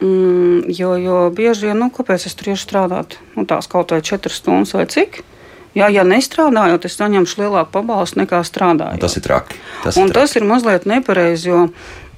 mm, 0.00 0.72
jo, 0.72 0.96
jo 1.00 1.20
bieži 1.34 1.68
vien, 1.68 1.78
nu, 1.80 1.90
kāpēc 1.94 2.26
es 2.28 2.36
tur 2.38 2.54
iešu 2.54 2.64
strādāt, 2.66 3.18
nu, 3.36 3.46
tās 3.48 3.68
kaut 3.70 3.94
vai 3.94 4.02
četras 4.04 4.40
stundas 4.40 4.74
vai 4.76 4.88
cik. 4.90 5.22
Jā, 5.74 5.88
ja 5.90 6.04
nestrādājot, 6.06 6.86
es 6.86 6.94
saņemšu 7.00 7.40
lielāku 7.42 7.72
pabalstu 7.74 8.20
nekā 8.20 8.44
strādājot. 8.46 9.00
Tas 9.02 9.16
ir 9.18 9.24
traki. 9.24 9.58
Tas, 9.82 9.96
ir, 9.98 10.06
traki. 10.06 10.14
tas 10.14 10.36
ir 10.38 10.46
mazliet 10.46 10.86
nepareizi, 10.86 11.48
jo 11.50 11.64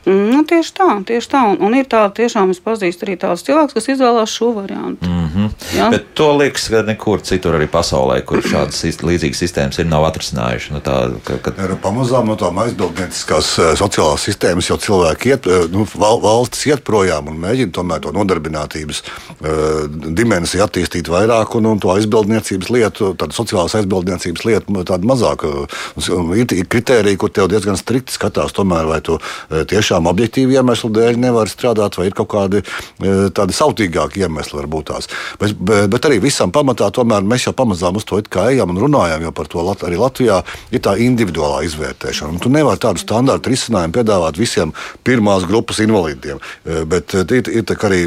Nu, 0.07 0.44
tieši 0.46 0.70
tā, 0.70 0.86
tieši 1.02 1.28
tā. 1.32 1.40
Un, 1.50 1.57
un 1.66 1.74
ir 1.74 1.86
tā, 1.90 2.04
tiešām 2.14 2.52
es 2.54 2.61
pazīstu 2.62 3.02
arī 3.02 3.16
tādus 3.18 3.42
cilvēkus, 3.46 3.74
kas 3.74 3.88
izvēlās 3.90 4.30
šo 4.30 4.52
variantu. 4.54 5.02
Mm 5.02 5.26
-hmm. 5.34 5.48
ja? 5.74 5.88
Bet 5.90 6.04
to 6.14 6.28
liekas, 6.36 6.68
ka 6.70 6.82
nekur 6.86 7.20
citur 7.26 7.57
arī 7.59 7.66
pasaulē, 7.66 8.20
kur 8.22 8.38
šādas 8.38 9.02
līdzīgas 9.02 9.42
sistēmas 9.42 9.78
ir, 9.78 9.86
nav 9.86 10.07
atrisinājuši. 10.07 10.72
Nu, 10.72 10.80
tā, 10.80 11.11
ka, 11.24 11.38
ka... 11.42 11.52
Ir 11.64 11.74
pamazām 11.82 12.30
no 12.30 12.36
tām 12.36 12.59
aizbildnieciskās 12.62 13.59
eh, 13.59 13.72
sociālās 13.74 14.22
sistēmas 14.22 14.70
jau 14.70 14.76
cilvēki 14.76 15.28
iet, 15.28 15.46
eh, 15.46 15.66
nu, 15.74 15.86
valstis 15.98 16.66
iet 16.66 16.84
projām 16.84 17.28
un 17.28 17.42
mēģina 17.42 17.72
tomēr 17.72 18.00
to 18.00 18.12
nodarbinātības 18.12 19.02
uh, 19.02 19.90
dimensiju 19.90 20.62
attīstīt 20.62 21.09
vairāk 21.09 21.54
un, 21.59 21.66
un 21.66 21.78
to 21.78 21.90
aizbildniecības 21.90 22.70
lietu, 22.70 23.14
tādu 23.18 23.34
sociālās 23.34 23.74
aizbildniecības 23.74 24.44
lietu 24.44 24.84
tādu 24.84 25.07
mazāk. 25.07 25.44
Ir 26.36 26.66
kritēriji, 26.68 27.16
kur 27.16 27.30
tev 27.30 27.48
diezgan 27.48 27.76
strikti 27.76 28.12
skatās, 28.12 28.52
tomēr 28.52 28.86
vai 28.86 29.00
tu 29.00 29.18
tiešām 29.50 29.95
tiešām 29.97 30.11
objektīvu 30.11 30.53
iemeslu 30.57 30.90
dēļ 30.92 31.18
nevar 31.18 31.49
strādāt, 31.49 31.97
vai 31.97 32.09
ir 32.09 32.14
kaut 32.14 32.28
kādi 32.28 32.61
e, 32.61 33.30
tādi 33.32 33.55
sautīgāki 33.55 34.22
iemesli, 34.24 34.59
varbūt 34.61 34.90
tās. 34.90 35.09
Bet, 35.40 35.57
bet, 35.57 35.88
bet 35.90 36.05
arī 36.05 36.20
visam 36.20 36.53
pamatā 36.53 36.90
tomēr 36.92 37.24
mēs 37.24 37.47
jau 37.47 37.55
pamazām 37.57 37.97
uz 37.97 38.05
to 38.05 38.20
ejam 38.47 38.70
un 38.70 38.78
runājam, 38.78 39.22
jo 39.22 39.32
par 39.32 39.47
to 39.49 39.62
arī 39.64 39.97
Latvijā 39.97 40.42
ir 40.70 40.80
tā 40.80 40.97
individuālā 41.01 41.64
izvērtēšana. 41.64 42.32
Un 42.36 42.40
tu 42.40 42.51
nevari 42.51 42.78
tādu 42.78 43.01
standartu 43.01 43.51
risinājumu 43.51 43.94
piedāvāt 43.97 44.38
visiem 44.38 44.72
pirmās 45.05 45.47
grupas 45.47 45.80
invalīdiem. 45.80 46.40
E, 46.64 46.84
bet 46.84 47.14
e, 47.14 47.24
ir, 47.38 47.51
ir 47.62 47.86
arī 47.86 48.03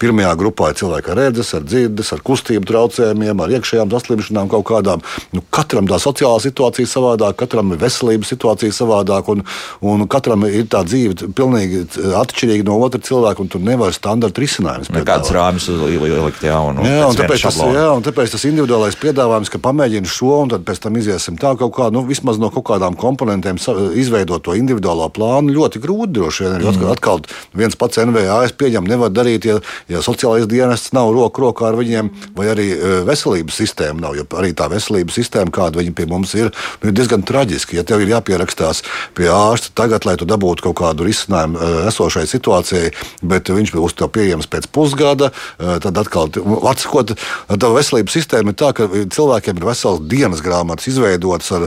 pirmajā 0.00 0.34
grupā 0.40 0.70
ir 0.70 0.80
cilvēki 0.80 1.12
ar 1.12 1.20
redzes, 1.20 1.52
ar 1.54 1.64
dzirdes, 1.66 2.12
ar 2.14 2.24
kustību 2.24 2.66
traucējumiem, 2.68 3.40
ar 3.40 3.54
iekšējām 3.58 3.92
saslimšanām 3.92 4.50
kaut 4.50 4.66
kādām. 4.70 5.04
Nu, 5.36 5.44
katram 5.52 5.88
tā 5.90 6.00
sociālā 6.02 6.40
situācija 6.42 6.88
savādāk, 6.88 7.38
katram 7.42 7.74
ir 7.74 7.82
veselības 7.82 8.32
situācija 8.32 8.74
savādāk, 8.74 9.28
un, 9.32 9.44
un 9.84 10.06
katram 10.10 10.46
ir 10.48 10.66
tā 10.70 10.82
dzīve 10.86 11.19
pilnīgi 11.36 11.84
atšķirīgi 12.20 12.66
no 12.66 12.78
otra 12.84 13.00
cilvēka, 13.04 13.44
un 13.44 13.50
tur 13.52 13.62
nevar 13.64 13.94
standarta 13.96 14.42
risinājums. 14.42 14.90
Nekāds 14.94 15.32
rāmis 15.34 15.68
uzlikt, 15.70 16.44
jā, 16.46 16.58
un, 16.58 16.80
jā, 16.86 17.04
un 17.08 17.18
tāpēc, 17.18 17.44
tas, 17.46 17.58
jā, 17.60 17.86
un 17.94 18.04
tāpēc 18.06 18.34
tas 18.34 18.46
individuālais 18.48 18.98
piedāvājums, 19.00 19.52
ka 19.52 19.62
pamēģini 19.62 20.10
šo, 20.10 20.32
un 20.44 20.52
tad 20.54 20.64
pēc 20.68 20.82
tam 20.84 20.98
iziesim 21.00 21.38
tā 21.40 21.52
kaut 21.60 21.74
kā, 21.76 21.90
nu, 21.94 22.04
vismaz 22.08 22.40
no 22.42 22.50
kaut 22.54 22.66
kādām 22.70 22.96
komponentiem 23.00 23.60
izveidot 24.00 24.44
to 24.46 24.56
individuālo 24.58 25.08
plānu, 25.14 25.54
ļoti 25.56 25.82
grūti 25.82 26.16
droši 26.18 26.46
vien. 26.46 26.64
Mm. 26.64 26.90
Atkal 26.94 27.22
viens 27.56 27.76
pats 27.78 28.00
NVA, 28.02 28.40
es 28.46 28.54
pieņemu, 28.56 28.90
nevar 28.90 29.12
darīt, 29.14 29.48
ja, 29.48 29.58
ja 29.90 30.02
sociālais 30.04 30.48
dienests 30.50 30.94
nav 30.96 31.12
roku 31.14 31.46
rokā 31.46 31.70
ar 31.70 31.78
viņiem, 31.78 32.10
vai 32.36 32.50
arī 32.52 32.68
veselības 33.06 33.60
sistēma 33.62 34.06
nav, 34.06 34.16
jo 34.18 34.26
arī 34.40 34.52
tā 34.56 34.68
veselības 34.72 35.18
sistēma, 35.20 35.52
kāda 35.54 35.80
viņa 35.80 35.94
pie 35.96 36.06
mums 36.10 36.34
ir, 36.38 36.50
nu, 36.80 36.90
ir 36.90 36.96
diezgan 36.96 37.24
traģiska. 37.26 37.76
Ja 37.78 37.84
tev 37.86 38.04
ir 38.04 38.12
jāpierakstās 38.14 38.82
pie 39.16 39.28
ārsta 39.32 39.72
tagad, 39.82 40.06
lai 40.08 40.16
tu 40.20 40.28
dabūtu 40.28 40.68
kaut 40.68 40.78
kādu 40.80 41.06
risinājumu 41.10 41.60
esošai 41.90 42.26
situācijai, 42.30 42.92
bet 43.22 43.50
viņš 43.50 43.74
būs 43.76 43.98
tev 43.98 44.12
pieejams 44.14 44.48
pēc 44.50 44.70
pusgada. 44.74 45.30
Tad 45.58 45.98
atkal, 46.00 46.30
atsakot, 46.70 47.14
tā 47.50 47.70
veselības 47.74 48.16
sistēma 48.16 48.54
ir 48.54 48.58
tā, 48.60 48.72
ka 48.76 48.88
cilvēkiem 48.88 49.60
ir 49.60 49.66
veselas 49.68 50.02
dienas 50.10 50.42
grāmatas 50.44 50.88
izveidotas, 50.90 51.50
ar, 51.56 51.66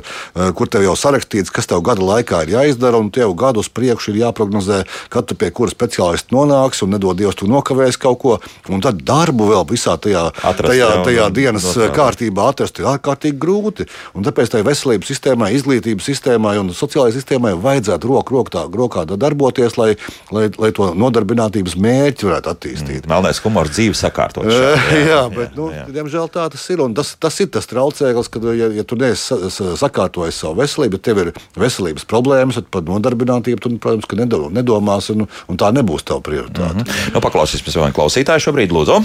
kur 0.58 0.70
tev 0.72 0.86
jau 0.88 0.96
sarakstīts, 1.00 1.54
kas 1.54 1.70
tev 1.70 1.84
gada 1.86 2.04
laikā 2.06 2.44
ir 2.46 2.56
jāizdara, 2.56 3.00
un 3.00 3.12
tev 3.14 3.36
gadu 3.40 3.64
uz 3.64 3.70
priekšu 3.74 4.14
ir 4.14 4.22
jāprognozē, 4.24 4.84
kad 5.14 5.28
tu 5.30 5.38
pie 5.40 5.52
kura 5.56 5.72
speciālista 5.74 6.34
nonāks, 6.36 6.84
un 6.86 6.94
nedod 6.96 7.18
Dievs, 7.20 7.38
tu 7.40 7.48
nokavēsi 7.50 8.02
kaut 8.02 8.20
ko. 8.24 8.38
Un 8.72 8.82
tad 8.84 9.02
darbu 9.06 9.50
vēl 9.52 9.66
visā 9.70 9.96
tajā, 10.02 10.26
atrast, 10.34 10.72
tajā, 10.72 10.90
tajā 11.06 11.28
dienas 11.36 11.68
kārtībā 11.96 12.48
atrast 12.54 12.80
ir 12.82 12.90
ārkārtīgi 12.94 13.40
grūti. 13.40 13.88
Un 14.18 14.26
tāpēc 14.26 14.54
tai 14.54 14.64
veselības 14.66 15.12
sistēmai, 15.12 15.52
izglītības 15.58 16.10
sistēmai 16.10 16.56
un 16.62 16.72
sociālajai 16.76 17.18
sistēmai 17.18 17.54
vajadzētu 17.62 18.10
roku 18.10 18.40
rokā, 18.40 18.66
rokā 18.74 19.06
darboties, 19.34 19.78
lai, 19.78 19.96
lai, 20.32 20.48
lai 20.58 20.72
to 20.76 20.92
nodarbinātības 20.98 21.76
mērķi 21.82 22.30
varētu 22.30 22.52
attīstīt. 22.54 23.02
Mm, 23.04 23.12
melnais 23.12 23.42
humors 23.44 23.74
dzīve 23.74 23.98
sakārtot. 23.98 24.48
Jā, 24.54 24.74
jā, 24.94 25.02
jā, 25.10 25.22
bet, 25.34 25.58
nu, 25.58 25.70
jā. 25.74 25.86
diemžēl 25.94 26.30
tā 26.34 26.46
tas 26.54 26.64
ir. 26.72 26.84
Tas, 26.96 27.14
tas 27.20 27.40
ir 27.44 27.50
tas 27.54 27.68
traucēklis, 27.70 28.30
ka, 28.32 28.42
ja, 28.58 28.70
ja 28.78 28.86
tu 28.88 28.98
neesi 29.00 29.38
sakārtojis 29.80 30.40
savu 30.44 30.60
veselību, 30.62 31.00
ja 31.00 31.06
tev 31.10 31.22
ir 31.24 31.34
veselības 31.60 32.08
problēmas, 32.10 32.60
tad 32.60 32.70
par 32.74 32.86
nodarbinātību 32.88 33.64
tu, 33.64 33.74
protams, 33.82 34.10
nedomās, 34.54 35.10
un, 35.14 35.28
un 35.50 35.60
tā 35.60 35.74
nebūs 35.76 36.06
tava 36.08 36.24
prioritāte. 36.26 36.84
Mm 36.84 36.88
-hmm. 36.88 37.14
nu, 37.16 37.24
paklausīsimies 37.24 37.80
vēl 37.80 37.96
klausītāju 37.96 38.48
šobrīd, 38.50 38.76
lūdzu. 38.76 39.02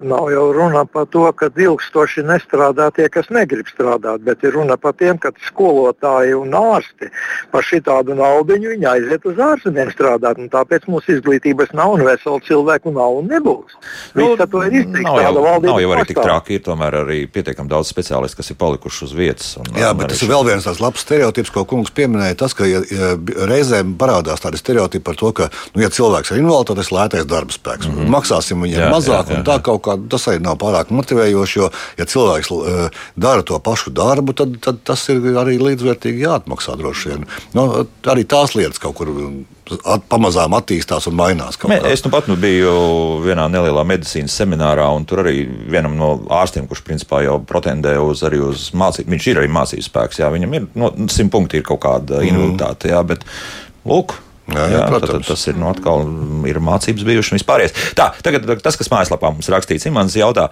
Nav 0.00 0.30
jau 0.32 0.46
runa 0.56 0.84
par 0.88 1.06
to, 1.12 1.26
ka 1.36 1.50
ilgstoši 1.52 2.24
nestrādā 2.24 2.88
tie, 2.96 3.08
kas 3.12 3.28
negrib 3.28 3.68
strādāt, 3.68 4.22
bet 4.24 4.44
ir 4.46 4.54
runa 4.56 4.78
par 4.80 4.94
tiem, 4.96 5.18
ka 5.20 5.32
skolotāji 5.44 6.32
un 6.38 6.54
ārsti 6.56 7.10
par 7.52 7.66
šitādu 7.66 8.16
naudu 8.16 8.56
viņi 8.56 8.86
aiziet 8.88 9.26
uz 9.28 9.36
ārzemēm 9.36 9.92
strādāt. 9.92 10.40
Tāpēc 10.52 10.86
mums 10.88 11.08
izglītības 11.12 11.74
nav 11.76 11.96
un 11.98 12.04
vesela 12.08 12.40
cilvēku 12.46 12.94
nav 12.96 13.18
un 13.20 13.28
nebūs. 13.28 13.76
Nu, 14.16 14.30
Viss 14.32 14.50
to 14.50 14.62
ir 14.64 14.78
izdarījis. 14.80 15.04
Nav 15.04 15.20
jau, 15.20 15.44
nav 15.66 15.82
jau 15.84 15.92
arī 15.94 16.06
tik 16.08 16.22
traki, 16.22 16.56
ir 16.56 16.64
tomēr 16.64 16.96
arī 17.02 17.20
pietiekami 17.28 17.70
daudz 17.70 17.92
speciālistu, 17.92 18.40
kas 18.40 18.50
ir 18.54 18.58
palikuši 18.60 19.04
uz 19.06 19.14
vietas. 19.16 19.52
Un, 19.60 19.68
Jā, 19.76 19.92
bet 19.96 20.14
tas 20.14 20.24
ir 20.24 20.32
vēl 20.32 20.48
viens 20.48 20.64
tāds 20.66 20.80
labs 20.80 21.04
stereotips, 21.04 21.52
ko 21.54 21.66
kungs 21.68 21.92
pieminēja. 21.94 22.38
Tas, 22.40 22.56
ka 22.56 22.68
ja, 22.68 22.80
ja 22.88 23.12
reizēm 23.50 23.94
parādās 24.00 24.40
tādi 24.42 24.60
stereotipi 24.60 25.04
par 25.10 25.20
to, 25.20 25.32
ka, 25.36 25.50
nu, 25.74 25.84
ja 25.84 25.92
cilvēks 25.92 26.32
ir 26.32 26.40
invaliditāte, 26.40 26.80
tas 26.80 26.90
ir 26.90 26.98
lētais 26.98 27.28
darba 27.28 27.54
spēks. 27.54 27.88
Mm 27.90 28.00
-hmm. 28.00 28.12
Maksāsim 28.16 28.64
viņam 28.64 28.84
jā, 28.86 28.90
mazāk 28.94 29.14
jā, 29.14 29.22
jā, 29.22 29.34
jā. 29.34 29.38
un 29.38 29.46
tā 29.48 29.60
kaut 29.62 29.82
kā 29.84 29.89
kā 29.90 29.98
tas 30.10 30.26
arī 30.30 30.42
nav 30.44 30.58
pārāk 30.62 30.92
motivējoši. 30.94 31.58
Jo, 31.60 31.70
ja 31.98 32.08
cilvēks 32.08 32.50
uh, 32.54 33.00
dara 33.20 33.46
to 33.46 33.58
pašu 33.62 33.92
darbu, 33.94 34.34
tad, 34.36 34.58
tad 34.64 34.82
tas 34.86 35.06
ir 35.12 35.22
arī 35.40 35.58
līdzvērtīgi 35.60 36.26
jāatmaksā 36.26 36.76
droši 36.80 37.14
vien. 37.14 37.26
Nu, 37.56 37.66
arī 38.10 38.26
tās 38.28 38.56
lietas 38.58 38.82
kaut 38.82 38.98
kur. 39.00 39.14
At, 39.86 40.02
pamazām 40.10 40.50
attīstās 40.56 41.04
un 41.06 41.14
mainās. 41.14 41.54
Es 41.86 42.00
nu 42.02 42.10
pat 42.10 42.26
nu 42.26 42.34
biju 42.40 42.72
vienā 43.22 43.44
nelielā 43.52 43.84
medicīnas 43.86 44.34
seminārā, 44.40 44.88
un 44.98 45.04
tur 45.06 45.22
arī 45.22 45.44
vienam 45.46 45.94
no 45.94 46.08
ārstiem, 46.40 46.66
kurš 46.66 46.82
principā 46.88 47.20
jau 47.22 47.36
pretendē 47.46 47.92
uz, 48.02 48.24
uz 48.50 48.64
mācību, 48.74 49.14
viņš 49.14 49.28
ir 49.30 49.38
arī 49.38 49.52
mācības 49.54 49.86
spēks. 49.86 50.18
Jā, 50.24 50.32
viņam 50.34 50.56
ir 50.58 50.66
no, 50.74 50.90
simt 51.14 51.30
punkti, 51.30 51.60
ir 51.60 51.68
kaut 51.68 51.84
kāda 51.86 52.18
mm. 52.18 52.32
invaliditāte, 52.32 52.90
jā, 52.90 53.04
bet 53.06 53.22
lūk, 53.86 54.16
Jā, 54.50 54.66
jā, 54.66 54.80
jā 54.82 55.00
tad, 55.04 55.24
tas 55.28 55.44
ir 55.50 55.58
nu, 55.60 55.68
atkal 55.70 56.04
ir 56.50 56.60
mācības 56.64 57.06
bijušas 57.06 57.34
un 57.34 57.38
vispārējais. 57.40 57.74
Tā, 57.98 58.08
tagad 58.24 58.48
tas, 58.64 58.78
kas 58.78 58.90
mājaslapā 58.92 59.30
mums 59.32 59.50
rakstīts, 59.52 59.86
Imants 59.90 60.16
jautā, 60.18 60.48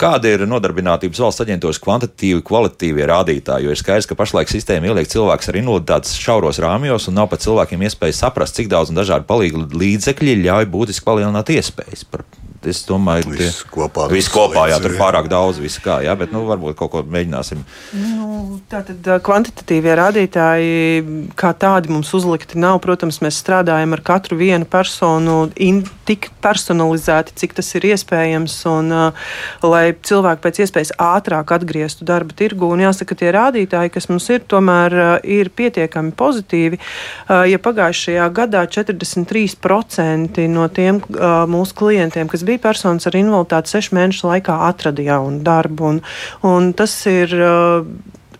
kāda 0.00 0.32
ir 0.34 0.46
nodarbinātības 0.48 1.20
valsts 1.24 1.44
aģentūras 1.44 1.80
kvantitatīvi, 1.82 2.44
kvalitīvie 2.48 3.08
rādītāji, 3.10 3.68
jo 3.68 3.74
ir 3.74 3.80
skaidrs, 3.80 4.08
ka 4.10 4.18
pašlaik 4.18 4.52
sistēma 4.52 4.90
ieliek 4.90 5.10
cilvēks 5.12 5.52
ar 5.52 5.60
invaliditātes 5.60 6.16
šauros 6.22 6.62
rāmjos 6.62 7.10
un 7.10 7.20
nav 7.20 7.28
pat 7.32 7.44
cilvēkiem 7.44 7.84
iespēja 7.88 8.22
saprast, 8.24 8.56
cik 8.58 8.72
daudz 8.72 8.92
un 8.92 9.00
dažādi 9.02 9.28
palīgi 9.28 9.68
līdzekļi 9.72 10.40
ļauj 10.46 10.70
būtiski 10.72 11.08
palielināt 11.08 11.52
iespējas. 11.52 12.08
Par 12.08 12.24
es 12.70 12.82
domāju, 12.88 13.30
ka 13.30 13.38
viss 13.38 13.64
kopā, 13.72 14.06
viss 14.12 14.32
kopā 14.32 14.66
jā, 14.70 14.78
tur 14.82 14.94
ir 14.94 15.00
pārāk 15.00 15.28
daudz, 15.32 15.60
viss 15.62 15.80
kā, 15.82 16.00
jā, 16.04 16.14
bet 16.18 16.34
nu, 16.34 16.44
varbūt 16.48 16.76
kaut 16.78 16.92
ko 16.92 17.02
mēģināsim. 17.06 17.62
Nu, 17.98 18.60
tātad 18.72 19.06
kvantitatīvie 19.24 19.96
rādītāji, 19.98 21.02
kā 21.38 21.52
tādi 21.58 21.92
mums 21.92 22.12
uzlikti 22.16 22.60
nav. 22.62 22.80
Protams, 22.82 23.20
mēs 23.24 23.38
strādājam 23.42 23.94
ar 23.96 24.02
katru 24.04 24.38
vienu 24.40 24.66
personu 24.68 25.44
in, 25.56 25.82
tik 26.08 26.28
personalizēti, 26.42 27.34
cik 27.38 27.54
tas 27.58 27.68
ir 27.78 27.86
iespējams, 27.92 28.56
un 28.70 28.90
uh, 28.94 29.28
lai 29.64 29.84
cilvēki 29.94 30.42
pēc 30.42 30.60
iespējas 30.64 30.94
ātrāk 31.02 31.54
atgrieztu 31.54 32.06
darba 32.08 32.34
tirgu. 32.36 32.70
Un 32.74 32.82
jāsaka, 32.84 33.16
tie 33.18 33.30
rādītāji, 33.34 33.92
kas 33.94 34.08
mums 34.10 34.28
ir, 34.34 34.42
tomēr 34.50 34.96
uh, 34.98 35.12
ir 35.22 35.52
pietiekami 35.54 36.14
pozitīvi. 36.18 36.80
Uh, 36.80 37.44
ja 37.50 37.60
pagājušajā 37.62 38.28
gadā 38.34 38.64
43% 38.66 40.46
no 40.52 40.68
tiem 40.74 41.00
uh, 41.02 41.44
mūsu 41.50 41.78
klientiem, 41.78 42.30
kas 42.30 42.44
bija 42.46 42.51
bija 42.52 42.66
personas 42.68 43.08
ar 43.08 43.18
invaliditāti 43.18 43.74
sešu 43.74 43.96
mēnešu 43.98 44.28
laikā 44.30 44.58
atrada 44.68 45.04
jaunu 45.04 45.42
darbu. 45.44 45.92
Un, 45.94 46.02
un 46.48 46.72
tas 46.78 46.94
ir 47.10 47.34
uh, 47.40 47.86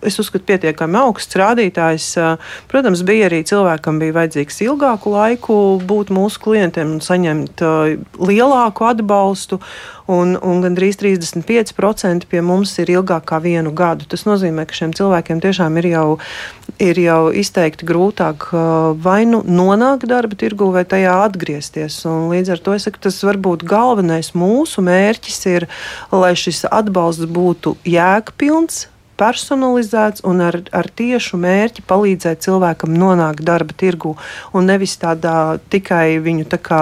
es 0.07 0.19
uzskatu, 0.23 0.45
pietiekami 0.51 0.99
augsts 1.03 1.39
rādītājs. 1.39 2.09
Protams, 2.71 3.05
bija 3.07 3.29
arī 3.31 3.43
cilvēkam 3.49 4.01
bija 4.03 4.17
vajadzīgs 4.21 4.63
ilgāku 4.67 5.15
laiku 5.15 5.57
būt 5.87 6.13
mūsu 6.15 6.43
klientiem 6.43 6.97
un 6.97 7.03
saņemt 7.05 7.65
lielāku 8.23 8.89
atbalstu 8.91 9.61
un, 10.11 10.35
un 10.37 10.63
gandrīz 10.63 10.99
35% 11.01 12.27
pie 12.31 12.43
mums 12.45 12.75
ir 12.83 12.91
ilgāk 12.93 13.27
kā 13.31 13.39
vienu 13.43 13.73
gadu. 13.77 14.07
Tas 14.11 14.25
nozīmē, 14.27 14.67
ka 14.69 14.77
šiem 14.77 14.95
cilvēkiem 14.97 15.43
tiešām 15.43 15.79
ir 15.81 15.89
jau, 15.93 16.07
ir 16.83 17.01
jau 17.03 17.21
izteikti 17.43 17.87
grūtāk 17.89 18.51
vai 19.03 19.23
nu 19.29 19.43
nonākt 19.47 20.09
darba 20.11 20.39
tirgu, 20.39 20.73
vai 20.75 20.85
tajā 20.89 21.15
atgriezties. 21.27 22.03
Un 22.11 22.31
līdz 22.33 22.57
ar 22.57 22.65
to 22.65 22.77
es 22.77 22.89
saku, 22.89 23.03
tas 23.09 23.21
varbūt 23.27 23.67
galvenais 23.69 24.33
mūsu 24.39 24.85
mērķis 24.85 25.43
ir, 25.53 25.69
lai 26.15 26.35
šis 26.39 26.65
atbalsts 26.71 27.29
būtu 27.31 27.77
jēgpilns, 27.89 28.87
personalizēts 29.21 30.25
un 30.29 30.43
ar, 30.45 30.59
ar 30.75 30.89
tiešu 30.89 31.39
mērķi 31.41 31.85
palīdzēt 31.89 32.43
cilvēkam 32.45 32.95
nonākt 32.97 33.45
darba 33.47 33.75
tirgu. 33.79 34.15
Un 34.57 34.69
nevis 34.71 34.97
tādā 35.01 35.59
tikai 35.73 36.19
viņu 36.23 36.49
tā 36.53 36.59
kā 36.63 36.81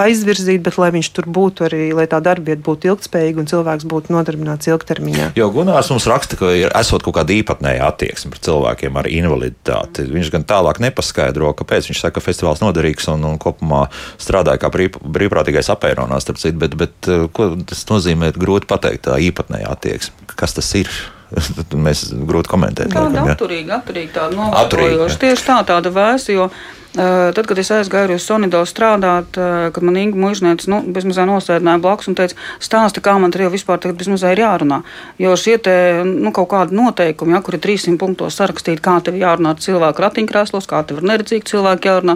aizvirzīt, 0.00 0.62
bet 0.64 0.78
lai 0.80 0.90
viņš 0.94 1.10
tur 1.16 1.28
būtu 1.30 1.66
arī, 1.68 1.82
lai 1.96 2.06
tā 2.10 2.20
darbvieta 2.24 2.62
būtu 2.64 2.90
ilgspējīga 2.92 3.42
un 3.42 3.50
cilvēks 3.50 3.86
būtu 3.90 4.14
nodarbināts 4.14 4.70
ilgtermiņā. 4.70 5.30
Jo 5.38 5.48
Gunārs 5.54 5.90
mums 5.92 6.08
raksta, 6.10 6.38
ka 6.40 6.52
ir 6.56 6.74
esot 6.74 7.04
kaut 7.06 7.18
kāda 7.18 7.34
īpatnēja 7.36 7.88
attieksme 7.88 8.34
pret 8.34 8.46
cilvēkiem 8.48 9.00
ar 9.00 9.10
invaliditāti. 9.10 10.06
Viņš 10.10 10.32
gan 10.34 10.46
tālāk 10.48 10.82
nepaskaidro, 10.84 11.54
kāpēc 11.58 11.90
viņš 11.90 12.04
saka, 12.04 12.18
ka 12.18 12.26
festivāls 12.26 12.62
noderīgs 12.64 13.08
un, 13.14 13.26
un 13.28 13.40
kopumā 13.42 13.86
strādāja 14.22 14.62
kā 14.62 14.70
brīv, 14.74 14.98
brīvprātīgais 15.02 15.70
apēronā, 15.74 16.20
starp 16.22 16.42
citu, 16.42 16.58
bet, 16.62 16.78
bet 16.78 17.10
ko 17.34 17.52
tas 17.66 17.84
nozīmē, 17.90 18.34
grūti 18.38 18.70
pateikt, 18.70 19.06
tā 19.08 19.18
īpatnēja 19.30 19.74
attieksme. 19.74 20.34
Kas 20.34 20.56
tas 20.56 20.70
ir? 20.78 20.90
mēs 21.88 22.06
grūti 22.14 22.52
komentēt. 22.52 22.94
Tāda 22.94 23.10
laikam, 23.10 23.34
atturīga, 23.34 23.82
atturīga, 23.82 24.14
tāda 24.20 24.38
novērojoša. 24.38 25.20
Tieši 25.26 25.46
tā, 25.50 25.60
tāda 25.68 25.94
vēsta, 25.94 26.34
jo 26.36 26.48
Tad, 26.94 27.48
kad 27.50 27.58
es 27.58 27.72
aizgāju 27.74 28.14
uz 28.14 28.22
Sonido 28.22 28.60
strādāt, 28.70 29.34
kad 29.34 29.82
man 29.82 29.96
Inga 29.98 30.18
Mužniece 30.20 30.70
nu, 30.70 30.78
bezmazliet 30.94 31.26
nosēdināja 31.26 31.80
blakus 31.82 32.06
un 32.06 32.14
teica, 32.14 32.38
stāsti, 32.62 33.02
kā 33.02 33.16
man 33.18 33.34
tur 33.34 33.42
jau 33.42 33.50
vispār 33.50 33.80
tagad 33.82 33.98
bezmazliet 33.98 34.36
ir 34.36 34.44
jārunā. 34.44 34.78
Jo 35.18 35.34
šie 35.34 35.56
te, 35.58 35.74
nu, 36.06 36.30
kaut 36.36 36.52
kādi 36.52 36.78
noteikumi, 36.78 37.34
ja, 37.34 37.42
kur 37.42 37.58
ir 37.58 37.64
300 37.66 37.98
punktos 37.98 38.38
sarakstīti, 38.38 38.82
kā 38.84 39.00
tev 39.02 39.18
jārunā 39.18 39.56
cilvēku 39.58 40.06
ratiņkrēslos, 40.06 40.70
kā 40.70 40.84
tev 40.86 41.02
ir 41.02 41.10
neredzīgi 41.10 41.50
cilvēki 41.50 41.90
jārunā, 41.90 42.14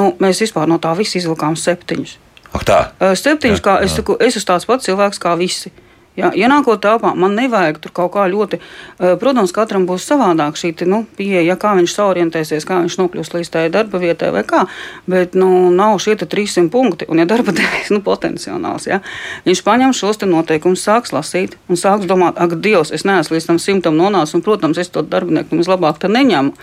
nu, 0.00 0.08
mēs 0.24 0.40
vispār 0.46 0.72
no 0.72 0.80
tā 0.80 0.96
visi 0.96 1.20
izvilkām 1.20 1.60
septiņus. 1.60 2.16
Ak 2.56 2.64
tā? 2.64 2.78
Septiņus, 3.20 3.60
kā 3.60 3.82
es 3.84 3.98
saku, 4.00 4.16
es 4.16 4.40
esmu 4.40 4.54
tāds 4.54 4.70
pats 4.70 4.88
cilvēks 4.88 5.20
kā 5.20 5.36
visi. 5.36 5.76
Ja, 6.16 6.30
ienākot 6.32 6.80
telpā, 6.80 7.12
man 7.18 7.34
nevajag 7.36 7.78
tur 7.84 7.92
kaut 7.96 8.14
kā 8.14 8.24
ļoti. 8.32 8.56
Eh, 8.56 9.14
protams, 9.20 9.52
katram 9.52 9.84
būs 9.88 10.06
savādāk 10.08 10.56
šī 10.56 10.72
nu, 10.88 11.04
pieeja, 11.16 11.42
ja 11.44 11.56
kā 11.60 11.74
viņš 11.76 11.92
saorientēsies, 11.92 12.64
kā 12.64 12.80
viņš 12.80 12.96
nokļūs 13.02 13.32
līdz 13.34 13.50
tai 13.52 13.66
darba 13.68 14.00
vietai 14.00 14.30
vai 14.32 14.42
kā. 14.42 14.64
Bet 15.06 15.34
nu, 15.34 15.68
nav 15.70 15.98
šie 16.00 16.16
300 16.16 16.70
punkti. 16.72 17.08
Un, 17.08 17.20
ja 17.20 17.28
darba 17.28 17.52
devējs 17.58 17.92
nu, 17.92 18.00
potenciāls, 18.00 18.88
ja, 18.88 19.02
viņš 19.44 19.62
paņem 19.66 19.92
šos 19.92 20.22
noteikumus, 20.24 20.82
sāks 20.82 21.12
lasīt 21.12 21.58
un 21.68 21.76
sāks 21.76 22.08
domāt, 22.08 22.40
ak, 22.40 22.56
Dievs, 22.64 22.90
es 22.90 23.04
neesmu 23.04 23.36
līdz 23.36 23.46
tam 23.50 23.60
simtam 23.60 23.98
nonācis, 24.00 24.34
un, 24.34 24.42
protams, 24.42 24.80
es 24.80 24.88
to 24.88 25.04
darbinieku 25.04 25.60
vislabāk 25.60 26.00
neņemu. 26.08 26.54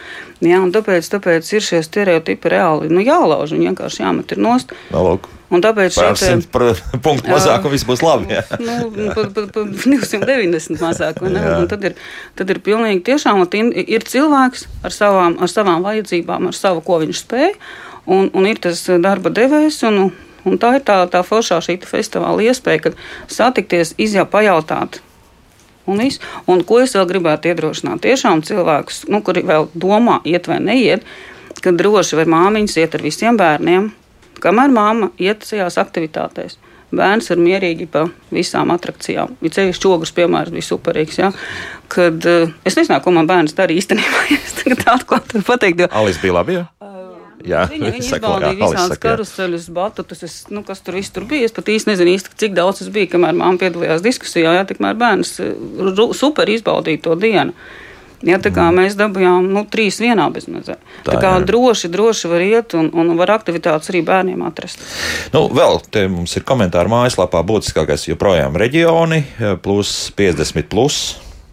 Ja, 0.41 0.59
tāpēc, 0.73 1.07
tāpēc 1.13 1.53
ir 1.53 1.63
šie 1.63 1.83
stereotipi 1.85 2.51
reāli 2.51 2.89
nu, 2.89 3.03
jālauž 3.05 3.53
un 3.53 3.63
vienkārši 3.67 4.03
jāmet 4.03 4.33
ir 4.33 4.41
nost. 4.41 4.73
Nalūk. 4.91 5.29
Un 5.53 5.61
tāpēc 5.61 5.93
šeit 5.93 6.21
ir 6.25 6.79
punkts 7.03 7.29
mazāk, 7.29 7.65
un 7.67 7.73
viss 7.75 7.85
būs 7.85 8.01
labi. 8.01 8.39
nu, 8.63 9.11
pat, 9.13 9.29
pat, 9.35 9.51
pat 9.53 9.71
290 9.85 10.81
mazāk. 10.81 11.21
Tad 11.69 11.87
ir, 11.89 11.95
tad 12.39 12.53
ir 12.53 12.61
pilnīgi 12.65 13.03
tiešām 13.11 13.43
ir 13.53 14.07
cilvēks 14.09 14.67
ar 14.87 14.95
savām, 14.95 15.37
ar 15.43 15.51
savām 15.51 15.85
vajadzībām, 15.85 16.49
ar 16.49 16.57
savu, 16.57 16.81
ko 16.85 16.99
viņš 17.03 17.23
spēj, 17.25 17.55
un, 18.09 18.31
un 18.33 18.49
ir 18.49 18.61
tas 18.63 18.81
darba 19.03 19.29
devējs. 19.33 19.83
Un, 19.89 20.09
un 20.49 20.59
tā 20.59 20.75
ir 20.79 20.85
tā, 20.87 21.03
tā 21.13 21.21
foršā 21.27 21.61
šī 21.63 21.77
festivāla 21.85 22.49
iespēja, 22.49 22.87
kad 22.87 23.01
satikties, 23.31 23.93
izjau 24.01 24.25
pajautāt. 24.29 25.03
Un, 25.85 25.99
visu. 25.99 26.23
un 26.47 26.63
ko 26.63 26.79
es 26.79 26.95
vēl 26.95 27.05
gribētu 27.09 27.51
iedrošināt? 27.51 28.01
Tiešām 28.05 28.41
cilvēkus, 28.47 29.03
nu, 29.11 29.19
kuri 29.21 29.43
vēl 29.45 29.67
domā, 29.75 30.21
iet 30.23 30.47
vai 30.47 30.61
neiet, 30.63 31.03
ka 31.63 31.75
droši 31.75 32.21
var 32.21 32.31
māmiņas 32.31 32.77
iet 32.79 32.95
ar 32.95 33.03
visiem 33.03 33.37
bērniem, 33.39 33.91
kamēr 34.43 34.73
māma 34.73 35.09
iet 35.21 35.45
tajās 35.47 35.79
aktivitātēs. 35.81 36.59
Bērns 36.93 37.31
ir 37.33 37.39
mierīgi 37.41 37.87
pa 37.89 38.03
visām 38.33 38.69
attrakcijām. 38.73 39.33
Ir 39.41 39.53
ceļš 39.55 39.79
čogurs, 39.81 40.11
piemēram, 40.13 40.53
bija 40.53 40.67
superīgs. 40.67 41.17
Ja? 41.23 41.31
Kad, 41.89 42.21
uh, 42.29 42.53
es 42.67 42.77
nezinu, 42.77 42.99
ko 43.01 43.15
man 43.15 43.29
bērns 43.29 43.57
darīja 43.57 43.81
īstenībā. 43.81 44.25
es 44.37 44.59
tagad 44.59 44.85
atklāti 44.99 45.39
varu 45.39 45.47
pateikt. 45.47 45.81
Jo... 45.85 45.89
Alis 46.03 46.21
bija 46.21 46.37
labi. 46.37 46.59
Ja? 46.59 46.67
Jā, 47.43 47.63
viņa 47.67 47.89
viņa 47.91 48.03
izbaudīja 48.07 48.55
visādas 48.59 49.01
karuseļus, 49.03 49.65
batutus, 49.75 50.21
es, 50.27 50.35
nu, 50.53 50.63
kas 50.67 50.83
tur 50.83 50.97
viss 50.99 51.11
tur 51.13 51.25
bija. 51.27 51.49
Es 51.49 51.55
pat 51.55 51.71
īsti 51.73 51.91
nezinu, 51.91 52.13
īsti, 52.15 52.35
cik 52.39 52.53
daudz 52.55 52.83
tas 52.83 52.91
bija, 52.93 53.09
kamēr 53.15 53.35
māma 53.39 53.59
piedalījās 53.59 54.03
diskusijā. 54.05 54.53
Jā, 54.59 54.67
tikmēr 54.69 54.95
bērns 54.99 55.35
super 56.19 56.51
izbaudīja 56.53 57.03
to 57.03 57.17
dienu. 57.19 57.57
Ja, 58.23 58.39
tā 58.39 58.53
kā 58.55 58.69
mm. 58.69 58.79
mēs 58.79 58.95
dabūjām 58.99 59.49
nu, 59.51 59.65
trīs 59.69 59.99
vienā 59.99 60.29
bezmazliet. 60.31 60.79
Tā, 61.03 61.11
tā 61.11 61.17
kā 61.19 61.33
jā. 61.35 61.43
droši, 61.49 61.89
droši 61.91 62.31
var 62.31 62.45
iet 62.45 62.75
un, 62.79 62.87
un 62.95 63.11
var 63.19 63.35
aktivitātes 63.35 63.91
arī 63.91 64.03
bērniem 64.07 64.45
atrast. 64.47 64.79
Nu, 65.35 65.45
vēl 65.51 65.81
te 65.91 66.05
mums 66.11 66.35
ir 66.39 66.47
komentāri 66.47 66.91
mājaslapā 66.93 67.43
būtiskākais 67.47 68.07
joprojām 68.07 68.55
reģioni 68.59 69.23
plus 69.65 70.07
50. 70.15 70.71
Plus 70.71 71.01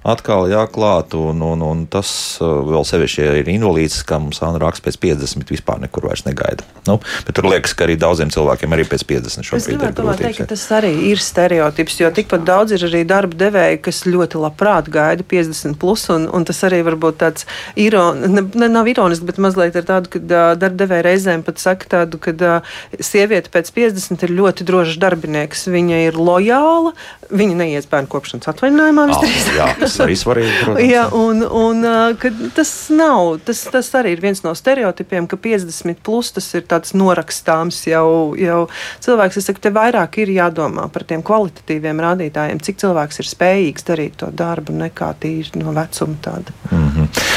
atkal 0.06 0.48
jāklāt, 0.48 1.14
un, 1.18 1.42
un, 1.44 1.60
un 1.64 1.82
tas 1.90 2.10
uh, 2.40 2.60
vēl 2.64 2.86
sevišķi 2.88 3.26
ir 3.42 3.50
invalīds, 3.52 4.00
kā 4.08 4.16
mums 4.22 4.40
Anna 4.44 4.60
raksta 4.62 4.86
pēc 4.86 4.96
50 5.02 5.52
vispār 5.52 5.80
nekur 5.82 6.06
vairs 6.08 6.24
negaida. 6.24 6.64
Nu, 6.88 6.96
bet 7.26 7.36
tur 7.36 7.48
liekas, 7.50 7.74
ka 7.76 7.84
arī 7.84 7.98
daudziem 8.00 8.32
cilvēkiem 8.32 8.72
arī 8.76 8.86
pēc 8.88 9.04
50 9.10 9.48
šobrīd 9.50 9.76
ir 9.76 9.92
grūtības. 9.92 10.22
Teikt, 10.22 10.46
tas 10.54 10.64
arī 10.78 10.92
ir 11.10 11.20
stereotips, 11.20 11.98
jo 12.00 12.10
tikpat 12.16 12.46
daudz 12.48 12.74
ir 12.76 12.86
arī 12.88 13.02
darba 13.08 13.36
devēji, 13.44 13.82
kas 13.84 14.02
ļoti 14.08 14.40
labprāt 14.40 14.88
gaida 14.92 15.26
50 15.34 15.76
plus, 15.80 16.06
un, 16.14 16.24
un 16.32 16.48
tas 16.48 16.62
arī 16.68 16.80
varbūt 16.86 17.20
tāds 17.20 17.46
iron, 17.76 18.24
ne, 18.24 18.46
ne, 18.56 18.70
nav 18.72 18.88
ironiski, 18.88 19.28
bet 19.28 19.42
mazliet 19.42 19.76
ir 19.76 19.84
tādu, 19.88 20.14
ka 20.14 20.22
darba 20.56 20.72
devēji 20.80 21.06
reizēm 21.10 21.44
pat 21.44 21.60
saka 21.60 21.92
tādu, 21.98 22.20
ka 22.22 22.62
sieviete 22.96 23.52
pēc 23.52 23.68
50 23.76 24.24
ir 24.24 24.34
ļoti 24.40 24.64
drošs 24.68 24.96
darbinieks, 25.02 25.68
viņa 25.68 26.02
ir 26.08 26.16
lojāla, 26.16 26.94
viņa 27.30 27.56
neies 27.60 27.88
bērnu 27.90 28.10
kopšanas 28.10 28.50
atvaļinājumā 28.52 29.06
visdrīzāk. 29.10 29.80
Tas 29.82 29.96
arī 30.04 30.16
svarīgi. 30.18 30.52
Protams, 30.64 30.86
jā, 30.90 31.04
un, 31.16 31.44
un 31.44 32.50
tas 32.56 32.72
nav, 32.94 33.36
tas, 33.46 33.62
tas 33.72 33.90
arī 34.00 34.14
ir 34.16 34.24
viens 34.24 34.42
no 34.44 34.54
stereotipiem, 34.56 35.28
ka 35.30 35.38
50 35.40 36.02
plus 36.06 36.32
tas 36.36 36.48
ir 36.58 36.66
tāds 36.70 36.94
norakstāms 36.98 37.82
jau, 37.90 38.34
jau 38.38 38.60
cilvēks. 39.04 39.40
Es 39.40 39.50
saku, 39.50 39.62
te 39.62 39.74
vairāk 39.74 40.20
ir 40.24 40.34
jādomā 40.36 40.88
par 40.92 41.06
tiem 41.08 41.24
kvalitatīviem 41.26 42.02
rādītājiem, 42.06 42.62
cik 42.64 42.82
cilvēks 42.82 43.22
ir 43.22 43.30
spējīgs 43.30 43.88
darīt 43.88 44.20
to 44.22 44.30
darbu 44.34 44.76
nekā 44.80 45.12
tīri 45.22 45.62
no 45.62 45.74
vecuma 45.76 46.18
tāda. 46.24 46.56
Mm. 46.70 46.89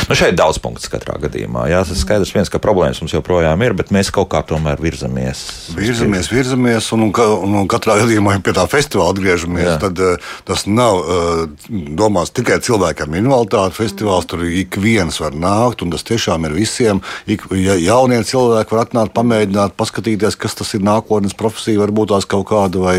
Nu 0.10 0.18
šeit 0.18 0.38
daudz 0.40 0.60
punktu 0.64 0.92
katrā 0.94 1.18
gadījumā. 1.24 1.68
Jā, 1.72 1.84
tas 1.88 2.02
skaidrs 2.04 2.34
viens, 2.36 2.52
ka 2.52 2.62
problēmas 2.64 3.02
mums 3.04 3.16
joprojām 3.16 3.62
ir, 3.66 3.76
bet 3.78 3.92
mēs 3.96 4.12
kaut 4.14 4.32
kā 4.34 4.44
tomēr 4.48 4.82
virzamies. 4.84 5.44
Virzamies, 5.78 6.30
virzamies, 6.34 6.90
un, 6.96 7.08
un, 7.08 7.14
un, 7.48 7.58
un 7.64 7.70
katrā 7.72 7.98
gadījumā 8.04 8.36
pie 8.44 8.56
tā 8.56 8.66
festivāla 8.72 9.16
atgriežamies. 9.16 9.68
Jā. 9.68 9.78
Tad 9.82 10.02
tas 10.48 10.66
nav 10.70 11.00
uh, 11.00 11.44
domās 11.70 12.34
tikai 12.36 12.60
ar 12.60 13.18
invaliditāti 13.18 13.78
festivāls. 13.78 14.28
Tur 14.30 14.46
ik 14.48 14.78
viens 14.82 15.20
var 15.22 15.36
nākt, 15.38 15.84
un 15.86 15.94
tas 15.94 16.06
tiešām 16.08 16.48
ir 16.48 16.56
visiem. 16.58 17.02
Ik, 17.30 17.46
ja 17.58 17.76
jaunie 17.80 18.22
cilvēki 18.28 18.76
var 18.76 18.88
atnākt, 18.88 19.14
pamēģināt, 19.18 19.76
paskatīties, 19.80 20.38
kas 20.40 20.58
tas 20.60 20.74
ir 20.78 20.84
nākotnes 20.86 21.36
profesija, 21.38 21.82
varbūt 21.84 22.14
tās 22.14 22.28
kaut 22.30 22.48
kāda 22.52 22.82
vai, 22.84 22.96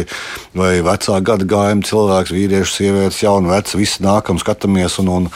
vai 0.56 0.72
vecā 0.84 1.20
gada 1.24 1.48
gājuma 1.48 1.86
cilvēks, 1.86 2.34
vīrieši, 2.34 2.74
sievietes, 2.78 3.22
jauni, 3.24 3.50
veci. 3.52 3.78
Visi 3.80 4.04
nākam, 4.04 4.40
skatāmies, 4.40 4.98
un, 5.02 5.12
un, 5.18 5.30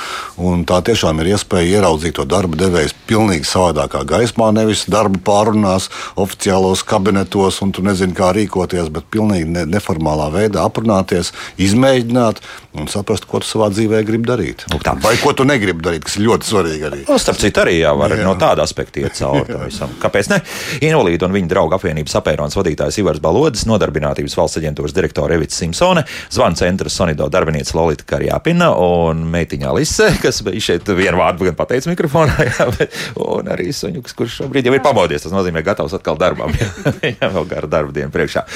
un 0.51 0.65
tā 0.69 0.81
tiešām 0.87 1.23
ir 1.23 1.28
iespēja 1.33 1.79
ieraudzīt 1.79 2.17
to 2.19 2.27
darba 2.29 2.59
devēju 2.59 2.95
pilnīgi 3.09 3.49
savādākā 3.49 4.05
gaismā, 4.09 4.51
nevis 4.57 4.85
darba 4.91 5.21
pārunās, 5.25 5.89
oficiālos 6.21 6.85
kabinetos, 6.89 7.61
un 7.65 7.73
tu 7.77 7.85
nezini, 7.87 8.17
kā 8.17 8.33
rīkoties, 8.37 8.91
bet 8.95 9.09
pilnīgi 9.13 9.49
ne, 9.53 9.65
neformālā 9.69 10.31
veidā 10.35 10.65
aprunāties, 10.67 11.33
izmēģināt 11.61 12.43
un 12.79 12.89
saprast, 12.91 13.27
ko 13.29 13.41
tu 13.43 13.49
savā 13.49 13.69
dzīvē 13.73 14.03
gribi 14.07 14.29
darīt. 14.29 14.65
Vai 15.03 15.15
ko 15.21 15.33
tu 15.37 15.47
negribi 15.49 15.83
darīt, 15.85 16.05
kas 16.07 16.19
ir 16.19 16.27
ļoti 16.29 16.49
svarīgi 16.49 16.87
arī. 16.89 17.01
Nu, 17.09 17.19
starp 17.21 17.41
citu, 17.41 17.63
arī 17.65 17.79
jā, 17.81 17.93
var 17.99 18.15
jā. 18.15 18.25
no 18.27 18.35
tāda 18.41 18.65
aspekta 18.67 19.03
iet 19.03 19.17
cauri 19.19 19.47
tam 19.49 19.65
visam. 19.65 19.95
Kāpēc 20.03 20.31
ne? 20.33 20.41
Invalīdu 20.87 21.27
un 21.27 21.35
viņa 21.35 21.51
draugu 21.51 21.77
apvienības 21.79 22.19
apēronas 22.21 22.59
vadītājs 22.59 23.01
Ivars 23.03 23.23
Balodis, 23.25 23.67
nodarbinātības 23.69 24.37
valsts 24.39 24.61
aģentūras 24.61 24.95
direktore 24.97 25.39
Evita 25.39 25.57
Simpsone, 25.57 26.05
zvanu 26.35 26.61
centra 26.61 26.93
Sonido 26.93 27.29
darbiniece 27.33 27.77
Lolita 27.79 28.07
Karjāpina 28.09 28.71
un 28.85 29.25
meitiņa 29.33 29.73
Alise, 29.73 30.11
kas 30.23 30.43
bija 30.47 30.69
šeit 30.71 30.89
vienu 30.99 31.18
vārdu 31.19 31.49
gan 31.49 31.59
pateica 31.59 31.93
mikrofonā, 31.93 32.39
jā, 32.51 32.69
bet, 32.79 32.95
un 33.25 33.51
arī 33.53 33.71
Suņuks, 33.75 34.17
kurš 34.19 34.41
šobrīd 34.43 34.69
jau 34.69 34.77
ir 34.77 34.85
pamodies. 34.85 35.27
Tas 35.27 35.35
nozīmē, 35.35 35.65
gatavs 35.67 35.97
atkal 35.99 36.19
darbam. 36.21 36.55
Viņam 37.03 37.37
vēl 37.37 37.53
gara 37.53 37.71
darba 37.79 37.95
diena 37.95 38.15
priekšā. 38.15 38.47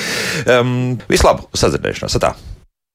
Um, 0.58 0.96
vislabāk, 1.10 1.50
sadzirdēšanos! 1.58 2.18
Atā. 2.22 2.34